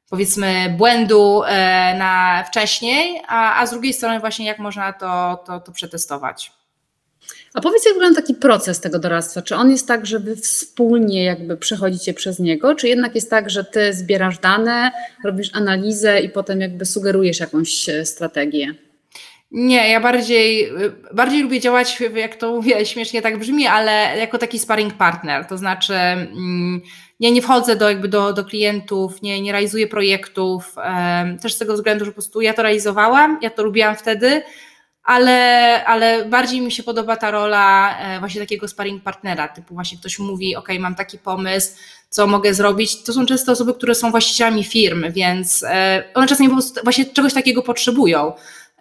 powiedzmy 0.09 0.75
błędu 0.77 1.43
e, 1.43 1.95
na 1.97 2.43
wcześniej, 2.47 3.21
a, 3.27 3.61
a 3.61 3.65
z 3.65 3.71
drugiej 3.71 3.93
strony 3.93 4.19
właśnie 4.19 4.45
jak 4.45 4.59
można 4.59 4.93
to, 4.93 5.43
to, 5.45 5.59
to 5.59 5.71
przetestować. 5.71 6.62
A 7.53 7.61
powiedz, 7.61 7.85
jak 7.85 7.93
wygląda 7.93 8.21
taki 8.21 8.35
proces 8.35 8.79
tego 8.79 8.99
doradztwa? 8.99 9.41
Czy 9.41 9.55
on 9.55 9.71
jest 9.71 9.87
tak, 9.87 10.05
że 10.05 10.19
wy 10.19 10.35
wspólnie 10.35 11.23
jakby 11.23 11.57
przechodzicie 11.57 12.13
przez 12.13 12.39
niego, 12.39 12.75
czy 12.75 12.87
jednak 12.87 13.15
jest 13.15 13.29
tak, 13.29 13.49
że 13.49 13.63
ty 13.63 13.93
zbierasz 13.93 14.39
dane, 14.39 14.91
robisz 15.23 15.49
analizę 15.53 16.21
i 16.21 16.29
potem 16.29 16.61
jakby 16.61 16.85
sugerujesz 16.85 17.39
jakąś 17.39 17.89
e, 17.89 18.05
strategię? 18.05 18.75
Nie, 19.51 19.89
ja 19.89 20.01
bardziej, 20.01 20.71
bardziej 21.13 21.43
lubię 21.43 21.59
działać, 21.59 21.99
jak 22.15 22.35
to 22.35 22.51
mówię, 22.51 22.85
śmiesznie 22.85 23.21
tak 23.21 23.39
brzmi, 23.39 23.67
ale 23.67 24.17
jako 24.17 24.37
taki 24.37 24.59
sparring 24.59 24.93
partner, 24.93 25.45
to 25.45 25.57
znaczy 25.57 25.93
mm, 25.93 26.81
ja 27.19 27.29
nie 27.29 27.41
wchodzę 27.41 27.75
do, 27.75 27.89
jakby 27.89 28.07
do, 28.07 28.33
do 28.33 28.45
klientów, 28.45 29.21
nie, 29.21 29.41
nie 29.41 29.51
realizuję 29.51 29.87
projektów, 29.87 30.75
też 31.41 31.53
z 31.53 31.57
tego 31.57 31.73
względu, 31.73 32.05
że 32.05 32.11
po 32.11 32.15
prostu 32.15 32.41
ja 32.41 32.53
to 32.53 32.61
realizowałam, 32.61 33.39
ja 33.41 33.49
to 33.49 33.63
lubiłam 33.63 33.95
wtedy, 33.95 34.41
ale, 35.03 35.83
ale 35.85 36.25
bardziej 36.25 36.61
mi 36.61 36.71
się 36.71 36.83
podoba 36.83 37.17
ta 37.17 37.31
rola 37.31 37.97
e, 37.99 38.19
właśnie 38.19 38.41
takiego 38.41 38.67
sparring 38.67 39.03
partnera, 39.03 39.47
typu 39.47 39.73
właśnie 39.73 39.97
ktoś 39.97 40.19
mówi, 40.19 40.55
ok, 40.55 40.67
mam 40.79 40.95
taki 40.95 41.17
pomysł, 41.17 41.71
co 42.09 42.27
mogę 42.27 42.53
zrobić. 42.53 43.03
To 43.03 43.13
są 43.13 43.25
często 43.25 43.51
osoby, 43.51 43.73
które 43.73 43.95
są 43.95 44.11
właścicielami 44.11 44.63
firm, 44.63 45.11
więc 45.11 45.63
e, 45.63 46.03
one 46.13 46.27
czasami 46.27 46.49
po 46.49 46.55
prostu 46.55 46.79
właśnie 46.83 47.05
czegoś 47.05 47.33
takiego 47.33 47.61
potrzebują. 47.61 48.33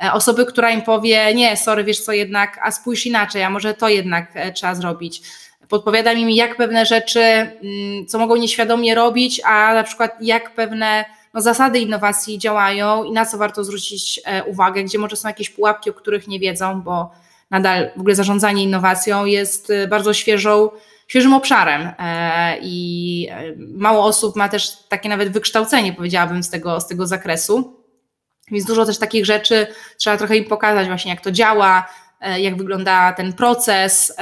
E, 0.04 0.12
Osoby, 0.12 0.46
która 0.46 0.70
im 0.70 0.82
powie, 0.82 1.34
nie, 1.34 1.56
sorry, 1.56 1.84
wiesz 1.84 2.00
co, 2.00 2.12
jednak, 2.12 2.58
a 2.62 2.70
spójrz 2.70 3.06
inaczej, 3.06 3.42
a 3.42 3.50
może 3.50 3.74
to 3.74 3.88
jednak 3.88 4.32
trzeba 4.54 4.74
zrobić. 4.74 5.22
Podpowiada 5.68 6.12
im, 6.12 6.30
jak 6.30 6.56
pewne 6.56 6.86
rzeczy, 6.86 7.20
mm, 7.20 8.06
co 8.06 8.18
mogą 8.18 8.36
nieświadomie 8.36 8.94
robić, 8.94 9.40
a 9.44 9.74
na 9.74 9.82
przykład 9.82 10.16
jak 10.20 10.54
pewne 10.54 11.04
no, 11.34 11.40
zasady 11.40 11.78
innowacji 11.78 12.38
działają 12.38 13.04
i 13.04 13.12
na 13.12 13.26
co 13.26 13.38
warto 13.38 13.64
zwrócić 13.64 14.20
e, 14.24 14.44
uwagę, 14.44 14.84
gdzie 14.84 14.98
może 14.98 15.16
są 15.16 15.28
jakieś 15.28 15.50
pułapki, 15.50 15.90
o 15.90 15.94
których 15.94 16.28
nie 16.28 16.40
wiedzą, 16.40 16.82
bo 16.82 17.10
nadal 17.50 17.90
w 17.96 18.00
ogóle 18.00 18.14
zarządzanie 18.14 18.62
innowacją 18.62 19.24
jest 19.24 19.70
e, 19.70 19.88
bardzo 19.88 20.14
świeżą, 20.14 20.70
świeżym 21.08 21.34
obszarem 21.34 21.90
e, 21.98 22.58
i 22.62 23.28
mało 23.58 24.04
osób 24.04 24.36
ma 24.36 24.48
też 24.48 24.72
takie 24.88 25.08
nawet 25.08 25.32
wykształcenie, 25.32 25.92
powiedziałabym, 25.92 26.42
z 26.42 26.50
tego, 26.50 26.80
z 26.80 26.86
tego 26.86 27.06
zakresu. 27.06 27.82
Więc 28.50 28.64
dużo 28.64 28.86
też 28.86 28.98
takich 28.98 29.26
rzeczy 29.26 29.66
trzeba 29.98 30.16
trochę 30.16 30.36
im 30.36 30.44
pokazać, 30.44 30.86
właśnie 30.86 31.10
jak 31.10 31.20
to 31.20 31.32
działa, 31.32 31.88
jak 32.38 32.56
wygląda 32.56 33.12
ten 33.12 33.32
proces. 33.32 34.16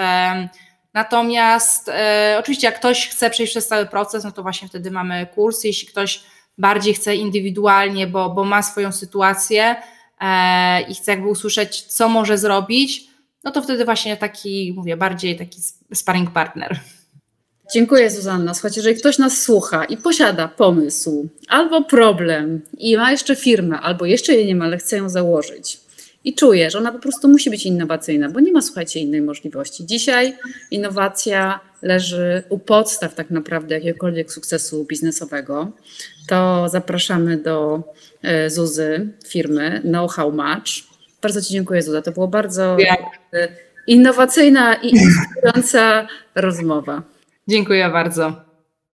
Natomiast 0.94 1.90
oczywiście, 2.38 2.66
jak 2.66 2.76
ktoś 2.76 3.08
chce 3.08 3.30
przejść 3.30 3.52
przez 3.52 3.68
cały 3.68 3.86
proces, 3.86 4.24
no 4.24 4.32
to 4.32 4.42
właśnie 4.42 4.68
wtedy 4.68 4.90
mamy 4.90 5.26
kurs. 5.34 5.64
Jeśli 5.64 5.88
ktoś 5.88 6.22
bardziej 6.60 6.94
chce 6.94 7.16
indywidualnie, 7.16 8.06
bo, 8.06 8.30
bo 8.30 8.44
ma 8.44 8.62
swoją 8.62 8.92
sytuację 8.92 9.76
e, 10.20 10.82
i 10.82 10.94
chce 10.94 11.10
jakby 11.10 11.28
usłyszeć, 11.28 11.82
co 11.82 12.08
może 12.08 12.38
zrobić, 12.38 13.04
no 13.44 13.50
to 13.50 13.62
wtedy 13.62 13.84
właśnie 13.84 14.16
taki, 14.16 14.72
mówię, 14.76 14.96
bardziej 14.96 15.38
taki 15.38 15.60
sparring 15.94 16.30
partner. 16.30 16.80
Dziękuję 17.74 18.10
Zuzanna. 18.10 18.54
Słuchajcie, 18.54 18.80
jeżeli 18.80 18.96
ktoś 18.96 19.18
nas 19.18 19.42
słucha 19.42 19.84
i 19.84 19.96
posiada 19.96 20.48
pomysł 20.48 21.28
albo 21.48 21.84
problem 21.84 22.60
i 22.78 22.96
ma 22.96 23.10
jeszcze 23.10 23.36
firmę, 23.36 23.80
albo 23.80 24.04
jeszcze 24.04 24.34
jej 24.34 24.46
nie 24.46 24.54
ma, 24.54 24.64
ale 24.64 24.78
chce 24.78 24.96
ją 24.96 25.08
założyć 25.08 25.80
i 26.24 26.34
czuje, 26.34 26.70
że 26.70 26.78
ona 26.78 26.92
po 26.92 26.98
prostu 26.98 27.28
musi 27.28 27.50
być 27.50 27.66
innowacyjna, 27.66 28.28
bo 28.28 28.40
nie 28.40 28.52
ma, 28.52 28.62
słuchajcie, 28.62 29.00
innej 29.00 29.22
możliwości. 29.22 29.86
Dzisiaj 29.86 30.36
innowacja 30.70 31.60
leży 31.82 32.42
u 32.48 32.58
podstaw 32.58 33.14
tak 33.14 33.30
naprawdę 33.30 33.74
jakiegokolwiek 33.74 34.32
sukcesu 34.32 34.84
biznesowego. 34.84 35.72
To 36.30 36.68
zapraszamy 36.68 37.36
do 37.36 37.82
e, 38.22 38.50
Zuzy, 38.50 39.08
firmy 39.28 39.80
Know 39.84 40.12
How 40.12 40.32
Match. 40.32 40.70
Bardzo 41.22 41.42
Ci 41.42 41.52
dziękuję, 41.52 41.82
Zuza. 41.82 42.02
To 42.02 42.12
było 42.12 42.28
bardzo 42.28 42.76
innowacyjna 43.86 44.74
i 44.74 44.90
inspirująca 44.90 46.08
rozmowa. 46.34 47.02
Dziękuję 47.48 47.88
bardzo. 47.88 48.49